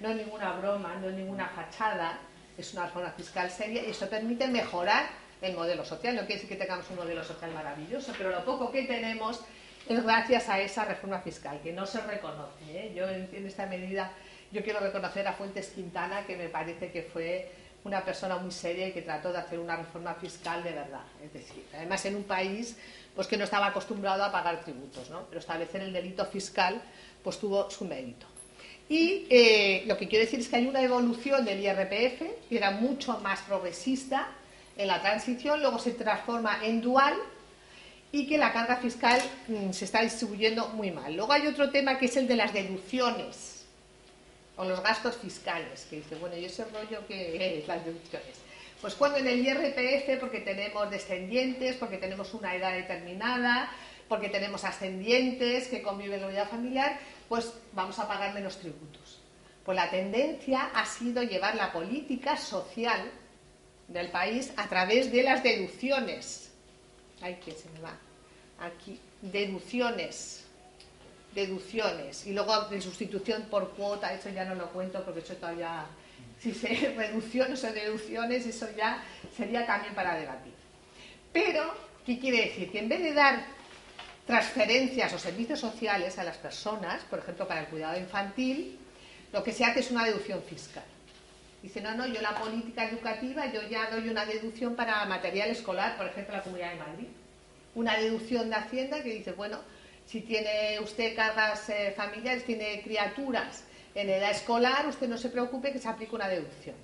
no 0.00 0.08
es 0.08 0.16
ninguna 0.16 0.52
broma, 0.54 0.96
no 0.96 1.08
es 1.10 1.14
ninguna 1.14 1.48
fachada, 1.50 2.18
es 2.58 2.72
una 2.72 2.86
reforma 2.86 3.12
fiscal 3.12 3.48
seria 3.52 3.86
y 3.86 3.90
eso 3.90 4.08
permite 4.08 4.48
mejorar 4.48 5.10
el 5.42 5.54
modelo 5.54 5.84
social. 5.84 6.16
No 6.16 6.22
quiere 6.22 6.42
decir 6.42 6.48
que 6.48 6.56
tengamos 6.56 6.90
un 6.90 6.96
modelo 6.96 7.22
social 7.22 7.52
maravilloso, 7.52 8.12
pero 8.18 8.30
lo 8.30 8.44
poco 8.44 8.72
que 8.72 8.82
tenemos 8.82 9.44
es 9.88 10.02
gracias 10.02 10.48
a 10.48 10.58
esa 10.58 10.84
reforma 10.86 11.20
fiscal, 11.20 11.60
que 11.62 11.72
no 11.72 11.86
se 11.86 12.00
reconoce. 12.00 12.64
¿eh? 12.70 12.92
Yo 12.96 13.08
en 13.08 13.46
esta 13.46 13.66
medida, 13.66 14.10
yo 14.50 14.64
quiero 14.64 14.80
reconocer 14.80 15.24
a 15.28 15.34
Fuentes 15.34 15.68
Quintana, 15.68 16.26
que 16.26 16.36
me 16.36 16.48
parece 16.48 16.90
que 16.90 17.02
fue 17.02 17.48
una 17.84 18.02
persona 18.04 18.38
muy 18.38 18.50
seria 18.50 18.88
y 18.88 18.92
que 18.92 19.02
trató 19.02 19.30
de 19.32 19.38
hacer 19.38 19.58
una 19.58 19.76
reforma 19.76 20.14
fiscal 20.14 20.64
de 20.64 20.72
verdad. 20.72 21.04
Es 21.22 21.32
decir, 21.32 21.64
además 21.74 22.04
en 22.06 22.16
un 22.16 22.24
país 22.24 22.76
pues, 23.14 23.26
que 23.26 23.36
no 23.36 23.44
estaba 23.44 23.66
acostumbrado 23.66 24.24
a 24.24 24.32
pagar 24.32 24.64
tributos, 24.64 25.10
¿no? 25.10 25.26
pero 25.28 25.38
establecer 25.38 25.82
el 25.82 25.92
delito 25.92 26.24
fiscal 26.24 26.80
pues, 27.22 27.38
tuvo 27.38 27.70
su 27.70 27.84
mérito. 27.84 28.26
Y 28.88 29.26
eh, 29.30 29.84
lo 29.86 29.96
que 29.96 30.08
quiero 30.08 30.24
decir 30.24 30.40
es 30.40 30.48
que 30.48 30.56
hay 30.56 30.66
una 30.66 30.82
evolución 30.82 31.44
del 31.44 31.60
IRPF 31.60 32.48
que 32.48 32.56
era 32.56 32.70
mucho 32.70 33.18
más 33.20 33.40
progresista 33.42 34.28
en 34.76 34.88
la 34.88 35.00
transición, 35.00 35.60
luego 35.60 35.78
se 35.78 35.92
transforma 35.92 36.64
en 36.64 36.80
dual 36.80 37.14
y 38.12 38.26
que 38.26 38.38
la 38.38 38.52
carga 38.52 38.76
fiscal 38.76 39.20
mm, 39.48 39.72
se 39.72 39.84
está 39.84 40.02
distribuyendo 40.02 40.68
muy 40.68 40.90
mal. 40.90 41.14
Luego 41.14 41.32
hay 41.32 41.46
otro 41.46 41.70
tema 41.70 41.98
que 41.98 42.06
es 42.06 42.16
el 42.16 42.28
de 42.28 42.36
las 42.36 42.52
deducciones 42.52 43.53
o 44.56 44.64
los 44.64 44.82
gastos 44.82 45.16
fiscales, 45.16 45.86
que 45.90 45.96
dice, 45.96 46.14
bueno, 46.16 46.36
¿y 46.36 46.44
ese 46.44 46.64
rollo 46.64 47.06
qué 47.08 47.58
es, 47.58 47.66
las 47.66 47.84
deducciones? 47.84 48.38
Pues 48.80 48.94
cuando 48.94 49.18
en 49.18 49.26
el 49.26 49.46
IRPF, 49.46 50.20
porque 50.20 50.40
tenemos 50.40 50.90
descendientes, 50.90 51.76
porque 51.76 51.98
tenemos 51.98 52.34
una 52.34 52.54
edad 52.54 52.72
determinada, 52.72 53.70
porque 54.08 54.28
tenemos 54.28 54.64
ascendientes 54.64 55.68
que 55.68 55.82
conviven 55.82 56.16
en 56.16 56.20
la 56.20 56.26
unidad 56.28 56.48
familiar, 56.48 56.98
pues 57.28 57.52
vamos 57.72 57.98
a 57.98 58.06
pagar 58.06 58.34
menos 58.34 58.58
tributos. 58.58 59.20
Pues 59.64 59.76
la 59.76 59.90
tendencia 59.90 60.70
ha 60.74 60.84
sido 60.84 61.22
llevar 61.22 61.54
la 61.54 61.72
política 61.72 62.36
social 62.36 63.10
del 63.88 64.10
país 64.10 64.52
a 64.56 64.68
través 64.68 65.10
de 65.10 65.22
las 65.22 65.42
deducciones. 65.42 66.52
Ay, 67.22 67.40
que 67.42 67.52
se 67.52 67.70
me 67.70 67.80
va. 67.80 67.96
Aquí, 68.60 69.00
deducciones 69.22 70.43
deducciones 71.34 72.26
y 72.26 72.32
luego 72.32 72.62
de 72.68 72.80
sustitución 72.80 73.46
por 73.50 73.70
cuota, 73.70 74.12
eso 74.12 74.30
ya 74.30 74.44
no 74.44 74.54
lo 74.54 74.70
cuento 74.70 75.02
porque 75.04 75.20
eso 75.20 75.34
todavía 75.34 75.86
Si 76.40 76.52
se 76.52 76.68
reducciones 76.96 77.62
o 77.64 77.72
deducciones, 77.72 78.46
eso 78.46 78.68
ya 78.76 79.02
sería 79.36 79.66
también 79.66 79.94
para 79.94 80.14
debatir. 80.14 80.52
Pero, 81.32 81.74
¿qué 82.04 82.18
quiere 82.18 82.46
decir? 82.46 82.70
Que 82.70 82.80
en 82.80 82.88
vez 82.88 83.02
de 83.02 83.12
dar 83.12 83.44
transferencias 84.26 85.12
o 85.12 85.18
servicios 85.18 85.60
sociales 85.60 86.18
a 86.18 86.24
las 86.24 86.36
personas, 86.36 87.02
por 87.04 87.18
ejemplo, 87.18 87.46
para 87.46 87.60
el 87.60 87.66
cuidado 87.66 87.98
infantil, 87.98 88.78
lo 89.32 89.42
que 89.42 89.52
se 89.52 89.64
hace 89.64 89.80
es 89.80 89.90
una 89.90 90.04
deducción 90.04 90.42
fiscal. 90.42 90.84
Dice, 91.62 91.80
no, 91.80 91.94
no, 91.94 92.06
yo 92.06 92.20
la 92.20 92.38
política 92.38 92.84
educativa, 92.88 93.50
yo 93.50 93.62
ya 93.68 93.90
doy 93.90 94.08
una 94.08 94.26
deducción 94.26 94.76
para 94.76 95.04
material 95.06 95.48
escolar, 95.50 95.96
por 95.96 96.06
ejemplo, 96.06 96.36
la 96.36 96.42
Comunidad 96.42 96.72
de 96.72 96.78
Madrid. 96.78 97.06
Una 97.74 97.96
deducción 97.96 98.50
de 98.50 98.56
Hacienda 98.56 99.02
que 99.02 99.14
dice, 99.14 99.32
bueno, 99.32 99.60
si 100.06 100.20
tiene 100.20 100.78
usted 100.80 101.14
cargas 101.16 101.68
eh, 101.68 101.92
familiares, 101.96 102.44
tiene 102.44 102.82
criaturas 102.82 103.64
en 103.94 104.10
edad 104.10 104.30
escolar, 104.30 104.86
usted 104.86 105.08
no 105.08 105.16
se 105.16 105.28
preocupe 105.28 105.72
que 105.72 105.78
se 105.78 105.88
aplique 105.88 106.14
una 106.14 106.28
deducción. 106.28 106.76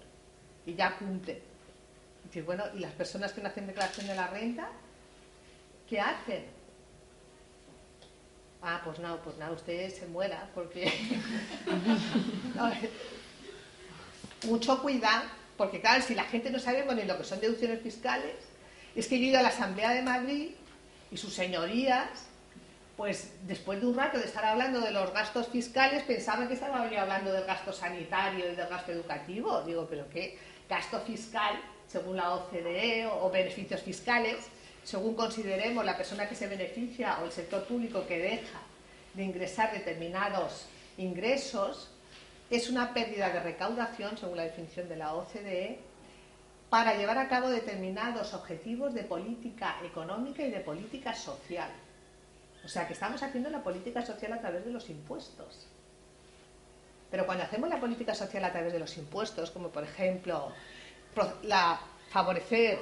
Y 0.67 0.75
ya 0.75 0.97
cumple. 0.97 1.43
Dice, 2.25 2.43
bueno, 2.43 2.65
¿y 2.75 2.79
las 2.79 2.93
personas 2.93 3.33
que 3.33 3.41
no 3.41 3.49
hacen 3.49 3.67
declaración 3.67 4.07
de 4.07 4.15
la 4.15 4.29
renta? 4.29 4.69
¿Qué 5.89 6.01
hacen? 6.01 6.45
Ah, 8.63 8.81
pues 8.85 8.99
no, 8.99 9.17
pues 9.23 9.37
nada, 9.39 9.53
usted 9.53 9.93
se 9.93 10.07
muera, 10.07 10.49
porque... 10.55 10.93
Mucho 14.47 14.81
cuidado, 14.81 15.25
porque 15.57 15.81
claro, 15.81 16.03
si 16.03 16.15
la 16.15 16.25
gente 16.25 16.51
no 16.51 16.59
sabe 16.59 16.85
ni 16.95 17.05
lo 17.05 17.19
que 17.19 17.25
son 17.25 17.41
deducciones 17.41 17.83
fiscales, 17.83 18.37
es 18.95 19.07
que 19.07 19.19
yo 19.19 19.27
he 19.27 19.29
ido 19.29 19.39
a 19.39 19.43
la 19.43 19.49
Asamblea 19.49 19.91
de 19.91 20.03
Madrid 20.03 20.51
y 21.11 21.17
sus 21.17 21.35
señorías, 21.35 22.09
pues 23.01 23.33
después 23.47 23.81
de 23.81 23.87
un 23.87 23.97
rato 23.97 24.19
de 24.19 24.27
estar 24.27 24.45
hablando 24.45 24.79
de 24.79 24.91
los 24.91 25.11
gastos 25.15 25.49
fiscales, 25.49 26.03
pensaban 26.03 26.49
que 26.49 26.53
estaba 26.53 26.83
hablando 26.83 27.33
del 27.33 27.47
gasto 27.47 27.73
sanitario 27.73 28.53
y 28.53 28.55
del 28.55 28.69
gasto 28.69 28.93
educativo. 28.93 29.63
Digo, 29.63 29.87
pero 29.89 30.07
¿qué 30.11 30.37
gasto 30.69 31.01
fiscal, 31.01 31.59
según 31.89 32.19
la 32.19 32.35
OCDE, 32.35 33.07
o, 33.07 33.25
o 33.25 33.31
beneficios 33.31 33.81
fiscales? 33.81 34.37
según 34.85 35.15
consideremos 35.15 35.83
la 35.83 35.97
persona 35.97 36.29
que 36.29 36.35
se 36.35 36.47
beneficia 36.47 37.19
o 37.23 37.25
el 37.25 37.33
sector 37.33 37.65
público 37.65 38.07
que 38.07 38.19
deja 38.19 38.61
de 39.15 39.25
ingresar 39.25 39.73
determinados 39.73 40.67
ingresos, 40.99 41.91
es 42.51 42.69
una 42.69 42.93
pérdida 42.93 43.31
de 43.31 43.41
recaudación, 43.41 44.19
según 44.19 44.37
la 44.37 44.45
definición 44.45 44.91
de 44.91 44.97
la 44.97 45.15
OCDE, 45.15 45.79
para 46.69 46.95
llevar 46.95 47.17
a 47.17 47.29
cabo 47.29 47.49
determinados 47.49 48.35
objetivos 48.35 48.93
de 48.93 49.05
política 49.05 49.77
económica 49.85 50.43
y 50.43 50.51
de 50.51 50.61
política 50.61 51.15
social. 51.15 51.71
O 52.65 52.69
sea, 52.69 52.87
que 52.87 52.93
estamos 52.93 53.23
haciendo 53.23 53.51
la 53.51 53.63
política 53.63 54.05
social 54.05 54.33
a 54.33 54.41
través 54.41 54.65
de 54.65 54.71
los 54.71 54.89
impuestos. 54.91 55.67
Pero 57.11 57.27
cuando 57.27 57.45
hacemos 57.45 57.69
la 57.69 57.81
política 57.81 58.15
social 58.15 58.45
a 58.45 58.53
través 58.53 58.73
de 58.73 58.79
los 58.79 58.97
impuestos, 58.97 59.51
como 59.51 59.69
por 59.71 59.85
ejemplo 59.85 60.53
favorecer 62.11 62.79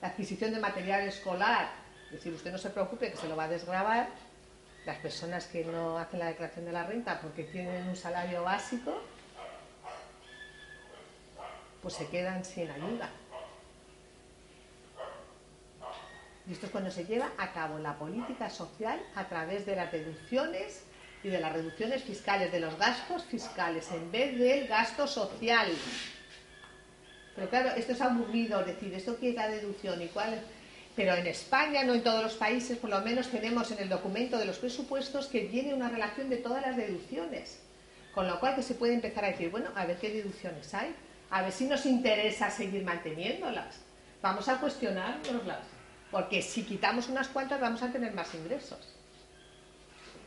la 0.00 0.08
adquisición 0.08 0.52
de 0.52 0.60
material 0.60 1.08
escolar, 1.08 1.70
es 2.06 2.12
decir, 2.12 2.32
usted 2.32 2.52
no 2.52 2.58
se 2.58 2.70
preocupe 2.70 3.10
que 3.10 3.16
se 3.16 3.28
lo 3.28 3.34
va 3.34 3.44
a 3.44 3.48
desgravar, 3.48 4.08
las 4.84 4.98
personas 4.98 5.46
que 5.46 5.64
no 5.64 5.98
hacen 5.98 6.18
la 6.18 6.26
declaración 6.26 6.64
de 6.64 6.72
la 6.72 6.84
renta 6.84 7.20
porque 7.20 7.44
tienen 7.44 7.88
un 7.88 7.96
salario 7.96 8.42
básico, 8.42 9.00
pues 11.80 11.94
se 11.94 12.08
quedan 12.08 12.44
sin 12.44 12.70
ayuda. 12.70 13.10
Y 16.48 16.52
esto 16.52 16.66
es 16.66 16.72
cuando 16.72 16.90
se 16.90 17.04
lleva 17.04 17.30
a 17.38 17.52
cabo 17.52 17.78
la 17.78 17.96
política 17.96 18.50
social 18.50 19.00
a 19.14 19.28
través 19.28 19.64
de 19.64 19.76
las 19.76 19.92
deducciones 19.92 20.82
y 21.22 21.28
de 21.28 21.40
las 21.40 21.52
reducciones 21.52 22.02
fiscales, 22.02 22.50
de 22.50 22.60
los 22.60 22.76
gastos 22.78 23.24
fiscales, 23.24 23.90
en 23.92 24.10
vez 24.10 24.36
del 24.36 24.66
gasto 24.66 25.06
social. 25.06 25.68
Pero 27.34 27.48
claro, 27.48 27.70
esto 27.76 27.92
es 27.92 28.00
aburrido, 28.00 28.62
decir, 28.64 28.92
¿esto 28.92 29.18
qué 29.18 29.30
es 29.30 29.36
la 29.36 29.48
deducción 29.48 30.02
y 30.02 30.08
cuál 30.08 30.40
Pero 30.96 31.14
en 31.14 31.26
España, 31.26 31.84
no 31.84 31.94
en 31.94 32.02
todos 32.02 32.22
los 32.22 32.34
países, 32.34 32.76
por 32.76 32.90
lo 32.90 33.00
menos 33.00 33.28
tenemos 33.28 33.70
en 33.70 33.78
el 33.78 33.88
documento 33.88 34.36
de 34.36 34.44
los 34.44 34.58
presupuestos 34.58 35.26
que 35.26 35.46
viene 35.46 35.72
una 35.72 35.88
relación 35.88 36.28
de 36.28 36.36
todas 36.36 36.60
las 36.60 36.76
deducciones. 36.76 37.60
Con 38.14 38.26
lo 38.26 38.38
cual 38.40 38.56
que 38.56 38.62
se 38.62 38.74
puede 38.74 38.92
empezar 38.92 39.24
a 39.24 39.28
decir, 39.28 39.50
bueno, 39.50 39.70
a 39.74 39.86
ver 39.86 39.96
qué 39.96 40.10
deducciones 40.10 40.74
hay, 40.74 40.94
a 41.30 41.40
ver 41.40 41.52
si 41.52 41.64
nos 41.64 41.86
interesa 41.86 42.50
seguir 42.50 42.84
manteniéndolas. 42.84 43.76
Vamos 44.20 44.48
a 44.48 44.60
cuestionárnoslas, 44.60 45.60
porque 46.12 46.42
si 46.42 46.62
quitamos 46.64 47.08
unas 47.08 47.26
cuantas 47.28 47.58
vamos 47.58 47.82
a 47.82 47.90
tener 47.90 48.12
más 48.12 48.32
ingresos. 48.34 48.78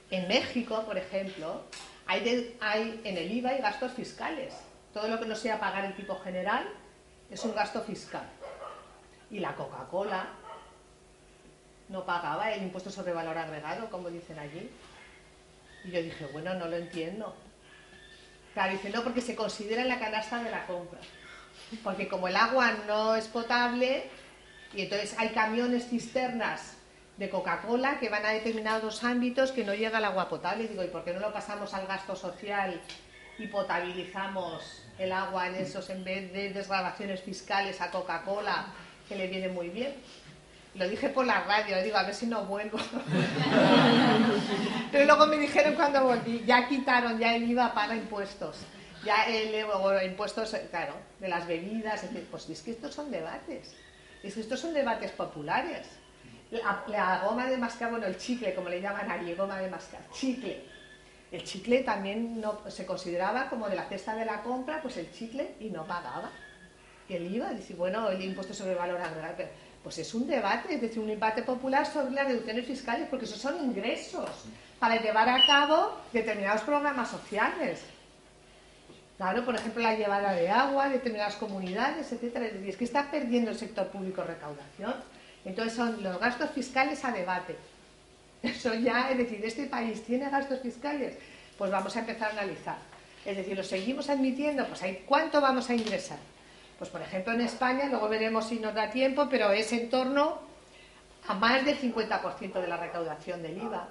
En 0.10 0.28
México, 0.28 0.84
por 0.84 0.98
ejemplo, 0.98 1.62
hay, 2.08 3.00
en 3.04 3.18
el 3.18 3.32
IVA 3.32 3.52
hay 3.52 3.62
gastos 3.62 3.94
fiscales. 3.94 4.54
Todo 4.94 5.08
lo 5.08 5.20
que 5.20 5.28
no 5.28 5.36
sea 5.36 5.60
pagar 5.60 5.86
el 5.86 5.96
tipo 5.96 6.20
general 6.20 6.68
es 7.30 7.44
un 7.46 7.54
gasto 7.54 7.82
fiscal. 7.84 8.28
Y 9.30 9.40
la 9.40 9.56
Coca-Cola 9.56 10.28
no 11.90 12.04
pagaba 12.04 12.52
el 12.52 12.64
impuesto 12.64 12.90
sobre 12.90 13.14
valor 13.14 13.38
agregado, 13.38 13.90
como 13.92 14.10
dicen 14.10 14.40
allí. 14.40 14.72
Y 15.84 15.92
yo 15.92 16.02
dije, 16.02 16.26
bueno, 16.34 16.56
no 16.56 16.66
lo 16.66 16.78
entiendo. 16.78 17.36
Claro, 18.56 18.72
dice, 18.72 18.90
no, 18.90 19.04
porque 19.04 19.22
se 19.22 19.36
considera 19.36 19.84
en 19.84 19.90
la 19.90 20.00
canasta 20.00 20.42
de 20.42 20.50
la 20.50 20.66
compra. 20.66 21.00
Porque 21.84 22.08
como 22.08 22.28
el 22.28 22.36
agua 22.36 22.72
no 22.88 23.16
es 23.16 23.28
potable, 23.28 24.10
y 24.74 24.82
entonces 24.82 25.16
hay 25.18 25.30
camiones 25.30 25.88
cisternas 25.88 26.74
de 27.18 27.30
Coca-Cola 27.30 28.00
que 28.00 28.10
van 28.10 28.26
a 28.26 28.30
determinados 28.30 29.04
ámbitos 29.04 29.52
que 29.52 29.64
no 29.64 29.74
llega 29.74 30.00
el 30.00 30.06
agua 30.06 30.28
potable. 30.28 30.68
Digo, 30.68 30.84
¿y 30.84 30.88
por 30.88 31.04
qué 31.04 31.14
no 31.14 31.20
lo 31.20 31.32
pasamos 31.32 31.74
al 31.74 31.88
gasto 31.88 32.16
social 32.16 32.82
y 33.38 33.48
potabilizamos 33.48 34.84
el 34.98 35.12
agua 35.12 35.48
en 35.48 35.56
esos 35.56 35.90
en 35.90 36.04
vez 36.04 36.32
de 36.32 36.52
desgrabaciones 36.52 37.22
fiscales 37.22 37.82
a 37.82 37.92
Coca-Cola, 37.92 38.68
que 39.08 39.16
le 39.16 39.28
viene 39.28 39.50
muy 39.50 39.70
bien. 39.70 39.94
Lo 40.76 40.88
dije 40.90 41.10
por 41.10 41.26
la 41.26 41.42
radio, 41.42 41.82
digo, 41.84 41.98
a 41.98 42.04
ver 42.04 42.14
si 42.14 42.28
no 42.28 42.46
vuelvo. 42.46 42.78
Pero 44.92 45.06
luego 45.06 45.26
me 45.28 45.38
dijeron 45.38 45.76
cuando 45.76 46.04
volví, 46.04 46.44
ya 46.46 46.68
quitaron 46.68 47.18
ya 47.18 47.36
el 47.36 47.50
IVA 47.50 47.74
para 47.74 47.96
impuestos. 47.96 48.58
Ya 49.06 49.24
el 49.26 49.56
impuestos, 50.06 50.56
claro, 50.72 50.96
de 51.20 51.30
las 51.30 51.48
bebidas, 51.48 52.02
decir, 52.02 52.28
pues 52.30 52.50
es 52.50 52.62
que 52.62 52.72
estos 52.72 52.94
son 52.94 53.12
debates. 53.12 53.74
Es 54.26 54.34
que 54.34 54.42
estos 54.42 54.60
son 54.60 54.74
debates 54.74 55.12
populares. 55.12 55.88
La, 56.52 57.22
goma 57.26 57.48
de 57.48 57.58
mascar, 57.58 57.92
bueno, 57.92 58.06
el 58.06 58.18
chicle, 58.18 58.54
como 58.54 58.70
le 58.70 58.82
llaman 58.82 59.10
allí, 59.10 59.34
goma 59.34 59.60
de 59.60 59.70
mascar, 59.70 60.02
chicle 60.12 60.76
el 61.36 61.44
chicle 61.44 61.84
también 61.84 62.40
no, 62.40 62.60
se 62.70 62.86
consideraba 62.86 63.50
como 63.50 63.68
de 63.68 63.76
la 63.76 63.86
cesta 63.86 64.16
de 64.16 64.26
la 64.26 64.42
compra, 64.42 64.82
pues 64.82 64.98
el 64.98 65.12
chicle 65.12 65.56
y 65.60 65.70
no 65.70 65.86
pagaba. 65.86 66.32
Y 67.10 67.16
el 67.16 67.36
IVA, 67.36 67.52
dice, 67.52 67.76
bueno, 67.76 68.10
el 68.10 68.22
impuesto 68.22 68.54
sobre 68.54 68.76
valor 68.76 69.00
agregado, 69.02 69.44
pues 69.84 69.98
es 70.00 70.14
un 70.16 70.26
debate, 70.28 70.76
es 70.76 70.82
decir, 70.82 71.00
un 71.00 71.08
debate 71.08 71.44
popular 71.44 71.86
sobre 71.86 72.12
las 72.12 72.28
reducciones 72.28 72.66
fiscales, 72.66 73.08
porque 73.10 73.26
esos 73.26 73.40
son 73.40 73.64
ingresos 73.64 74.30
para 74.80 75.00
llevar 75.00 75.30
a 75.30 75.46
cabo 75.46 75.98
determinados 76.12 76.62
programas 76.62 77.10
sociales. 77.10 77.84
Claro, 79.18 79.46
por 79.46 79.56
ejemplo, 79.56 79.82
la 79.82 79.96
llevada 79.96 80.34
de 80.34 80.50
agua, 80.50 80.90
determinadas 80.90 81.36
comunidades, 81.36 82.12
etcétera. 82.12 82.48
Es 82.48 82.76
que 82.76 82.84
está 82.84 83.10
perdiendo 83.10 83.52
el 83.52 83.58
sector 83.58 83.88
público 83.88 84.24
recaudación. 84.24 84.94
Entonces 85.46 85.74
son 85.74 86.04
los 86.04 86.20
gastos 86.20 86.50
fiscales 86.52 87.06
a 87.06 87.12
debate. 87.12 87.56
Eso 88.44 88.74
ya, 88.74 89.10
es 89.12 89.18
decir, 89.18 89.44
¿este 89.46 89.68
país 89.68 90.04
tiene 90.04 90.30
gastos 90.30 90.60
fiscales? 90.60 91.18
Pues 91.58 91.72
vamos 91.72 91.96
a 91.96 92.00
empezar 92.00 92.30
a 92.30 92.32
analizar. 92.34 92.78
Es 93.26 93.38
decir, 93.38 93.56
¿lo 93.56 93.64
seguimos 93.64 94.10
admitiendo? 94.10 94.66
Pues 94.68 94.84
hay, 94.84 95.04
¿cuánto 95.06 95.40
vamos 95.40 95.70
a 95.70 95.76
ingresar? 95.76 96.20
Pues 96.78 96.90
por 96.90 97.02
ejemplo 97.02 97.34
en 97.34 97.42
España, 97.42 97.86
luego 97.90 98.10
veremos 98.10 98.50
si 98.50 98.60
nos 98.60 98.74
da 98.74 98.90
tiempo, 98.90 99.28
pero 99.30 99.52
es 99.52 99.72
en 99.72 99.90
torno 99.90 100.40
a 101.28 101.34
más 101.34 101.66
del 101.66 101.80
50% 101.80 102.62
de 102.62 102.68
la 102.68 102.78
recaudación 102.78 103.42
del 103.42 103.58
IVA. 103.58 103.88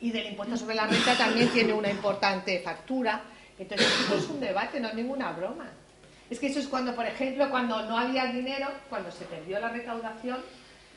Y 0.00 0.10
del 0.10 0.26
impuesto 0.26 0.56
sobre 0.56 0.74
la 0.74 0.86
renta 0.86 1.16
también 1.16 1.48
tiene 1.48 1.72
una 1.72 1.90
importante 1.90 2.60
factura. 2.60 3.22
Entonces, 3.62 3.86
esto 4.00 4.16
es 4.16 4.28
un 4.28 4.40
debate, 4.40 4.80
no 4.80 4.88
es 4.88 4.94
ninguna 4.94 5.32
broma. 5.32 5.70
Es 6.28 6.40
que 6.40 6.48
eso 6.48 6.58
es 6.58 6.66
cuando, 6.66 6.94
por 6.96 7.06
ejemplo, 7.06 7.48
cuando 7.48 7.82
no 7.82 7.96
había 7.96 8.26
dinero, 8.26 8.68
cuando 8.88 9.10
se 9.12 9.24
perdió 9.24 9.60
la 9.60 9.68
recaudación, 9.68 10.38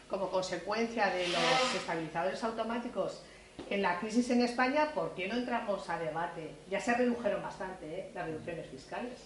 como 0.10 0.30
consecuencia 0.30 1.08
de 1.08 1.28
los 1.28 1.76
estabilizadores 1.76 2.44
automáticos 2.44 3.22
en 3.70 3.82
la 3.82 4.00
crisis 4.00 4.30
en 4.32 4.42
España, 4.42 4.92
¿por 4.94 5.14
qué 5.14 5.28
no 5.28 5.36
entramos 5.36 5.88
a 5.90 6.00
debate? 6.00 6.52
Ya 6.70 6.80
se 6.80 6.94
redujeron 6.94 7.42
bastante 7.42 7.86
¿eh? 7.86 8.12
las 8.14 8.26
reducciones 8.26 8.68
fiscales, 8.68 9.20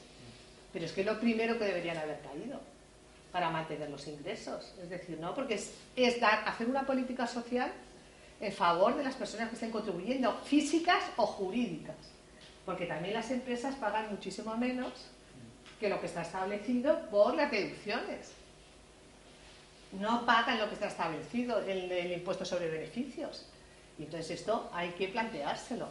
pero 0.73 0.85
es 0.85 0.91
que 0.91 1.01
es 1.01 1.07
lo 1.07 1.19
primero 1.19 1.57
que 1.57 1.65
deberían 1.65 1.97
haber 1.97 2.19
caído 2.19 2.59
para 3.31 3.49
mantener 3.49 3.89
los 3.89 4.05
ingresos. 4.07 4.73
Es 4.81 4.89
decir, 4.89 5.17
¿no? 5.19 5.33
Porque 5.33 5.55
es, 5.55 6.23
hacer 6.45 6.67
una 6.67 6.85
política 6.85 7.25
social 7.25 7.71
en 8.41 8.51
favor 8.51 8.97
de 8.97 9.03
las 9.03 9.15
personas 9.15 9.49
que 9.49 9.55
estén 9.55 9.71
contribuyendo, 9.71 10.33
físicas 10.43 11.03
o 11.15 11.25
jurídicas. 11.25 11.95
Porque 12.69 12.85
también 12.85 13.15
las 13.15 13.31
empresas 13.31 13.73
pagan 13.77 14.11
muchísimo 14.11 14.55
menos 14.55 14.93
que 15.79 15.89
lo 15.89 15.99
que 15.99 16.05
está 16.05 16.21
establecido 16.21 16.99
por 17.09 17.33
las 17.33 17.49
deducciones 17.49 18.29
no 19.93 20.23
pagan 20.23 20.59
lo 20.59 20.67
que 20.67 20.75
está 20.75 20.85
establecido, 20.85 21.61
el, 21.61 21.91
el 21.91 22.11
impuesto 22.11 22.45
sobre 22.45 22.69
beneficios. 22.69 23.47
Y 23.97 24.03
entonces 24.03 24.41
esto 24.41 24.69
hay 24.71 24.89
que 24.89 25.07
planteárselo. 25.07 25.87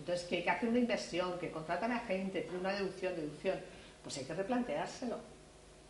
Entonces 0.00 0.26
que 0.26 0.38
hay 0.38 0.42
que 0.42 0.50
hacer 0.50 0.68
una 0.68 0.80
inversión, 0.80 1.38
que 1.38 1.52
contratan 1.52 1.92
a 1.92 2.00
gente, 2.00 2.50
una 2.58 2.72
deducción, 2.72 3.14
deducción. 3.14 3.60
pues 4.02 4.18
hay 4.18 4.24
que 4.24 4.34
replanteárselo. 4.34 5.16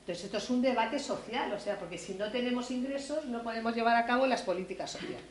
Entonces 0.01 0.27
esto 0.27 0.37
es 0.37 0.51
un 0.51 0.61
debate 0.61 0.99
social, 0.99 1.51
o 1.51 1.59
sea, 1.59 1.79
porque 1.79 1.97
si 1.97 2.13
no 2.13 2.31
tenemos 2.31 2.71
ingresos 2.71 3.25
no 3.25 3.43
podemos 3.43 3.75
llevar 3.75 3.97
a 3.97 4.05
cabo 4.05 4.27
las 4.27 4.43
políticas 4.43 4.91
sociales. 4.91 5.25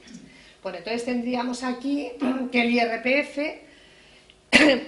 Bueno, 0.64 0.80
entonces 0.80 1.06
tendríamos 1.06 1.62
aquí 1.62 2.14
que 2.52 2.62
el 2.62 2.72
IRPF 2.72 3.69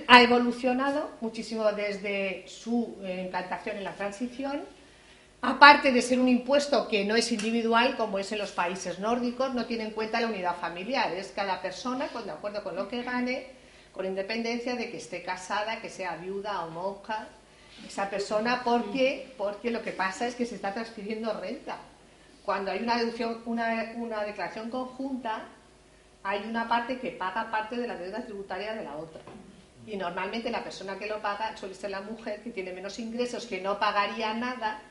ha 0.08 0.22
evolucionado 0.22 1.12
muchísimo 1.22 1.72
desde 1.72 2.46
su 2.48 2.98
eh, 3.04 3.24
implantación 3.26 3.78
en 3.78 3.84
la 3.84 3.94
transición. 3.94 4.62
Aparte 5.42 5.92
de 5.92 6.02
ser 6.02 6.20
un 6.20 6.28
impuesto 6.28 6.88
que 6.88 7.04
no 7.04 7.16
es 7.16 7.32
individual, 7.32 7.98
como 7.98 8.20
es 8.20 8.32
en 8.32 8.38
los 8.38 8.52
países 8.52 9.00
nórdicos, 9.00 9.54
no 9.56 9.66
tiene 9.66 9.86
en 9.86 9.92
cuenta 9.92 10.22
la 10.22 10.28
unidad 10.28 10.58
familiar. 10.58 11.12
Es 11.14 11.32
cada 11.36 11.62
persona, 11.62 12.08
de 12.08 12.32
acuerdo 12.32 12.64
con 12.64 12.76
lo 12.76 12.88
que 12.88 13.02
gane, 13.02 13.48
con 13.92 14.06
independencia 14.06 14.76
de 14.76 14.92
que 14.92 14.98
esté 14.98 15.24
casada, 15.24 15.82
que 15.82 15.90
sea 15.90 16.16
viuda 16.18 16.64
o 16.66 16.70
monja, 16.70 17.28
esa 17.88 18.10
persona, 18.10 18.62
porque, 18.64 19.34
porque 19.38 19.72
lo 19.72 19.82
que 19.82 19.92
pasa 19.92 20.28
es 20.28 20.36
que 20.36 20.46
se 20.46 20.56
está 20.56 20.74
transfiriendo 20.74 21.34
renta. 21.34 21.78
Cuando 22.46 22.72
hay 22.72 22.84
una, 22.84 22.98
deducción, 22.98 23.42
una, 23.46 23.94
una 23.96 24.24
declaración 24.24 24.70
conjunta, 24.70 25.46
hay 26.24 26.44
una 26.48 26.68
parte 26.68 27.00
que 27.00 27.12
paga 27.12 27.50
parte 27.50 27.78
de 27.78 27.88
la 27.88 27.96
deuda 27.96 28.24
tributaria 28.24 28.76
de 28.76 28.84
la 28.84 28.96
otra. 28.96 29.22
Y 29.88 29.98
normalmente 29.98 30.52
la 30.52 30.64
persona 30.64 30.98
que 30.98 31.08
lo 31.08 31.22
paga 31.22 31.58
suele 31.58 31.76
ser 31.76 31.90
la 31.90 32.02
mujer 32.02 32.42
que 32.42 32.52
tiene 32.52 32.72
menos 32.72 33.00
ingresos, 33.00 33.46
que 33.46 33.62
no 33.62 33.80
pagaría 33.80 34.34
nada, 34.34 34.82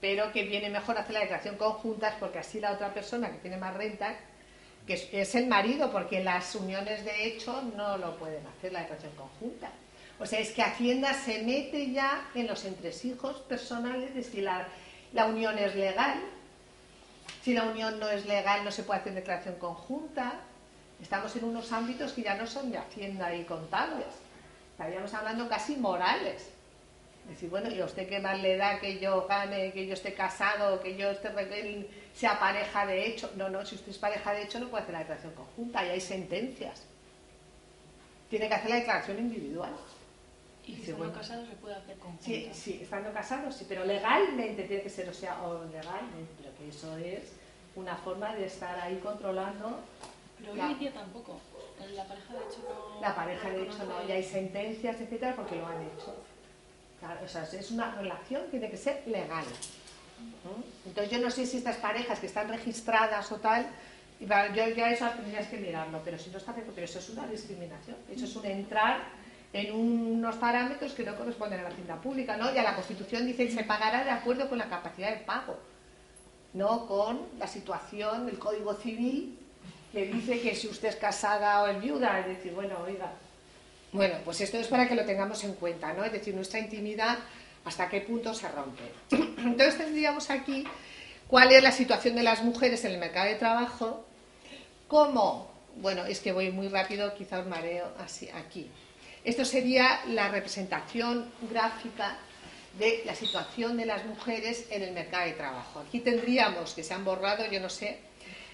pero 0.00 0.32
que 0.32 0.44
viene 0.44 0.70
mejor 0.70 0.98
hacer 0.98 1.14
la 1.14 1.20
declaración 1.20 1.56
conjunta, 1.56 2.16
porque 2.18 2.38
así 2.38 2.60
la 2.60 2.72
otra 2.72 2.92
persona 2.94 3.30
que 3.30 3.38
tiene 3.38 3.56
más 3.56 3.74
renta, 3.74 4.14
que 4.86 5.08
es 5.12 5.34
el 5.34 5.46
marido, 5.46 5.90
porque 5.92 6.22
las 6.22 6.54
uniones 6.54 7.04
de 7.04 7.26
hecho 7.26 7.62
no 7.76 7.98
lo 7.98 8.16
pueden 8.16 8.44
hacer 8.46 8.72
la 8.72 8.80
declaración 8.80 9.12
conjunta. 9.16 9.70
O 10.18 10.26
sea, 10.26 10.38
es 10.38 10.52
que 10.52 10.62
Hacienda 10.62 11.14
se 11.14 11.42
mete 11.42 11.90
ya 11.92 12.28
en 12.34 12.46
los 12.46 12.64
entresijos 12.64 13.38
personales 13.40 14.14
de 14.14 14.22
si 14.22 14.40
la, 14.40 14.68
la 15.12 15.26
unión 15.26 15.58
es 15.58 15.74
legal, 15.74 16.20
si 17.42 17.54
la 17.54 17.64
unión 17.64 17.98
no 17.98 18.08
es 18.08 18.26
legal 18.26 18.64
no 18.64 18.70
se 18.70 18.84
puede 18.84 19.00
hacer 19.00 19.14
declaración 19.14 19.56
conjunta, 19.56 20.34
Estamos 21.02 21.34
en 21.34 21.44
unos 21.44 21.72
ámbitos 21.72 22.12
que 22.12 22.22
ya 22.22 22.36
no 22.36 22.46
son 22.46 22.70
de 22.70 22.78
hacienda 22.78 23.34
y 23.34 23.44
contables. 23.44 24.06
Estaríamos 24.70 25.12
hablando 25.12 25.48
casi 25.48 25.76
morales. 25.76 26.48
Decir, 27.28 27.50
bueno, 27.50 27.70
¿y 27.70 27.80
a 27.80 27.84
usted 27.84 28.08
qué 28.08 28.20
más 28.20 28.40
le 28.40 28.56
da 28.56 28.80
que 28.80 28.98
yo 28.98 29.26
gane, 29.26 29.72
que 29.72 29.86
yo 29.86 29.94
esté 29.94 30.14
casado, 30.14 30.80
que 30.80 30.96
yo 30.96 31.10
esté, 31.10 31.30
sea 32.14 32.38
pareja 32.38 32.86
de 32.86 33.06
hecho? 33.06 33.30
No, 33.36 33.48
no, 33.48 33.64
si 33.64 33.74
usted 33.74 33.90
es 33.90 33.98
pareja 33.98 34.32
de 34.32 34.42
hecho 34.42 34.58
no 34.58 34.68
puede 34.68 34.82
hacer 34.82 34.92
la 34.94 34.98
declaración 35.00 35.34
conjunta 35.34 35.84
y 35.84 35.90
hay 35.90 36.00
sentencias. 36.00 36.82
Tiene 38.30 38.48
que 38.48 38.54
hacer 38.54 38.70
la 38.70 38.76
declaración 38.76 39.18
individual. 39.18 39.72
Y 40.66 40.76
si 40.76 40.90
estando 40.90 41.12
casados 41.12 41.48
se 41.48 41.54
puede 41.56 41.74
hacer 41.74 41.96
conjunta. 41.98 42.24
Sí, 42.24 42.50
sí, 42.52 42.80
estando 42.82 43.12
casados 43.12 43.54
sí, 43.56 43.66
pero 43.68 43.84
legalmente 43.84 44.64
tiene 44.64 44.82
que 44.82 44.90
ser, 44.90 45.08
o 45.08 45.14
sea, 45.14 45.42
o 45.42 45.64
legalmente, 45.64 46.32
pero 46.38 46.56
que 46.56 46.68
eso 46.68 46.96
es 46.96 47.32
una 47.74 47.96
forma 47.96 48.34
de 48.34 48.46
estar 48.46 48.78
ahí 48.80 49.00
controlando 49.02 49.80
pero 50.42 50.52
hoy 50.52 50.72
en 50.72 50.78
día 50.78 50.92
tampoco. 50.92 51.40
La 51.94 52.04
pareja 52.04 52.34
de 52.34 52.38
hecho 52.40 52.58
no. 52.68 53.00
La 53.00 53.14
pareja 53.14 53.50
de 53.50 53.62
hecho 53.62 53.84
no, 53.84 54.08
y 54.08 54.12
hay 54.12 54.22
sentencias, 54.22 55.00
etcétera, 55.00 55.34
porque 55.34 55.56
lo 55.56 55.66
han 55.66 55.82
hecho. 55.82 56.14
o 57.24 57.28
sea, 57.28 57.42
es 57.44 57.70
una 57.70 57.94
relación 57.94 58.42
que 58.44 58.50
tiene 58.50 58.70
que 58.70 58.76
ser 58.76 59.02
legal. 59.06 59.44
Entonces 60.84 61.12
yo 61.12 61.18
no 61.18 61.30
sé 61.30 61.46
si 61.46 61.58
estas 61.58 61.76
parejas 61.76 62.18
que 62.18 62.26
están 62.26 62.48
registradas 62.48 63.30
o 63.32 63.36
tal, 63.36 63.66
yo 64.20 64.68
ya 64.68 64.90
eso 64.90 65.08
tendrías 65.10 65.46
que 65.48 65.58
mirarlo, 65.58 66.00
pero 66.04 66.18
si 66.18 66.30
no 66.30 66.38
está 66.38 66.54
pero 66.54 66.84
eso 66.84 66.98
es 66.98 67.10
una 67.10 67.26
discriminación, 67.26 67.96
eso 68.10 68.24
es 68.24 68.36
un 68.36 68.46
entrar 68.46 69.00
en 69.52 69.74
unos 69.74 70.36
parámetros 70.36 70.92
que 70.92 71.04
no 71.04 71.16
corresponden 71.16 71.60
a 71.60 71.64
la 71.64 71.68
hacienda 71.68 72.00
pública, 72.00 72.36
¿no? 72.36 72.54
Y 72.54 72.58
a 72.58 72.62
la 72.62 72.74
Constitución 72.74 73.26
dice 73.26 73.46
que 73.46 73.52
se 73.52 73.64
pagará 73.64 74.04
de 74.04 74.10
acuerdo 74.10 74.48
con 74.48 74.58
la 74.58 74.68
capacidad 74.68 75.10
de 75.10 75.24
pago, 75.24 75.58
no 76.54 76.86
con 76.86 77.20
la 77.38 77.46
situación 77.46 78.26
del 78.26 78.38
Código 78.38 78.74
Civil 78.74 79.38
que 79.92 80.06
dice 80.06 80.40
que 80.40 80.54
si 80.54 80.68
usted 80.68 80.88
es 80.88 80.96
casada 80.96 81.62
o 81.62 81.66
es 81.66 81.80
viuda, 81.80 82.20
es 82.20 82.26
decir, 82.26 82.52
bueno, 82.52 82.76
oiga. 82.84 83.12
Bueno, 83.92 84.16
pues 84.24 84.40
esto 84.40 84.56
es 84.58 84.68
para 84.68 84.88
que 84.88 84.94
lo 84.94 85.04
tengamos 85.04 85.44
en 85.44 85.54
cuenta, 85.54 85.92
¿no? 85.92 86.02
Es 86.02 86.12
decir, 86.12 86.34
nuestra 86.34 86.58
intimidad, 86.58 87.18
hasta 87.64 87.88
qué 87.88 88.00
punto 88.00 88.32
se 88.32 88.48
rompe. 88.48 88.84
Entonces 89.10 89.76
tendríamos 89.76 90.30
aquí 90.30 90.64
cuál 91.26 91.52
es 91.52 91.62
la 91.62 91.72
situación 91.72 92.16
de 92.16 92.22
las 92.22 92.42
mujeres 92.42 92.84
en 92.86 92.92
el 92.92 92.98
mercado 92.98 93.28
de 93.28 93.34
trabajo, 93.34 94.06
cómo, 94.88 95.50
bueno, 95.76 96.06
es 96.06 96.20
que 96.20 96.32
voy 96.32 96.50
muy 96.50 96.68
rápido, 96.68 97.14
quizá 97.14 97.40
os 97.40 97.46
mareo 97.46 97.92
así, 97.98 98.30
aquí. 98.30 98.70
Esto 99.24 99.44
sería 99.44 100.00
la 100.08 100.28
representación 100.28 101.30
gráfica 101.50 102.16
de 102.78 103.02
la 103.04 103.14
situación 103.14 103.76
de 103.76 103.86
las 103.86 104.04
mujeres 104.06 104.66
en 104.70 104.82
el 104.82 104.92
mercado 104.92 105.26
de 105.26 105.32
trabajo. 105.32 105.80
Aquí 105.80 106.00
tendríamos, 106.00 106.72
que 106.72 106.82
se 106.82 106.94
han 106.94 107.04
borrado, 107.04 107.46
yo 107.50 107.60
no 107.60 107.68
sé, 107.68 107.98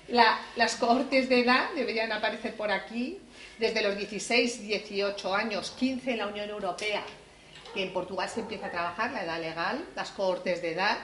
las 0.09 0.77
cohortes 0.77 1.29
de 1.29 1.41
edad 1.41 1.71
deberían 1.75 2.13
aparecer 2.13 2.55
por 2.55 2.71
aquí, 2.71 3.19
desde 3.59 3.83
los 3.83 3.97
16, 3.97 4.63
18 4.63 5.35
años, 5.35 5.73
15 5.79 6.13
en 6.13 6.19
la 6.19 6.27
Unión 6.29 6.49
Europea, 6.49 7.03
que 7.75 7.83
en 7.83 7.93
Portugal 7.93 8.29
se 8.29 8.41
empieza 8.41 8.67
a 8.67 8.71
trabajar, 8.71 9.11
la 9.13 9.25
edad 9.25 9.41
legal, 9.41 9.85
las 9.95 10.11
cohortes 10.11 10.63
de 10.63 10.73
edad, 10.73 10.99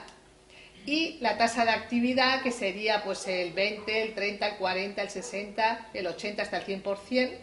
y 0.85 1.17
la 1.19 1.37
tasa 1.37 1.65
de 1.65 1.71
actividad, 1.71 2.41
que 2.41 2.51
sería 2.51 3.03
pues 3.03 3.27
el 3.27 3.53
20, 3.53 4.03
el 4.03 4.13
30, 4.13 4.47
el 4.47 4.57
40, 4.57 5.01
el 5.01 5.09
60, 5.09 5.89
el 5.93 6.07
80 6.07 6.41
hasta 6.41 6.57
el 6.57 6.65
100% 6.83 7.37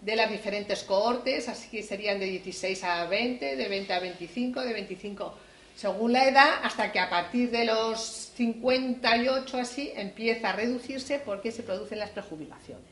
de 0.00 0.16
las 0.16 0.30
diferentes 0.30 0.84
cohortes, 0.84 1.48
así 1.48 1.68
que 1.68 1.82
serían 1.82 2.20
de 2.20 2.26
16 2.26 2.84
a 2.84 3.06
20, 3.06 3.56
de 3.56 3.68
20 3.68 3.92
a 3.92 4.00
25, 4.00 4.60
de 4.60 4.72
25 4.72 5.34
según 5.78 6.12
la 6.12 6.24
edad, 6.24 6.54
hasta 6.64 6.90
que 6.90 6.98
a 6.98 7.08
partir 7.08 7.52
de 7.52 7.64
los 7.64 8.32
58 8.34 9.58
así 9.58 9.92
empieza 9.94 10.50
a 10.50 10.52
reducirse 10.52 11.20
porque 11.20 11.52
se 11.52 11.62
producen 11.62 12.00
las 12.00 12.10
prejubilaciones, 12.10 12.90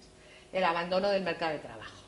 el 0.53 0.63
abandono 0.63 1.09
del 1.09 1.25
mercado 1.25 1.55
de 1.55 1.59
trabajo. 1.59 2.05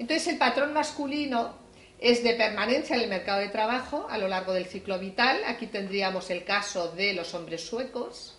Entonces 0.00 0.26
el 0.26 0.36
patrón 0.36 0.72
masculino 0.72 1.54
es 2.00 2.24
de 2.24 2.34
permanencia 2.34 2.96
en 2.96 3.02
el 3.02 3.08
mercado 3.08 3.38
de 3.38 3.50
trabajo 3.50 4.08
a 4.10 4.18
lo 4.18 4.26
largo 4.26 4.52
del 4.52 4.66
ciclo 4.66 4.98
vital. 4.98 5.42
Aquí 5.46 5.68
tendríamos 5.68 6.28
el 6.30 6.42
caso 6.42 6.90
de 6.90 7.12
los 7.12 7.32
hombres 7.34 7.64
suecos, 7.64 8.36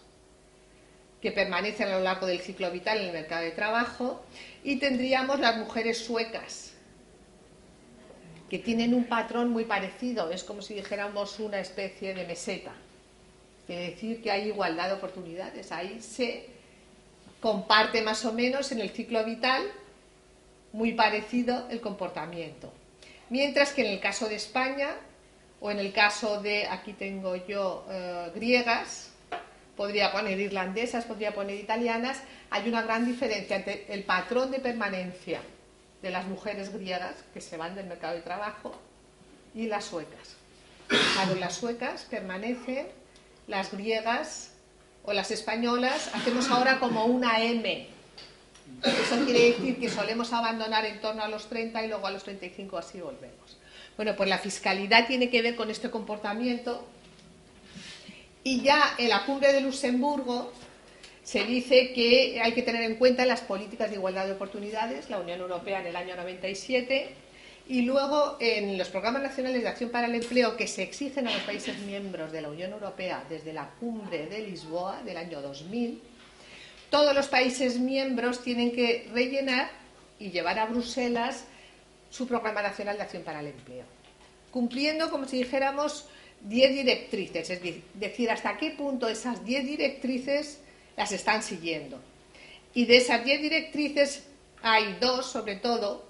que 1.21 1.31
permanecen 1.31 1.87
a 1.87 1.99
lo 1.99 2.03
largo 2.03 2.27
del 2.27 2.41
ciclo 2.41 2.69
vital 2.69 2.97
en 2.97 3.05
el 3.05 3.13
mercado 3.13 3.43
de 3.43 3.51
trabajo, 3.51 4.25
y 4.61 4.75
tendríamos 4.75 5.39
las 5.39 5.55
mujeres 5.55 5.99
suecas, 5.99 6.73
que 8.49 8.59
tienen 8.59 8.93
un 8.93 9.05
patrón 9.05 9.49
muy 9.49 9.65
parecido, 9.65 10.31
es 10.31 10.43
como 10.43 10.61
si 10.61 10.73
dijéramos 10.73 11.39
una 11.39 11.59
especie 11.59 12.13
de 12.13 12.25
meseta. 12.25 12.71
Quiere 13.65 13.89
decir 13.89 14.21
que 14.21 14.31
hay 14.31 14.47
igualdad 14.47 14.87
de 14.87 14.93
oportunidades, 14.93 15.71
ahí 15.71 16.01
se 16.01 16.45
comparte 17.41 18.01
más 18.01 18.23
o 18.25 18.31
menos 18.31 18.71
en 18.71 18.79
el 18.79 18.89
ciclo 18.91 19.23
vital 19.25 19.63
muy 20.71 20.93
parecido 20.93 21.67
el 21.69 21.81
comportamiento. 21.81 22.71
Mientras 23.29 23.73
que 23.73 23.85
en 23.85 23.93
el 23.93 23.99
caso 23.99 24.29
de 24.29 24.35
España, 24.35 24.95
o 25.59 25.69
en 25.69 25.79
el 25.79 25.91
caso 25.91 26.41
de, 26.41 26.67
aquí 26.67 26.93
tengo 26.93 27.35
yo, 27.35 27.85
eh, 27.89 28.31
griegas, 28.33 29.11
podría 29.75 30.11
poner 30.11 30.39
irlandesas, 30.39 31.03
podría 31.03 31.33
poner 31.33 31.55
italianas, 31.55 32.21
hay 32.49 32.69
una 32.69 32.83
gran 32.83 33.05
diferencia 33.05 33.57
entre 33.57 33.85
el 33.89 34.03
patrón 34.03 34.51
de 34.51 34.59
permanencia 34.59 35.41
de 36.07 36.13
las 36.13 36.25
mujeres 36.25 36.71
griegas 36.73 37.15
que 37.33 37.41
se 37.41 37.57
van 37.57 37.75
del 37.75 37.85
mercado 37.85 38.15
de 38.15 38.21
trabajo 38.21 38.73
y 39.53 39.67
las 39.67 39.83
suecas. 39.83 40.35
Claro, 40.87 41.35
las 41.35 41.55
suecas 41.55 42.07
permanecen, 42.09 42.87
las 43.47 43.71
griegas 43.73 44.51
o 45.03 45.11
las 45.11 45.31
españolas 45.31 46.09
hacemos 46.13 46.49
ahora 46.49 46.79
como 46.79 47.05
una 47.05 47.43
M. 47.43 47.87
Eso 48.83 49.25
quiere 49.25 49.51
decir 49.51 49.79
que 49.79 49.89
solemos 49.89 50.31
abandonar 50.31 50.85
en 50.85 51.01
torno 51.01 51.23
a 51.23 51.27
los 51.27 51.47
30 51.47 51.83
y 51.83 51.87
luego 51.89 52.07
a 52.07 52.11
los 52.11 52.23
35 52.23 52.77
así 52.77 53.01
volvemos. 53.01 53.57
Bueno, 53.97 54.15
pues 54.15 54.29
la 54.29 54.37
fiscalidad 54.37 55.07
tiene 55.07 55.29
que 55.29 55.41
ver 55.41 55.57
con 55.57 55.69
este 55.69 55.91
comportamiento 55.91 56.87
y 58.43 58.61
ya 58.61 58.95
en 58.97 59.09
la 59.09 59.25
cumbre 59.25 59.51
de 59.51 59.59
Luxemburgo 59.59 60.53
se 61.27 61.43
dice 61.43 61.91
que 61.91 62.39
hay 62.41 62.53
que 62.53 62.61
tener 62.61 62.83
en 62.83 62.95
cuenta 62.95 63.25
las 63.25 63.41
políticas 63.41 63.89
de 63.89 63.97
igualdad 63.97 64.27
de 64.27 64.31
oportunidades, 64.31 65.09
la 65.09 65.19
Unión 65.19 65.41
Europea 65.41 65.81
en 65.81 65.87
el 65.87 65.95
año 65.97 66.15
97, 66.15 67.09
y 67.67 67.81
luego 67.81 68.37
en 68.39 68.77
los 68.77 68.87
programas 68.87 69.23
nacionales 69.23 69.61
de 69.61 69.67
acción 69.67 69.89
para 69.89 70.07
el 70.07 70.15
empleo 70.15 70.55
que 70.55 70.67
se 70.67 70.83
exigen 70.83 71.27
a 71.27 71.33
los 71.33 71.41
países 71.41 71.77
miembros 71.79 72.31
de 72.31 72.39
la 72.39 72.49
Unión 72.49 72.71
Europea 72.71 73.25
desde 73.27 73.51
la 73.51 73.71
cumbre 73.77 74.27
de 74.27 74.39
Lisboa 74.39 75.01
del 75.03 75.17
año 75.17 75.41
2000, 75.41 76.01
todos 76.89 77.13
los 77.13 77.27
países 77.27 77.77
miembros 77.77 78.41
tienen 78.41 78.71
que 78.71 79.09
rellenar 79.13 79.69
y 80.19 80.29
llevar 80.29 80.57
a 80.59 80.67
Bruselas 80.67 81.43
su 82.09 82.25
programa 82.25 82.61
nacional 82.61 82.95
de 82.95 83.03
acción 83.03 83.23
para 83.23 83.41
el 83.41 83.47
empleo, 83.47 83.83
cumpliendo, 84.49 85.11
como 85.11 85.27
si 85.27 85.39
dijéramos, 85.39 86.05
10 86.43 86.71
directrices, 86.71 87.49
es 87.49 87.61
decir, 87.95 88.31
hasta 88.31 88.55
qué 88.55 88.71
punto 88.71 89.09
esas 89.09 89.43
10 89.43 89.65
directrices 89.65 90.61
las 90.97 91.11
están 91.13 91.41
siguiendo. 91.41 92.01
Y 92.73 92.85
de 92.85 92.97
esas 92.97 93.23
diez 93.23 93.41
directrices 93.41 94.27
hay 94.61 94.97
dos, 94.99 95.27
sobre 95.27 95.55
todo, 95.55 96.05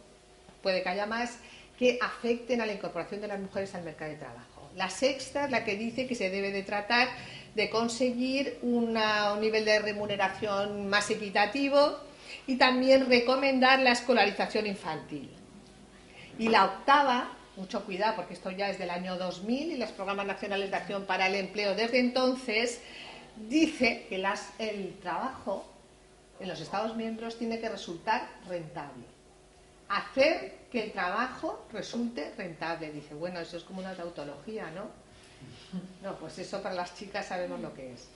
puede 0.63 0.81
que 0.81 0.89
haya 0.89 1.05
más, 1.05 1.37
que 1.77 1.99
afecten 2.01 2.61
a 2.61 2.65
la 2.65 2.73
incorporación 2.73 3.21
de 3.21 3.27
las 3.27 3.39
mujeres 3.39 3.75
al 3.75 3.83
mercado 3.83 4.11
de 4.11 4.17
trabajo. 4.17 4.69
La 4.75 4.89
sexta 4.89 5.45
es 5.45 5.51
la 5.51 5.63
que 5.63 5.75
dice 5.75 6.07
que 6.07 6.15
se 6.15 6.29
debe 6.29 6.51
de 6.51 6.63
tratar 6.63 7.09
de 7.55 7.69
conseguir 7.69 8.57
un 8.61 8.97
nivel 9.39 9.65
de 9.65 9.79
remuneración 9.79 10.89
más 10.89 11.09
equitativo 11.09 11.97
y 12.45 12.55
también 12.55 13.09
recomendar 13.09 13.79
la 13.79 13.91
escolarización 13.91 14.67
infantil. 14.67 15.29
Y 16.39 16.49
la 16.49 16.65
octava, 16.65 17.33
mucho 17.55 17.83
cuidado 17.85 18.15
porque 18.15 18.35
esto 18.35 18.51
ya 18.51 18.69
es 18.69 18.77
del 18.77 18.91
año 18.91 19.17
2000 19.17 19.71
y 19.71 19.77
los 19.77 19.89
programas 19.91 20.27
nacionales 20.27 20.69
de 20.69 20.77
acción 20.77 21.05
para 21.05 21.27
el 21.27 21.35
empleo 21.35 21.73
desde 21.73 21.99
entonces, 21.99 22.81
dice 23.47 24.05
que 24.09 24.15
el 24.59 24.97
trabajo 24.99 25.65
en 26.39 26.47
los 26.47 26.59
Estados 26.59 26.95
miembros 26.95 27.37
tiene 27.37 27.59
que 27.59 27.69
resultar 27.69 28.27
rentable. 28.47 29.03
Hacer 29.89 30.57
que 30.71 30.83
el 30.83 30.91
trabajo 30.91 31.65
resulte 31.71 32.33
rentable. 32.37 32.91
Dice, 32.91 33.15
bueno, 33.15 33.39
eso 33.39 33.57
es 33.57 33.63
como 33.63 33.79
una 33.79 33.95
tautología, 33.95 34.69
¿no? 34.71 34.85
No, 36.01 36.15
pues 36.17 36.37
eso 36.39 36.61
para 36.61 36.75
las 36.75 36.95
chicas 36.95 37.27
sabemos 37.27 37.59
lo 37.59 37.73
que 37.73 37.93
es. 37.93 38.07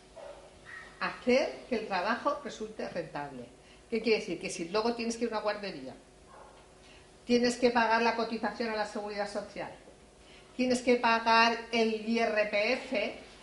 Hacer 0.99 1.65
que 1.69 1.75
el 1.77 1.87
trabajo 1.87 2.39
resulte 2.43 2.87
rentable. 2.89 3.45
¿Qué 3.89 4.01
quiere 4.01 4.19
decir? 4.19 4.39
Que 4.39 4.49
si 4.49 4.69
luego 4.69 4.95
tienes 4.95 5.17
que 5.17 5.25
ir 5.25 5.33
a 5.33 5.37
una 5.37 5.43
guardería, 5.43 5.93
tienes 7.25 7.57
que 7.57 7.71
pagar 7.71 8.01
la 8.01 8.15
cotización 8.15 8.69
a 8.69 8.75
la 8.75 8.85
seguridad 8.85 9.29
social, 9.29 9.71
tienes 10.55 10.81
que 10.81 10.95
pagar 10.95 11.57
el 11.71 12.07
IRPF, 12.07 12.93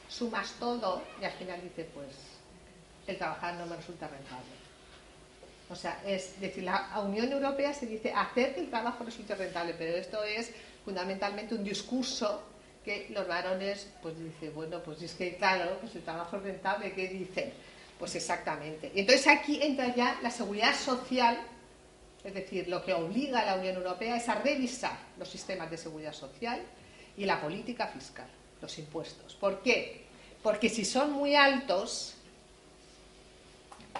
sumas 0.08 0.52
todo 0.58 1.02
y 1.20 1.24
al 1.24 1.32
final 1.32 1.60
dice, 1.62 1.88
pues 1.94 2.08
el 3.06 3.16
trabajar 3.16 3.54
no 3.54 3.66
me 3.66 3.76
resulta 3.76 4.08
rentable. 4.08 4.58
O 5.70 5.76
sea, 5.76 6.00
es 6.06 6.40
decir, 6.40 6.64
la 6.64 7.00
Unión 7.04 7.30
Europea 7.30 7.74
se 7.74 7.86
dice 7.86 8.12
hacer 8.12 8.54
que 8.54 8.60
el 8.60 8.70
trabajo 8.70 9.04
resulte 9.04 9.34
rentable, 9.34 9.74
pero 9.76 9.96
esto 9.96 10.22
es 10.24 10.50
fundamentalmente 10.84 11.54
un 11.54 11.62
discurso 11.62 12.42
que 12.84 13.08
los 13.10 13.28
varones 13.28 13.86
pues 14.00 14.18
dicen, 14.18 14.54
bueno, 14.54 14.82
pues 14.82 15.02
es 15.02 15.12
que 15.12 15.36
claro, 15.36 15.78
pues 15.80 15.94
el 15.94 16.02
trabajo 16.02 16.38
es 16.38 16.42
rentable, 16.42 16.92
¿qué 16.94 17.08
dicen? 17.08 17.52
Pues 17.98 18.14
exactamente. 18.14 18.90
Y 18.94 19.00
entonces 19.00 19.26
aquí 19.26 19.60
entra 19.60 19.94
ya 19.94 20.18
la 20.22 20.30
seguridad 20.30 20.74
social, 20.74 21.38
es 22.24 22.32
decir, 22.32 22.68
lo 22.68 22.82
que 22.82 22.94
obliga 22.94 23.40
a 23.40 23.46
la 23.46 23.54
Unión 23.56 23.76
Europea 23.76 24.16
es 24.16 24.28
a 24.28 24.36
revisar 24.36 24.96
los 25.18 25.28
sistemas 25.28 25.70
de 25.70 25.76
seguridad 25.76 26.14
social 26.14 26.62
y 27.16 27.26
la 27.26 27.40
política 27.40 27.88
fiscal, 27.88 28.28
los 28.60 28.78
impuestos. 28.78 29.34
¿Por 29.34 29.62
qué? 29.62 30.04
Porque 30.42 30.68
si 30.68 30.84
son 30.84 31.12
muy 31.12 31.34
altos, 31.34 32.14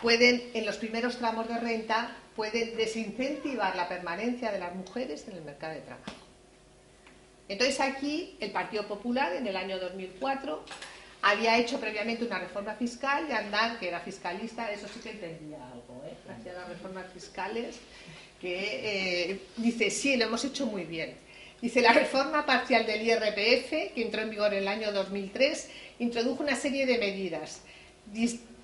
pueden, 0.03 0.51
en 0.55 0.67
los 0.67 0.77
primeros 0.77 1.19
tramos 1.19 1.49
de 1.49 1.59
renta, 1.59 2.17
pueden 2.37 2.77
desincentivar 2.77 3.75
la 3.75 3.89
permanencia 3.89 4.53
de 4.53 4.59
las 4.61 4.75
mujeres 4.75 5.27
en 5.29 5.37
el 5.37 5.43
mercado 5.43 5.75
de 5.75 5.81
trabajo. 5.81 6.13
Entonces 7.49 7.81
aquí 7.81 8.37
el 8.41 8.51
Partido 8.51 8.87
Popular 8.87 9.35
en 9.35 9.47
el 9.47 9.57
año 9.57 9.79
2004 9.79 10.63
había 11.23 11.59
hecho 11.59 11.81
previamente 11.81 12.25
una 12.25 12.39
reforma 12.39 12.75
fiscal 12.75 13.27
y 13.29 13.33
Andán, 13.33 13.79
que 13.79 13.89
era 13.89 14.01
fiscalista, 14.01 14.71
eso 14.71 14.87
sí 14.87 15.01
que 15.01 15.11
entendía 15.11 15.59
algo, 15.67 16.05
¿eh? 16.07 16.15
hacía 16.31 16.53
las 16.53 16.69
reformas 16.69 17.07
fiscales, 17.13 17.77
que 18.41 19.31
eh, 19.33 19.41
dice, 19.57 19.91
sí, 19.91 20.17
lo 20.17 20.27
hemos 20.27 20.45
hecho 20.45 20.67
muy 20.67 20.85
bien. 20.85 21.17
Dice, 21.61 21.81
la 21.81 21.93
reforma 21.93 22.47
parcial 22.47 22.87
del 22.87 23.03
IRPF, 23.03 23.95
que 23.95 24.03
entró 24.03 24.23
en 24.23 24.31
vigor 24.31 24.53
en 24.53 24.61
el 24.61 24.69
año 24.69 24.93
2003, 24.93 25.71
introdujo 25.99 26.43
una 26.43 26.55
serie 26.55 26.87
de 26.87 26.99
medidas 26.99 27.63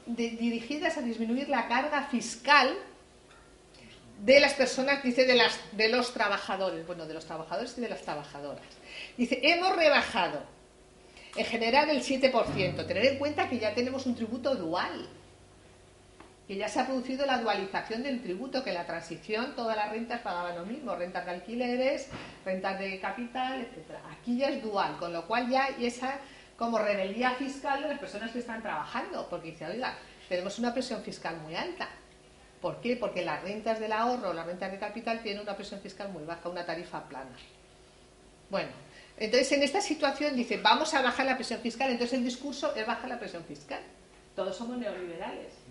dirigidas 0.06 0.96
a 0.96 1.02
disminuir 1.02 1.48
la 1.48 1.66
carga 1.66 2.04
fiscal 2.04 2.74
de 4.20 4.38
las 4.38 4.54
personas, 4.54 5.02
dice, 5.02 5.26
de, 5.26 5.34
las, 5.34 5.58
de 5.72 5.88
los 5.88 6.12
trabajadores, 6.14 6.86
bueno, 6.86 7.06
de 7.06 7.14
los 7.14 7.24
trabajadores 7.24 7.76
y 7.76 7.80
de 7.80 7.88
las 7.88 8.02
trabajadoras. 8.02 8.64
Dice, 9.16 9.40
hemos 9.42 9.74
rebajado 9.74 10.42
en 11.36 11.44
general 11.44 11.90
el 11.90 12.02
7%. 12.02 12.86
Tener 12.86 13.06
en 13.06 13.18
cuenta 13.18 13.48
que 13.48 13.58
ya 13.58 13.74
tenemos 13.74 14.06
un 14.06 14.14
tributo 14.14 14.54
dual, 14.54 15.08
que 16.46 16.56
ya 16.56 16.68
se 16.68 16.80
ha 16.80 16.86
producido 16.86 17.24
la 17.24 17.38
dualización 17.38 18.02
del 18.02 18.22
tributo, 18.22 18.62
que 18.62 18.70
en 18.70 18.76
la 18.76 18.86
transición 18.86 19.54
todas 19.56 19.76
las 19.76 19.90
rentas 19.90 20.20
pagaban 20.20 20.56
lo 20.56 20.66
mismo, 20.66 20.94
rentas 20.94 21.24
de 21.24 21.30
alquileres, 21.30 22.08
rentas 22.44 22.78
de 22.78 23.00
capital, 23.00 23.62
etcétera. 23.62 24.00
Aquí 24.10 24.36
ya 24.36 24.48
es 24.48 24.62
dual, 24.62 24.96
con 24.98 25.12
lo 25.12 25.26
cual 25.26 25.48
ya 25.48 25.64
hay 25.64 25.86
esa 25.86 26.18
como 26.58 26.78
rebeldía 26.78 27.32
fiscal 27.32 27.82
de 27.82 27.88
las 27.88 27.98
personas 27.98 28.30
que 28.30 28.38
están 28.38 28.62
trabajando, 28.62 29.26
porque 29.28 29.52
dice, 29.52 29.66
oiga, 29.66 29.96
tenemos 30.28 30.58
una 30.58 30.72
presión 30.72 31.02
fiscal 31.02 31.36
muy 31.38 31.54
alta. 31.56 31.88
¿Por 32.60 32.80
qué? 32.80 32.96
Porque 32.96 33.24
las 33.24 33.42
rentas 33.42 33.80
del 33.80 33.92
ahorro, 33.92 34.32
las 34.32 34.46
rentas 34.46 34.70
de 34.70 34.78
capital 34.78 35.20
tienen 35.22 35.42
una 35.42 35.56
presión 35.56 35.80
fiscal 35.80 36.10
muy 36.10 36.24
baja, 36.24 36.48
una 36.48 36.64
tarifa 36.64 37.02
plana. 37.08 37.36
Bueno, 38.50 38.68
entonces 39.16 39.50
en 39.52 39.62
esta 39.62 39.80
situación 39.80 40.36
dice, 40.36 40.58
vamos 40.58 40.94
a 40.94 41.02
bajar 41.02 41.26
la 41.26 41.36
presión 41.36 41.60
fiscal, 41.60 41.90
entonces 41.90 42.18
el 42.18 42.24
discurso 42.24 42.74
es 42.74 42.86
bajar 42.86 43.08
la 43.08 43.18
presión 43.18 43.44
fiscal. 43.44 43.80
Todos 44.36 44.56
somos 44.56 44.78
neoliberales. 44.78 45.63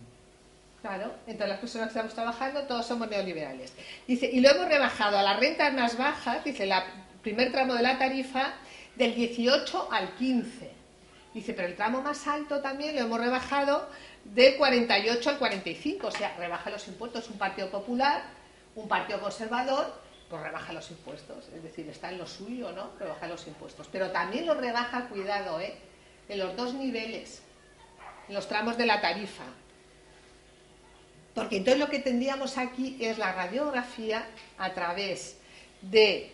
Claro, 0.84 1.14
entre 1.28 1.48
las 1.48 1.60
personas 1.60 1.88
que 1.88 1.92
estamos 1.92 2.14
trabajando, 2.14 2.64
todos 2.64 2.86
somos 2.86 3.10
neoliberales. 3.10 3.72
Dice, 4.06 4.30
y 4.30 4.42
lo 4.42 4.50
hemos 4.50 4.68
rebajado 4.68 5.18
a 5.18 5.24
las 5.24 5.40
rentas 5.40 5.74
más 5.74 5.98
bajas, 5.98 6.44
dice, 6.44 6.66
el 6.66 6.74
primer 7.22 7.54
tramo 7.54 7.74
de 7.74 7.84
la 7.84 7.98
tarifa, 7.98 8.56
del 8.94 9.16
18 9.16 9.88
al 9.90 10.14
15. 10.16 10.70
Dice, 11.34 11.54
pero 11.54 11.70
el 11.70 11.78
tramo 11.78 12.02
más 12.02 12.28
alto 12.28 12.60
también 12.60 12.96
lo 12.96 13.04
hemos 13.04 13.18
rebajado 13.18 13.88
del 14.26 14.58
48 14.58 15.30
al 15.30 15.38
45, 15.38 16.06
o 16.06 16.12
sea, 16.12 16.36
rebaja 16.38 16.70
los 16.70 16.86
impuestos. 16.90 17.30
Un 17.30 17.38
partido 17.38 17.70
popular, 17.70 18.22
un 18.76 18.90
partido 18.90 19.22
conservador, 19.22 20.02
pues 20.30 20.44
rebaja 20.44 20.74
los 20.74 20.92
impuestos. 20.92 21.48
Es 21.56 21.64
decir, 21.64 21.88
está 21.88 22.12
en 22.12 22.18
lo 22.18 22.28
suyo, 22.28 22.74
¿no? 22.74 22.92
Rebaja 23.00 23.26
los 23.30 23.48
impuestos. 23.48 23.88
Pero 23.90 24.12
también 24.12 24.46
los 24.46 24.58
rebaja, 24.58 25.08
cuidado, 25.08 25.62
¿eh? 25.62 25.78
En 26.28 26.40
los 26.40 26.58
dos 26.58 26.74
niveles, 26.74 27.42
en 28.28 28.36
los 28.36 28.50
tramos 28.50 28.78
de 28.78 28.86
la 28.86 29.00
tarifa. 29.00 29.46
Porque 31.34 31.58
entonces 31.58 31.80
lo 31.80 31.90
que 31.90 32.00
tendríamos 32.00 32.58
aquí 32.58 32.98
es 33.00 33.18
la 33.18 33.34
radiografía 33.34 34.26
a 34.58 34.74
través 34.74 35.38
de 35.82 36.32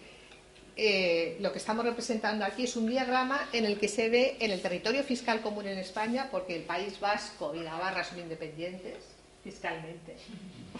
eh, 0.76 1.38
lo 1.40 1.52
que 1.52 1.58
estamos 1.58 1.86
representando 1.86 2.46
aquí 2.46 2.64
es 2.64 2.76
un 2.76 2.88
diagrama 2.88 3.50
en 3.54 3.66
el 3.66 3.80
que 3.80 3.88
se 3.88 4.10
ve 4.10 4.38
en 4.40 4.52
el 4.52 4.62
territorio 4.62 5.04
fiscal 5.04 5.42
común 5.42 5.68
en 5.68 5.78
España, 5.78 6.30
porque 6.32 6.56
el 6.56 6.64
País 6.64 7.00
Vasco 7.00 7.54
y 7.56 7.60
Navarra 7.60 8.04
son 8.04 8.20
independientes 8.20 9.19
fiscalmente. 9.44 10.16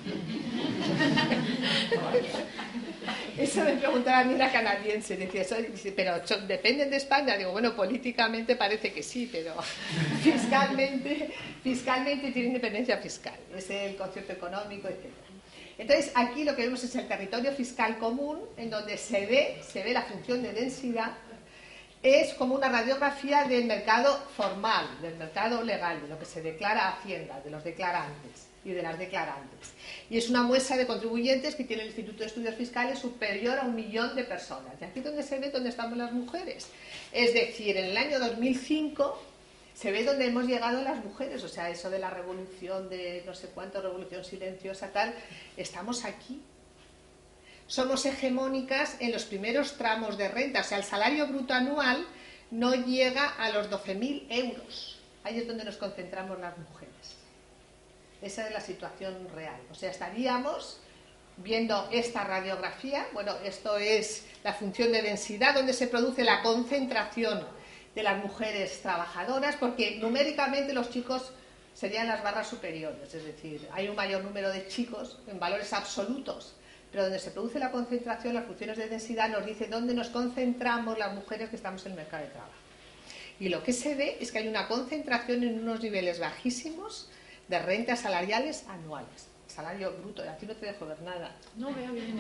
Eso 3.38 3.64
me 3.64 3.74
preguntaba 3.74 4.20
a 4.20 4.24
mí 4.24 4.36
la 4.36 4.52
canadiense, 4.52 5.16
decía, 5.16 5.44
pero 5.96 6.22
dependen 6.48 6.90
de 6.90 6.98
España. 6.98 7.38
Digo, 7.38 7.52
bueno, 7.52 7.76
políticamente 7.76 8.56
parece 8.56 8.92
que 8.92 9.02
sí, 9.02 9.30
pero 9.32 9.56
fiscalmente, 10.22 11.34
fiscalmente 11.64 12.32
tiene 12.32 12.50
independencia 12.50 12.98
fiscal. 12.98 13.36
Es 13.56 13.70
el 13.70 13.96
concierto 13.96 14.34
económico, 14.34 14.88
etc. 14.88 15.06
Entonces, 15.78 16.12
aquí 16.16 16.44
lo 16.44 16.56
que 16.56 16.64
vemos 16.64 16.84
es 16.84 16.94
el 16.96 17.08
territorio 17.08 17.54
fiscal 17.54 17.98
común, 17.98 18.40
en 18.58 18.70
donde 18.70 18.98
se 18.98 19.26
ve, 19.26 19.62
se 19.66 19.84
ve 19.84 19.94
la 19.94 20.02
función 20.02 20.44
de 20.44 20.52
densidad, 20.52 21.14
es 22.04 22.34
como 22.34 22.56
una 22.56 22.70
radiografía 22.70 23.46
del 23.46 23.66
mercado 23.66 24.18
formal, 24.36 25.02
del 25.02 25.16
mercado 25.16 25.64
legal, 25.64 26.02
de 26.02 26.10
lo 26.10 26.20
que 26.20 26.26
se 26.26 26.42
declara 26.42 26.90
Hacienda, 26.90 27.40
de 27.42 27.52
los 27.52 27.64
declarantes 27.64 28.49
y 28.66 28.72
de 28.72 28.82
las 28.82 29.00
declarantes. 29.00 29.74
Y 30.10 30.18
es 30.18 30.30
una 30.30 30.44
muestra 30.44 30.78
de 30.78 30.86
contribuyentes 30.86 31.56
que 31.56 31.64
tiene 31.64 31.84
el 31.84 31.90
Instituto 31.90 32.20
de 32.20 32.26
Estudios 32.26 32.56
Fiscales 32.56 33.00
superior 33.00 33.58
a 33.58 33.64
un 33.64 33.76
millón 33.76 34.16
de 34.16 34.24
personas. 34.24 34.74
Y 34.82 34.84
aquí 34.84 35.00
es 35.00 35.06
donde 35.06 35.24
se 35.24 35.40
ve 35.40 35.50
dónde 35.50 35.70
estamos 35.70 35.98
las 35.98 36.12
mujeres. 36.12 36.68
Es 37.12 37.34
decir, 37.34 37.78
en 37.78 37.86
el 37.86 37.98
año 37.98 38.20
2005 38.20 39.30
se 39.74 39.92
ve 39.92 40.04
dónde 40.04 40.26
hemos 40.26 40.46
llegado 40.46 40.82
las 40.82 41.04
mujeres, 41.06 41.42
o 41.44 41.48
sea, 41.48 41.70
eso 41.70 41.90
de 41.90 42.00
la 42.00 42.10
revolución 42.10 42.90
de 42.90 43.24
no 43.26 43.34
sé 43.34 43.48
cuánto, 43.48 43.82
revolución 43.82 44.26
silenciosa, 44.26 44.92
tal, 44.92 45.14
estamos 45.56 46.04
aquí. 46.04 46.42
Somos 47.66 48.06
hegemónicas 48.06 48.98
en 49.00 49.14
los 49.14 49.24
primeros 49.24 49.78
tramos 49.78 50.18
de 50.18 50.28
renta, 50.28 50.62
o 50.62 50.64
sea, 50.64 50.80
el 50.80 50.84
salario 50.84 51.28
bruto 51.28 51.54
anual 51.54 52.06
no 52.52 52.74
llega 52.74 53.30
a 53.36 53.52
los 53.52 53.70
12.000 53.70 54.26
euros. 54.30 55.00
Ahí 55.24 55.38
es 55.38 55.48
donde 55.48 55.64
nos 55.64 55.78
concentramos 55.78 56.40
las 56.40 56.58
mujeres. 56.58 56.89
Esa 58.22 58.48
es 58.48 58.54
la 58.54 58.62
situación 58.62 59.28
real. 59.34 59.60
O 59.72 59.76
sea, 59.76 59.92
estaríamos 59.92 60.80
viendo 61.38 61.88
esta 61.92 62.24
radiografía. 62.24 63.08
Bueno, 63.14 63.34
esto 63.44 63.78
es 63.78 64.26
la 64.44 64.54
función 64.54 64.92
de 64.92 65.02
densidad, 65.02 65.54
donde 65.54 65.74
se 65.74 65.88
produce 65.88 66.24
la 66.24 66.42
concentración 66.42 67.46
de 67.96 68.04
las 68.04 68.24
mujeres 68.24 68.82
trabajadoras, 68.82 69.56
porque 69.56 69.98
numéricamente 69.98 70.74
los 70.74 70.90
chicos 70.90 71.32
serían 71.74 72.08
las 72.08 72.24
barras 72.24 72.48
superiores, 72.48 73.14
es 73.14 73.24
decir, 73.24 73.68
hay 73.72 73.88
un 73.88 73.96
mayor 73.96 74.24
número 74.24 74.52
de 74.52 74.68
chicos 74.68 75.18
en 75.28 75.40
valores 75.40 75.72
absolutos, 75.72 76.56
pero 76.92 77.04
donde 77.04 77.20
se 77.20 77.32
produce 77.32 77.58
la 77.58 77.72
concentración, 77.72 78.34
las 78.34 78.46
funciones 78.46 78.78
de 78.78 78.90
densidad 78.90 79.30
nos 79.30 79.46
dice 79.46 79.68
dónde 79.68 79.94
nos 79.94 80.10
concentramos 80.10 80.98
las 80.98 81.14
mujeres 81.14 81.50
que 81.50 81.56
estamos 81.56 81.86
en 81.86 81.94
el 81.94 81.98
mercado 82.00 82.24
de 82.24 82.32
trabajo. 82.32 82.54
Y 83.40 83.48
lo 83.48 83.64
que 83.64 83.72
se 83.72 83.96
ve 83.96 84.18
es 84.20 84.32
que 84.32 84.40
hay 84.40 84.48
una 84.50 84.68
concentración 84.68 85.44
en 85.44 85.60
unos 85.60 85.82
niveles 85.82 86.20
bajísimos 86.20 87.10
de 87.50 87.60
rentas 87.60 88.00
salariales 88.00 88.64
anuales. 88.70 89.28
Salario 89.48 89.92
bruto, 89.92 90.22
aquí 90.30 90.46
no 90.46 90.56
te 90.56 90.68
dejo 90.68 90.86
ver 90.86 91.02
nada. 91.02 91.36
No 91.56 91.74
veo 91.74 91.92
bien. 91.92 92.16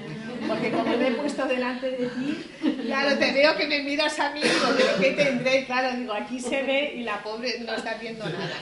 Porque 0.48 0.72
como 0.72 0.98
me 0.98 1.08
he 1.08 1.12
puesto 1.12 1.46
delante 1.46 1.92
de 1.92 2.08
ti, 2.08 2.44
ya 2.88 3.02
Claro, 3.02 3.18
te 3.20 3.32
veo 3.32 3.56
que 3.56 3.68
me 3.68 3.84
miras 3.84 4.20
a 4.20 4.32
mí, 4.32 4.42
pero 4.42 4.98
¿qué 5.00 5.12
tendré? 5.12 5.66
Claro, 5.66 5.96
digo, 5.96 6.12
aquí 6.12 6.40
se 6.40 6.64
ve 6.64 6.94
y 6.96 7.04
la 7.04 7.22
pobre 7.22 7.60
no 7.60 7.76
está 7.76 7.94
viendo 7.94 8.26
nada. 8.28 8.56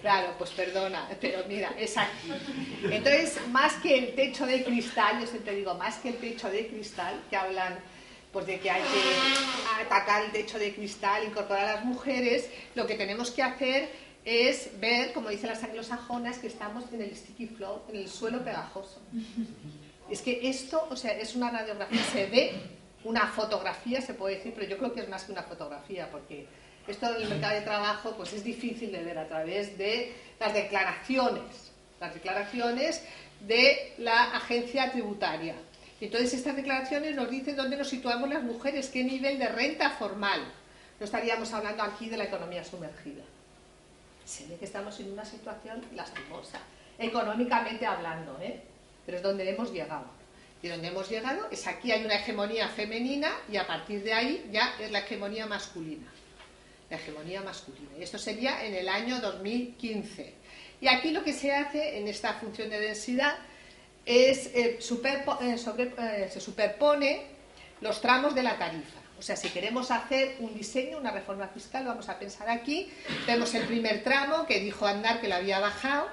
Claro, 0.00 0.34
pues 0.38 0.50
perdona, 0.50 1.08
pero 1.20 1.44
mira, 1.46 1.74
es 1.78 1.96
aquí. 1.96 2.32
Entonces, 2.90 3.38
más 3.48 3.74
que 3.74 3.98
el 3.98 4.14
techo 4.14 4.46
de 4.46 4.64
cristal, 4.64 5.20
yo 5.20 5.26
siempre 5.26 5.54
digo, 5.54 5.74
más 5.74 5.96
que 5.96 6.08
el 6.08 6.16
techo 6.16 6.50
de 6.50 6.66
cristal, 6.66 7.20
que 7.28 7.36
hablan 7.36 7.78
pues 8.32 8.46
de 8.46 8.58
que 8.58 8.68
hay 8.68 8.82
que 8.82 9.84
atacar 9.84 10.24
el 10.24 10.32
techo 10.32 10.58
de 10.58 10.74
cristal, 10.74 11.22
incorporar 11.24 11.68
a 11.68 11.74
las 11.76 11.84
mujeres, 11.84 12.50
lo 12.74 12.84
que 12.84 12.96
tenemos 12.96 13.30
que 13.30 13.44
hacer 13.44 13.88
es 14.24 14.70
ver, 14.80 15.12
como 15.12 15.28
dicen 15.28 15.50
las 15.50 15.62
anglosajonas, 15.62 16.38
que 16.38 16.46
estamos 16.46 16.84
en 16.92 17.02
el 17.02 17.14
sticky 17.14 17.46
floor, 17.46 17.82
en 17.88 17.96
el 17.96 18.08
suelo 18.08 18.42
pegajoso. 18.42 19.00
Es 20.10 20.22
que 20.22 20.48
esto, 20.48 20.86
o 20.90 20.96
sea, 20.96 21.12
es 21.12 21.34
una 21.34 21.50
radiografía, 21.50 22.02
se 22.04 22.26
ve 22.26 22.52
una 23.04 23.26
fotografía, 23.26 24.00
se 24.00 24.14
puede 24.14 24.36
decir, 24.36 24.52
pero 24.54 24.66
yo 24.66 24.78
creo 24.78 24.92
que 24.92 25.00
es 25.00 25.08
más 25.08 25.24
que 25.24 25.32
una 25.32 25.42
fotografía, 25.42 26.10
porque 26.10 26.46
esto 26.86 27.12
del 27.12 27.28
mercado 27.28 27.54
de 27.54 27.62
trabajo 27.62 28.14
pues 28.16 28.32
es 28.32 28.44
difícil 28.44 28.92
de 28.92 29.02
ver 29.02 29.18
a 29.18 29.28
través 29.28 29.76
de 29.78 30.14
las 30.40 30.52
declaraciones, 30.52 31.72
las 32.00 32.14
declaraciones 32.14 33.02
de 33.46 33.94
la 33.98 34.36
agencia 34.36 34.90
tributaria. 34.90 35.54
Y 36.00 36.06
entonces 36.06 36.34
estas 36.34 36.56
declaraciones 36.56 37.14
nos 37.14 37.30
dicen 37.30 37.56
dónde 37.56 37.76
nos 37.76 37.88
situamos 37.88 38.28
las 38.28 38.42
mujeres, 38.42 38.88
qué 38.88 39.04
nivel 39.04 39.38
de 39.38 39.48
renta 39.48 39.90
formal. 39.90 40.40
No 40.98 41.04
estaríamos 41.04 41.52
hablando 41.52 41.82
aquí 41.82 42.08
de 42.08 42.16
la 42.16 42.24
economía 42.24 42.64
sumergida. 42.64 43.22
Se 44.24 44.46
ve 44.46 44.56
que 44.56 44.64
estamos 44.64 44.98
en 45.00 45.12
una 45.12 45.24
situación 45.24 45.84
lastimosa, 45.94 46.60
económicamente 46.98 47.86
hablando, 47.86 48.38
¿eh? 48.40 48.60
pero 49.04 49.18
es 49.18 49.22
donde 49.22 49.48
hemos 49.48 49.72
llegado. 49.72 50.06
Y 50.62 50.68
donde 50.68 50.88
hemos 50.88 51.10
llegado 51.10 51.46
es 51.50 51.66
aquí 51.66 51.92
hay 51.92 52.04
una 52.04 52.14
hegemonía 52.14 52.68
femenina 52.68 53.30
y 53.50 53.58
a 53.58 53.66
partir 53.66 54.02
de 54.02 54.14
ahí 54.14 54.48
ya 54.50 54.74
es 54.80 54.90
la 54.90 55.00
hegemonía 55.00 55.46
masculina. 55.46 56.10
La 56.88 56.96
hegemonía 56.96 57.42
masculina. 57.42 57.90
Y 57.98 58.02
esto 58.02 58.18
sería 58.18 58.64
en 58.64 58.74
el 58.74 58.88
año 58.88 59.20
2015. 59.20 60.32
Y 60.80 60.88
aquí 60.88 61.10
lo 61.10 61.22
que 61.22 61.34
se 61.34 61.52
hace 61.52 61.98
en 61.98 62.08
esta 62.08 62.34
función 62.34 62.70
de 62.70 62.80
densidad 62.80 63.36
es 64.06 64.46
eh, 64.48 64.78
eh, 64.78 65.24
eh, 65.38 66.28
se 66.30 66.40
superpone 66.40 67.22
los 67.80 68.00
tramos 68.00 68.34
de 68.34 68.42
la 68.42 68.58
tarifa. 68.58 69.03
O 69.18 69.22
sea, 69.22 69.36
si 69.36 69.48
queremos 69.48 69.90
hacer 69.90 70.36
un 70.40 70.54
diseño, 70.54 70.98
una 70.98 71.10
reforma 71.10 71.48
fiscal, 71.48 71.86
vamos 71.86 72.08
a 72.08 72.18
pensar 72.18 72.48
aquí. 72.50 72.90
Vemos 73.26 73.54
el 73.54 73.66
primer 73.66 74.02
tramo 74.02 74.46
que 74.46 74.60
dijo 74.60 74.86
Andar 74.86 75.20
que 75.20 75.28
lo 75.28 75.36
había 75.36 75.60
bajado, 75.60 76.08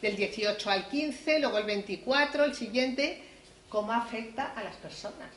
del 0.00 0.16
18 0.16 0.70
al 0.70 0.88
15, 0.88 1.40
luego 1.40 1.58
el 1.58 1.64
24, 1.64 2.44
el 2.44 2.54
siguiente, 2.54 3.22
cómo 3.68 3.92
afecta 3.92 4.52
a 4.52 4.62
las 4.62 4.76
personas. 4.76 5.30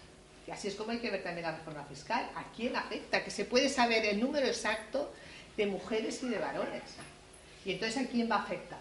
Y 0.45 0.51
así 0.51 0.68
es 0.68 0.76
como 0.76 0.91
hay 0.91 0.99
que 0.99 1.09
ver 1.09 1.24
también 1.24 1.45
la 1.45 1.57
reforma 1.57 1.84
fiscal. 1.86 2.30
¿A 2.36 2.43
quién 2.55 2.76
afecta? 2.76 3.24
Que 3.24 3.32
se 3.32 3.45
puede 3.45 3.70
saber 3.70 4.05
el 4.05 4.20
número 4.20 4.45
exacto 4.45 5.11
de 5.57 5.65
mujeres 5.65 6.22
y 6.24 6.30
de 6.30 6.38
varones. 6.38 6.84
Y 7.65 7.74
entonces, 7.74 8.05
¿a 8.05 8.07
quién 8.07 8.30
va 8.32 8.36
a 8.36 8.43
afectar? 8.43 8.80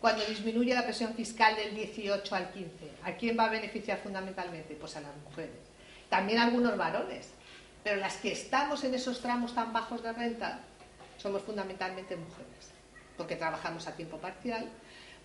Cuando 0.00 0.24
disminuye 0.24 0.74
la 0.74 0.84
presión 0.84 1.14
fiscal 1.14 1.56
del 1.56 1.74
18 1.74 2.34
al 2.34 2.50
15, 2.52 2.70
¿a 3.04 3.12
quién 3.12 3.38
va 3.38 3.44
a 3.44 3.50
beneficiar 3.50 3.98
fundamentalmente? 3.98 4.74
Pues 4.74 4.96
a 4.96 5.00
las 5.00 5.16
mujeres. 5.16 5.56
También 6.08 6.38
a 6.38 6.44
algunos 6.44 6.76
varones. 6.76 7.28
Pero 7.82 7.96
las 7.96 8.16
que 8.16 8.32
estamos 8.32 8.84
en 8.84 8.94
esos 8.94 9.20
tramos 9.20 9.54
tan 9.54 9.72
bajos 9.72 10.02
de 10.02 10.12
renta 10.12 10.60
somos 11.18 11.42
fundamentalmente 11.42 12.16
mujeres. 12.16 12.70
Porque 13.16 13.36
trabajamos 13.36 13.86
a 13.86 13.96
tiempo 13.96 14.18
parcial, 14.18 14.68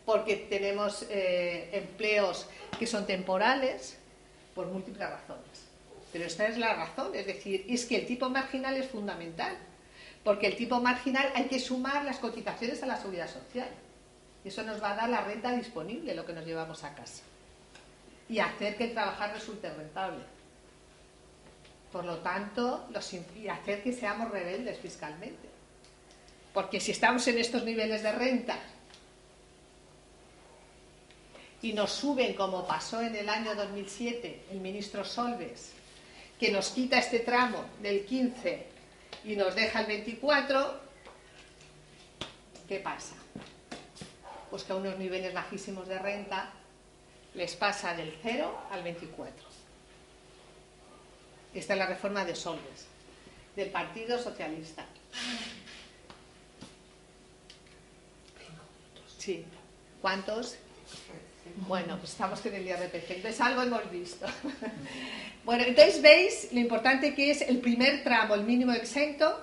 porque 0.05 0.35
tenemos 0.35 1.05
eh, 1.09 1.69
empleos 1.73 2.47
que 2.77 2.87
son 2.87 3.05
temporales, 3.05 3.97
por 4.53 4.67
múltiples 4.67 5.09
razones. 5.09 5.65
Pero 6.11 6.25
esta 6.25 6.47
es 6.47 6.57
la 6.57 6.73
razón, 6.73 7.13
es 7.13 7.27
decir, 7.27 7.65
es 7.67 7.85
que 7.85 7.97
el 7.97 8.07
tipo 8.07 8.29
marginal 8.29 8.77
es 8.77 8.87
fundamental, 8.87 9.55
porque 10.23 10.47
el 10.47 10.55
tipo 10.55 10.79
marginal 10.79 11.29
hay 11.35 11.45
que 11.45 11.59
sumar 11.59 12.05
las 12.05 12.19
cotizaciones 12.19 12.81
a 12.81 12.85
la 12.85 12.97
seguridad 12.97 13.29
social. 13.29 13.67
Eso 14.45 14.63
nos 14.63 14.81
va 14.81 14.93
a 14.93 14.95
dar 14.95 15.09
la 15.09 15.21
renta 15.21 15.51
disponible, 15.51 16.15
lo 16.15 16.25
que 16.25 16.33
nos 16.33 16.45
llevamos 16.45 16.83
a 16.83 16.95
casa. 16.95 17.23
Y 18.29 18.39
hacer 18.39 18.77
que 18.77 18.85
el 18.85 18.93
trabajar 18.93 19.33
resulte 19.33 19.69
rentable. 19.69 20.23
Por 21.95 22.03
lo 22.03 22.17
tanto, 22.17 22.89
y 23.37 23.47
hacer 23.47 23.81
que 23.81 23.93
seamos 23.93 24.29
rebeldes 24.29 24.77
fiscalmente. 24.79 25.47
Porque 26.53 26.81
si 26.81 26.91
estamos 26.91 27.25
en 27.29 27.37
estos 27.37 27.63
niveles 27.63 28.03
de 28.03 28.11
renta 28.11 28.59
y 31.61 31.71
nos 31.71 31.93
suben, 31.93 32.33
como 32.33 32.67
pasó 32.67 32.99
en 32.99 33.15
el 33.15 33.29
año 33.29 33.55
2007 33.55 34.47
el 34.51 34.59
ministro 34.59 35.05
Solves, 35.05 35.71
que 36.37 36.51
nos 36.51 36.67
quita 36.71 36.97
este 36.97 37.19
tramo 37.19 37.63
del 37.81 38.03
15 38.03 38.67
y 39.23 39.37
nos 39.37 39.55
deja 39.55 39.79
el 39.79 39.85
24, 39.85 40.81
¿qué 42.67 42.79
pasa? 42.81 43.15
Pues 44.49 44.63
que 44.63 44.73
a 44.73 44.75
unos 44.75 44.99
niveles 44.99 45.33
bajísimos 45.33 45.87
de 45.87 45.97
renta 45.97 46.51
les 47.35 47.55
pasa 47.55 47.95
del 47.95 48.13
0 48.21 48.53
al 48.69 48.83
24. 48.83 49.44
Esta 51.55 51.73
es 51.73 51.79
la 51.79 51.87
reforma 51.87 52.23
de 52.25 52.35
Solves, 52.35 52.85
del 53.55 53.69
Partido 53.69 54.21
Socialista. 54.21 54.85
Sí. 59.17 59.45
¿Cuántos? 60.01 60.57
Bueno, 61.67 61.97
pues 61.97 62.11
estamos 62.11 62.41
con 62.41 62.53
el 62.53 62.67
IRPF, 62.67 63.09
entonces 63.09 63.39
algo 63.39 63.61
hemos 63.61 63.89
visto. 63.89 64.25
bueno, 65.45 65.63
entonces 65.63 66.01
veis 66.01 66.49
lo 66.51 66.59
importante 66.59 67.15
que 67.15 67.31
es 67.31 67.41
el 67.41 67.59
primer 67.59 68.03
tramo, 68.03 68.35
el 68.35 68.43
mínimo 68.43 68.73
exento, 68.73 69.39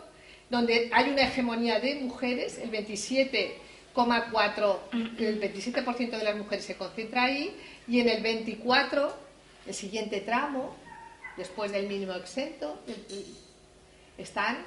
donde 0.50 0.90
hay 0.92 1.08
una 1.08 1.22
hegemonía 1.22 1.80
de 1.80 1.94
mujeres, 1.94 2.58
el 2.58 2.70
27,4, 2.70 4.78
el 5.18 5.40
27% 5.40 6.10
de 6.10 6.24
las 6.24 6.36
mujeres 6.36 6.66
se 6.66 6.76
concentra 6.76 7.24
ahí, 7.24 7.56
y 7.88 8.00
en 8.00 8.10
el 8.10 8.22
24, 8.22 9.16
el 9.66 9.74
siguiente 9.74 10.20
tramo, 10.20 10.81
después 11.36 11.70
del 11.72 11.86
mínimo 11.86 12.14
exento, 12.14 12.80
están 14.18 14.58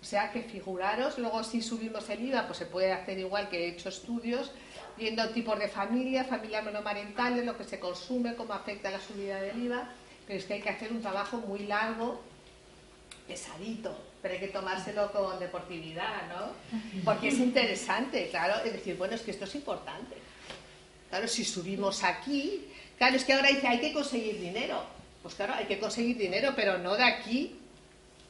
O 0.00 0.04
sea 0.04 0.32
que 0.32 0.42
figuraros, 0.42 1.18
luego 1.18 1.44
si 1.44 1.60
subimos 1.60 2.08
el 2.08 2.24
IVA, 2.24 2.46
pues 2.46 2.58
se 2.58 2.66
puede 2.66 2.92
hacer 2.92 3.18
igual 3.18 3.48
que 3.48 3.64
he 3.64 3.68
hecho 3.68 3.90
estudios, 3.90 4.50
viendo 4.96 5.28
tipos 5.30 5.58
de 5.58 5.68
familia, 5.68 6.24
familias 6.24 6.64
monomarentales, 6.64 7.44
lo 7.44 7.56
que 7.56 7.64
se 7.64 7.78
consume, 7.78 8.34
cómo 8.34 8.54
afecta 8.54 8.90
la 8.90 9.00
subida 9.00 9.40
del 9.40 9.62
IVA, 9.62 9.90
pero 10.26 10.38
es 10.38 10.46
que 10.46 10.54
hay 10.54 10.62
que 10.62 10.70
hacer 10.70 10.90
un 10.90 11.02
trabajo 11.02 11.38
muy 11.38 11.60
largo, 11.60 12.22
pesadito, 13.26 13.96
pero 14.22 14.34
hay 14.34 14.40
que 14.40 14.48
tomárselo 14.48 15.10
con 15.12 15.38
deportividad, 15.38 16.28
¿no? 16.28 16.52
Porque 17.04 17.28
es 17.28 17.38
interesante, 17.38 18.28
claro, 18.30 18.62
es 18.64 18.72
decir, 18.72 18.96
bueno, 18.96 19.14
es 19.14 19.22
que 19.22 19.30
esto 19.30 19.44
es 19.44 19.54
importante. 19.54 20.16
Claro, 21.08 21.26
si 21.26 21.44
subimos 21.44 22.04
aquí, 22.04 22.66
claro, 22.98 23.16
es 23.16 23.24
que 23.24 23.32
ahora 23.32 23.48
dice, 23.48 23.66
hay 23.66 23.80
que 23.80 23.92
conseguir 23.92 24.40
dinero. 24.40 24.82
Pues 25.22 25.34
claro, 25.34 25.54
hay 25.54 25.66
que 25.66 25.78
conseguir 25.78 26.16
dinero, 26.16 26.52
pero 26.54 26.78
no 26.78 26.96
de 26.96 27.04
aquí. 27.04 27.56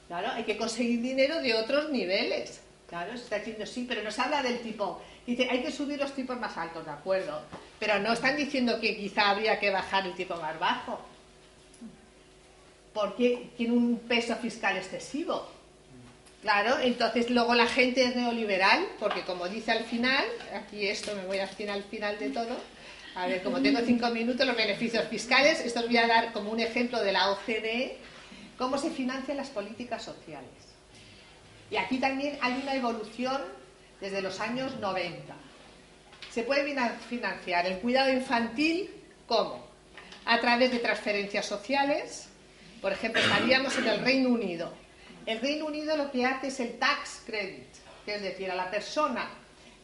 Claro, 0.09 0.31
hay 0.33 0.45
que 0.45 0.57
conseguir 0.57 1.01
dinero 1.01 1.41
de 1.41 1.55
otros 1.55 1.91
niveles. 1.91 2.61
Claro, 2.89 3.17
se 3.17 3.23
está 3.23 3.39
diciendo 3.39 3.67
sí, 3.67 3.85
pero 3.89 4.03
nos 4.03 4.19
habla 4.19 4.43
del 4.43 4.61
tipo. 4.61 5.01
Dice, 5.27 5.47
hay 5.49 5.63
que 5.63 5.71
subir 5.71 5.99
los 5.99 6.13
tipos 6.15 6.37
más 6.39 6.57
altos, 6.57 6.85
de 6.85 6.91
acuerdo. 6.91 7.41
Pero 7.79 7.99
no 8.01 8.13
están 8.13 8.37
diciendo 8.37 8.81
que 8.81 8.97
quizá 8.97 9.31
habría 9.31 9.61
que 9.61 9.71
bajar 9.71 10.07
el 10.07 10.15
tipo 10.15 10.35
más 10.37 10.59
bajo. 10.59 11.01
Porque 12.93 13.51
tiene 13.57 13.75
un 13.75 14.01
peso 14.01 14.35
fiscal 14.37 14.77
excesivo. 14.77 15.60
Claro, 16.43 16.79
entonces 16.81 17.29
luego 17.29 17.55
la 17.55 17.67
gente 17.67 18.03
es 18.05 18.17
neoliberal, 18.17 18.87
porque 18.99 19.23
como 19.23 19.49
dice 19.49 19.73
al 19.73 19.85
final, 19.85 20.25
aquí 20.55 20.87
esto 20.87 21.15
me 21.15 21.27
voy 21.27 21.39
al 21.39 21.49
final, 21.49 21.77
al 21.77 21.85
final 21.85 22.19
de 22.19 22.31
todo, 22.31 22.57
a 23.15 23.27
ver, 23.27 23.43
como 23.43 23.61
tengo 23.61 23.81
cinco 23.81 24.09
minutos, 24.11 24.47
los 24.47 24.57
beneficios 24.57 25.05
fiscales, 25.09 25.61
esto 25.61 25.81
os 25.81 25.87
voy 25.87 25.99
a 25.99 26.07
dar 26.07 26.33
como 26.33 26.51
un 26.51 26.61
ejemplo 26.61 27.03
de 27.03 27.13
la 27.13 27.31
OCDE, 27.31 27.99
cómo 28.57 28.79
se 28.79 28.91
financian 28.91 29.37
las 29.37 29.51
políticas 29.51 30.03
sociales. 30.03 30.49
Y 31.71 31.77
aquí 31.77 31.99
también 31.99 32.39
hay 32.41 32.61
una 32.63 32.75
evolución 32.75 33.43
desde 34.01 34.23
los 34.23 34.41
años 34.41 34.79
90. 34.81 35.35
Se 36.31 36.43
puede 36.45 36.65
financiar 37.09 37.67
el 37.67 37.79
cuidado 37.81 38.13
infantil, 38.13 38.91
¿cómo? 39.27 39.67
A 40.25 40.41
través 40.41 40.71
de 40.71 40.79
transferencias 40.79 41.47
sociales. 41.47 42.29
Por 42.81 42.93
ejemplo, 42.93 43.21
estaríamos 43.21 43.77
en 43.77 43.87
el 43.87 44.01
Reino 44.01 44.31
Unido. 44.31 44.73
El 45.27 45.41
Reino 45.41 45.67
Unido 45.67 45.97
lo 45.97 46.11
que 46.11 46.25
hace 46.25 46.49
es 46.49 46.61
el 46.61 46.79
tax 46.79 47.23
credit, 47.27 47.69
que 48.05 48.15
es 48.15 48.23
decir, 48.23 48.51
a 48.51 48.55
la 48.55 48.71
persona 48.71 49.29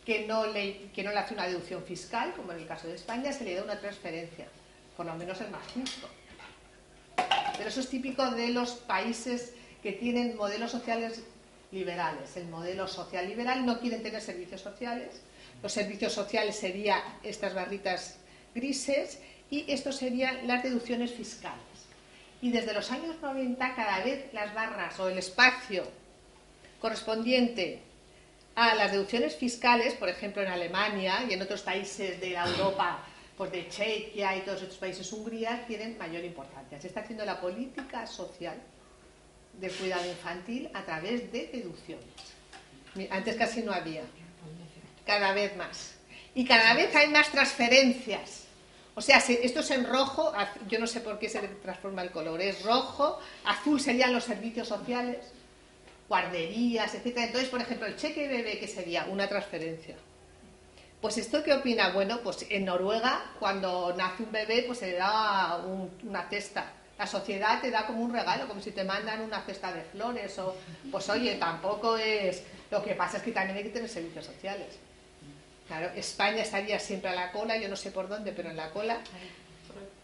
que 0.04 0.26
no, 0.26 0.46
le, 0.46 0.88
hace 1.16 1.34
una 1.34 1.46
deducción 1.46 1.82
fiscal, 1.84 2.32
como 2.34 2.52
en 2.52 2.60
el 2.60 2.66
caso 2.66 2.86
de 2.86 2.94
España, 2.94 3.32
se 3.32 3.44
le 3.44 3.54
da 3.54 3.64
una 3.64 3.78
transferencia. 3.78 4.46
Por 4.96 5.04
lo 5.04 5.14
menos 5.14 5.40
es 5.40 5.50
más 5.50 5.66
justo. 5.72 6.08
Pero 7.56 7.68
eso 7.68 7.80
es 7.80 7.88
típico 7.88 8.30
de 8.30 8.48
los 8.48 8.72
países 8.72 9.52
que 9.82 9.92
tienen 9.92 10.36
modelos 10.36 10.70
sociales 10.70 11.22
liberales. 11.72 12.36
El 12.36 12.46
modelo 12.48 12.86
social 12.86 13.26
liberal 13.26 13.66
no 13.66 13.80
quieren 13.80 14.02
tener 14.02 14.22
servicios 14.22 14.60
sociales. 14.60 15.20
Los 15.62 15.72
servicios 15.72 16.12
sociales 16.12 16.56
serían 16.56 17.00
estas 17.22 17.54
barritas 17.54 18.18
grises 18.54 19.18
y 19.50 19.70
esto 19.70 19.92
serían 19.92 20.46
las 20.46 20.62
deducciones 20.62 21.12
fiscales. 21.12 21.75
Y 22.46 22.52
desde 22.52 22.72
los 22.72 22.92
años 22.92 23.16
90 23.20 23.74
cada 23.74 24.04
vez 24.04 24.32
las 24.32 24.54
barras 24.54 25.00
o 25.00 25.08
el 25.08 25.18
espacio 25.18 25.82
correspondiente 26.80 27.80
a 28.54 28.76
las 28.76 28.92
deducciones 28.92 29.34
fiscales, 29.34 29.94
por 29.94 30.08
ejemplo 30.08 30.42
en 30.42 30.48
Alemania 30.52 31.24
y 31.28 31.32
en 31.32 31.42
otros 31.42 31.62
países 31.62 32.20
de 32.20 32.30
la 32.30 32.46
Europa, 32.46 33.04
pues 33.36 33.50
de 33.50 33.68
Chequia 33.68 34.36
y 34.36 34.42
todos 34.42 34.62
estos 34.62 34.78
países, 34.78 35.12
Hungría, 35.12 35.64
tienen 35.66 35.98
mayor 35.98 36.24
importancia. 36.24 36.80
Se 36.80 36.86
está 36.86 37.00
haciendo 37.00 37.24
la 37.24 37.40
política 37.40 38.06
social 38.06 38.54
de 39.54 39.68
cuidado 39.68 40.08
infantil 40.08 40.70
a 40.72 40.84
través 40.84 41.32
de 41.32 41.48
deducciones. 41.48 42.06
Antes 43.10 43.34
casi 43.34 43.62
no 43.62 43.72
había, 43.72 44.04
cada 45.04 45.32
vez 45.32 45.56
más. 45.56 45.96
Y 46.32 46.44
cada 46.44 46.74
vez 46.74 46.94
hay 46.94 47.08
más 47.08 47.28
transferencias. 47.32 48.45
O 48.98 49.02
sea, 49.02 49.18
esto 49.18 49.60
es 49.60 49.70
en 49.72 49.86
rojo, 49.86 50.32
yo 50.68 50.78
no 50.78 50.86
sé 50.86 51.00
por 51.00 51.18
qué 51.18 51.28
se 51.28 51.40
transforma 51.40 52.00
el 52.00 52.10
color, 52.10 52.40
es 52.40 52.62
rojo, 52.62 53.18
azul 53.44 53.78
serían 53.78 54.10
los 54.14 54.24
servicios 54.24 54.68
sociales, 54.68 55.18
guarderías, 56.08 56.94
etc. 56.94 57.18
Entonces, 57.18 57.50
por 57.50 57.60
ejemplo, 57.60 57.86
el 57.86 57.96
cheque 57.96 58.26
bebé, 58.26 58.58
que 58.58 58.66
sería 58.66 59.04
una 59.04 59.28
transferencia. 59.28 59.96
Pues 61.02 61.18
esto 61.18 61.44
qué 61.44 61.52
opina, 61.52 61.90
bueno, 61.90 62.20
pues 62.22 62.46
en 62.48 62.64
Noruega 62.64 63.32
cuando 63.38 63.94
nace 63.94 64.22
un 64.22 64.32
bebé 64.32 64.64
pues 64.66 64.78
se 64.78 64.92
le 64.92 64.96
da 64.96 65.62
una 66.02 66.26
cesta. 66.30 66.72
La 66.98 67.06
sociedad 67.06 67.60
te 67.60 67.70
da 67.70 67.86
como 67.86 68.00
un 68.02 68.14
regalo, 68.14 68.48
como 68.48 68.62
si 68.62 68.70
te 68.70 68.82
mandan 68.82 69.20
una 69.20 69.42
cesta 69.42 69.74
de 69.74 69.82
flores 69.82 70.38
o 70.38 70.56
pues 70.90 71.06
oye, 71.10 71.34
tampoco 71.34 71.98
es 71.98 72.42
lo 72.70 72.82
que 72.82 72.94
pasa 72.94 73.18
es 73.18 73.22
que 73.22 73.32
también 73.32 73.58
hay 73.58 73.64
que 73.64 73.70
tener 73.70 73.90
servicios 73.90 74.24
sociales. 74.24 74.78
Claro, 75.66 75.90
España 75.96 76.42
estaría 76.42 76.78
siempre 76.78 77.10
a 77.10 77.14
la 77.14 77.32
cola, 77.32 77.56
yo 77.56 77.68
no 77.68 77.76
sé 77.76 77.90
por 77.90 78.08
dónde, 78.08 78.32
pero 78.32 78.50
en 78.50 78.56
la 78.56 78.70
cola, 78.70 78.98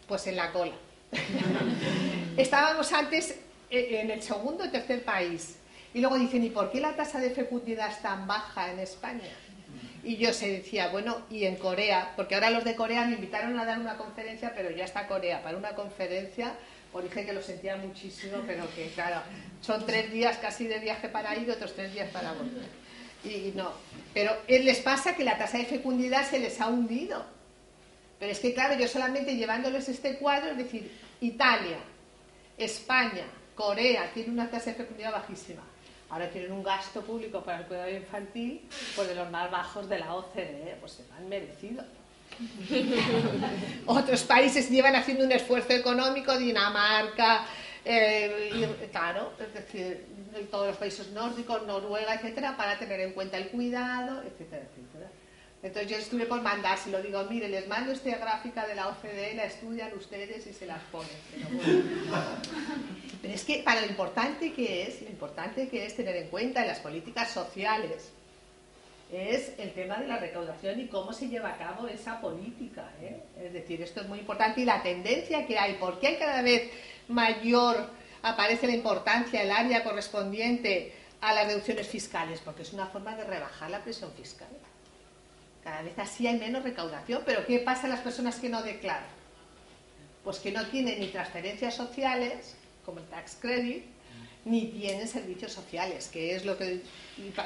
pues 0.08 0.26
en 0.26 0.36
la 0.36 0.50
cola. 0.50 0.74
Estábamos 2.36 2.92
antes 2.92 3.36
eh, 3.70 4.00
en 4.00 4.10
el 4.10 4.22
segundo 4.22 4.64
o 4.64 4.70
tercer 4.70 5.04
país 5.04 5.56
y 5.94 6.00
luego 6.00 6.18
dicen, 6.18 6.42
¿y 6.44 6.50
por 6.50 6.72
qué 6.72 6.80
la 6.80 6.96
tasa 6.96 7.20
de 7.20 7.30
fecundidad 7.30 7.90
es 7.90 8.02
tan 8.02 8.26
baja 8.26 8.72
en 8.72 8.80
España? 8.80 9.28
Y 10.02 10.16
yo 10.16 10.32
se 10.32 10.50
decía, 10.50 10.88
bueno, 10.88 11.22
y 11.30 11.44
en 11.44 11.54
Corea, 11.54 12.12
porque 12.16 12.34
ahora 12.34 12.50
los 12.50 12.64
de 12.64 12.74
Corea 12.74 13.04
me 13.04 13.14
invitaron 13.14 13.56
a 13.58 13.64
dar 13.64 13.78
una 13.78 13.96
conferencia, 13.96 14.52
pero 14.56 14.70
ya 14.70 14.84
está 14.84 15.06
Corea 15.06 15.42
para 15.44 15.56
una 15.56 15.76
conferencia, 15.76 16.54
pues 16.90 17.04
dije 17.04 17.24
que 17.24 17.32
lo 17.32 17.40
sentía 17.40 17.76
muchísimo, 17.76 18.38
pero 18.46 18.64
que 18.74 18.88
claro, 18.88 19.22
son 19.60 19.86
tres 19.86 20.10
días 20.10 20.38
casi 20.38 20.66
de 20.66 20.80
viaje 20.80 21.08
para 21.08 21.36
ir, 21.36 21.48
otros 21.48 21.74
tres 21.74 21.92
días 21.92 22.10
para 22.10 22.32
volver. 22.32 22.81
Y 23.24 23.52
no, 23.54 23.72
pero 24.12 24.36
les 24.48 24.78
pasa 24.78 25.14
que 25.14 25.24
la 25.24 25.38
tasa 25.38 25.58
de 25.58 25.66
fecundidad 25.66 26.28
se 26.28 26.38
les 26.38 26.60
ha 26.60 26.68
hundido. 26.68 27.24
Pero 28.18 28.32
es 28.32 28.40
que 28.40 28.54
claro, 28.54 28.78
yo 28.78 28.88
solamente 28.88 29.36
llevándoles 29.36 29.88
este 29.88 30.16
cuadro, 30.18 30.50
es 30.52 30.58
decir, 30.58 30.90
Italia, 31.20 31.78
España, 32.56 33.24
Corea, 33.54 34.10
tiene 34.12 34.30
una 34.30 34.50
tasa 34.50 34.70
de 34.70 34.76
fecundidad 34.76 35.12
bajísima 35.12 35.62
ahora 36.12 36.28
tienen 36.28 36.52
un 36.52 36.62
gasto 36.62 37.00
público 37.00 37.42
para 37.42 37.60
el 37.60 37.64
cuidado 37.64 37.90
infantil 37.90 38.60
pues 38.94 39.08
de 39.08 39.14
los 39.14 39.30
más 39.30 39.50
bajos 39.50 39.88
de 39.88 39.98
la 39.98 40.14
OCDE, 40.14 40.76
pues 40.78 40.92
se 40.92 41.04
lo 41.08 41.14
han 41.14 41.28
merecido. 41.28 41.82
Otros 43.86 44.22
países 44.24 44.70
llevan 44.70 44.94
haciendo 44.94 45.24
un 45.24 45.32
esfuerzo 45.32 45.72
económico, 45.72 46.36
Dinamarca, 46.36 47.46
eh, 47.84 48.88
claro, 48.92 49.32
es 49.40 49.54
decir, 49.54 50.04
todos 50.50 50.68
los 50.68 50.76
países 50.76 51.10
nórdicos, 51.10 51.66
Noruega, 51.66 52.14
etcétera, 52.14 52.56
para 52.56 52.78
tener 52.78 53.00
en 53.00 53.12
cuenta 53.12 53.36
el 53.36 53.48
cuidado, 53.48 54.22
etcétera, 54.22 54.62
etcétera. 54.62 55.10
Entonces 55.62 55.90
yo 55.90 55.96
estuve 55.96 56.26
por 56.26 56.42
mandar, 56.42 56.76
si 56.76 56.90
lo 56.90 57.00
digo, 57.00 57.22
mire, 57.30 57.48
les 57.48 57.68
mando 57.68 57.92
esta 57.92 58.16
gráfica 58.16 58.66
de 58.66 58.74
la 58.74 58.88
OCDE, 58.88 59.34
la 59.36 59.44
estudian 59.44 59.96
ustedes 59.96 60.44
y 60.48 60.52
se 60.52 60.66
las 60.66 60.82
ponen. 60.90 61.08
Pero, 63.22 63.34
es 63.34 63.44
que 63.44 63.62
para 63.62 63.80
lo 63.80 63.86
importante 63.86 64.52
que 64.52 64.82
es, 64.82 65.02
lo 65.02 65.08
importante 65.08 65.68
que 65.68 65.86
es 65.86 65.94
tener 65.94 66.16
en 66.16 66.28
cuenta 66.28 66.62
en 66.62 66.66
las 66.68 66.80
políticas 66.80 67.30
sociales, 67.30 68.10
es 69.12 69.52
el 69.58 69.72
tema 69.72 69.98
de 69.98 70.08
la 70.08 70.16
recaudación 70.16 70.80
y 70.80 70.86
cómo 70.88 71.12
se 71.12 71.28
lleva 71.28 71.50
a 71.50 71.58
cabo 71.58 71.86
esa 71.86 72.20
política. 72.20 72.90
¿eh? 73.00 73.20
Es 73.44 73.52
decir, 73.52 73.82
esto 73.82 74.00
es 74.00 74.08
muy 74.08 74.20
importante 74.20 74.62
y 74.62 74.64
la 74.64 74.82
tendencia 74.82 75.46
que 75.46 75.58
hay, 75.58 75.74
porque 75.74 76.08
hay 76.08 76.16
cada 76.16 76.42
vez 76.42 76.70
mayor, 77.08 77.88
aparece 78.22 78.66
la 78.66 78.74
importancia, 78.74 79.42
el 79.42 79.50
área 79.50 79.84
correspondiente 79.84 80.94
a 81.20 81.32
las 81.34 81.46
reducciones 81.46 81.86
fiscales, 81.86 82.40
porque 82.44 82.62
es 82.62 82.72
una 82.72 82.86
forma 82.86 83.14
de 83.16 83.24
rebajar 83.24 83.70
la 83.70 83.82
presión 83.82 84.12
fiscal. 84.12 84.48
Cada 85.62 85.82
vez 85.82 85.96
así 85.98 86.26
hay 86.26 86.38
menos 86.38 86.64
recaudación, 86.64 87.22
pero 87.24 87.46
¿qué 87.46 87.60
pasa 87.60 87.86
a 87.86 87.90
las 87.90 88.00
personas 88.00 88.36
que 88.40 88.48
no 88.48 88.62
declaran? 88.62 89.06
Pues 90.24 90.38
que 90.38 90.50
no 90.50 90.66
tienen 90.66 90.98
ni 91.00 91.08
transferencias 91.08 91.74
sociales, 91.74 92.56
como 92.84 92.98
el 92.98 93.06
tax 93.06 93.36
credit, 93.40 93.84
ni 94.44 94.66
tienen 94.66 95.06
servicios 95.06 95.52
sociales, 95.52 96.08
que 96.08 96.34
es 96.34 96.44
lo 96.44 96.58
que 96.58 96.82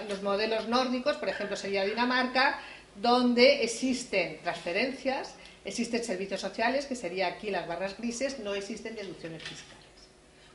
los 0.08 0.22
modelos 0.22 0.68
nórdicos, 0.68 1.16
por 1.16 1.28
ejemplo, 1.28 1.56
sería 1.56 1.84
Dinamarca, 1.84 2.58
donde 2.94 3.62
existen 3.62 4.40
transferencias, 4.42 5.34
existen 5.64 6.02
servicios 6.02 6.40
sociales, 6.40 6.86
que 6.86 6.96
sería 6.96 7.26
aquí 7.26 7.50
las 7.50 7.68
barras 7.68 7.98
grises, 7.98 8.38
no 8.38 8.54
existen 8.54 8.94
deducciones 8.94 9.42
fiscales. 9.42 9.75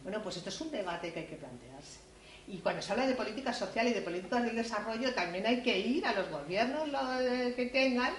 Bueno, 0.04 0.22
pues 0.22 0.38
esto 0.38 0.50
es 0.50 0.62
un 0.62 0.72
debate 0.72 1.14
que 1.14 1.20
hay 1.20 1.26
que 1.26 1.36
plantearse. 1.36 2.00
Y 2.48 2.58
cuando 2.58 2.82
se 2.82 2.92
habla 2.92 3.08
de 3.08 3.14
política 3.14 3.54
social 3.54 3.88
y 3.88 3.94
de 3.94 4.02
políticas 4.02 4.44
del 4.44 4.56
desarrollo, 4.56 5.14
también 5.14 5.46
hay 5.46 5.62
que 5.62 5.78
ir 5.78 6.06
a 6.06 6.14
los 6.14 6.30
gobiernos 6.30 6.90
que 7.56 7.70
tengan 7.72 8.14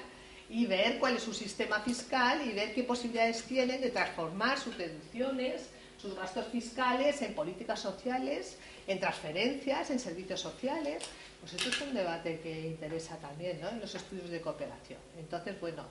y 0.48 0.66
ver 0.66 0.98
cuál 0.98 1.16
es 1.16 1.22
su 1.22 1.34
sistema 1.34 1.80
fiscal 1.80 2.46
y 2.46 2.52
ver 2.52 2.74
qué 2.74 2.82
posibilidades 2.84 3.42
tienen 3.44 3.80
de 3.80 3.90
transformar 3.90 4.58
sus 4.58 4.76
deducciones, 4.78 5.68
sus 6.00 6.14
gastos 6.14 6.46
fiscales 6.48 7.22
en 7.22 7.34
políticas 7.34 7.80
sociales, 7.80 8.56
en 8.86 9.00
transferencias, 9.00 9.90
en 9.90 9.98
servicios 9.98 10.40
sociales. 10.40 11.02
Pues 11.40 11.54
esto 11.54 11.70
es 11.70 11.80
un 11.80 11.94
debate 11.94 12.38
que 12.40 12.68
interesa 12.68 13.16
también 13.16 13.60
¿no? 13.60 13.68
en 13.70 13.80
los 13.80 13.94
estudios 13.94 14.30
de 14.30 14.40
cooperación. 14.40 15.00
Entonces, 15.18 15.60
bueno, 15.60 15.84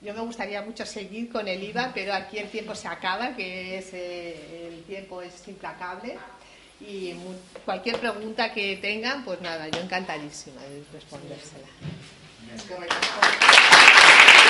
yo 0.00 0.14
me 0.14 0.20
gustaría 0.20 0.62
mucho 0.62 0.86
seguir 0.86 1.30
con 1.30 1.48
el 1.48 1.62
IVA, 1.62 1.90
pero 1.92 2.14
aquí 2.14 2.38
el 2.38 2.48
tiempo 2.50 2.74
se 2.74 2.88
acaba, 2.88 3.34
que 3.34 3.78
es, 3.78 3.92
eh, 3.92 4.68
el 4.68 4.82
tiempo 4.84 5.20
es 5.22 5.46
implacable 5.48 6.16
y 6.80 7.14
cualquier 7.64 7.96
pregunta 7.98 8.52
que 8.52 8.76
tengan, 8.76 9.24
pues 9.24 9.40
nada, 9.40 9.68
yo 9.68 9.80
encantadísima 9.80 10.62
de 10.62 10.84
respondérsela. 10.92 11.66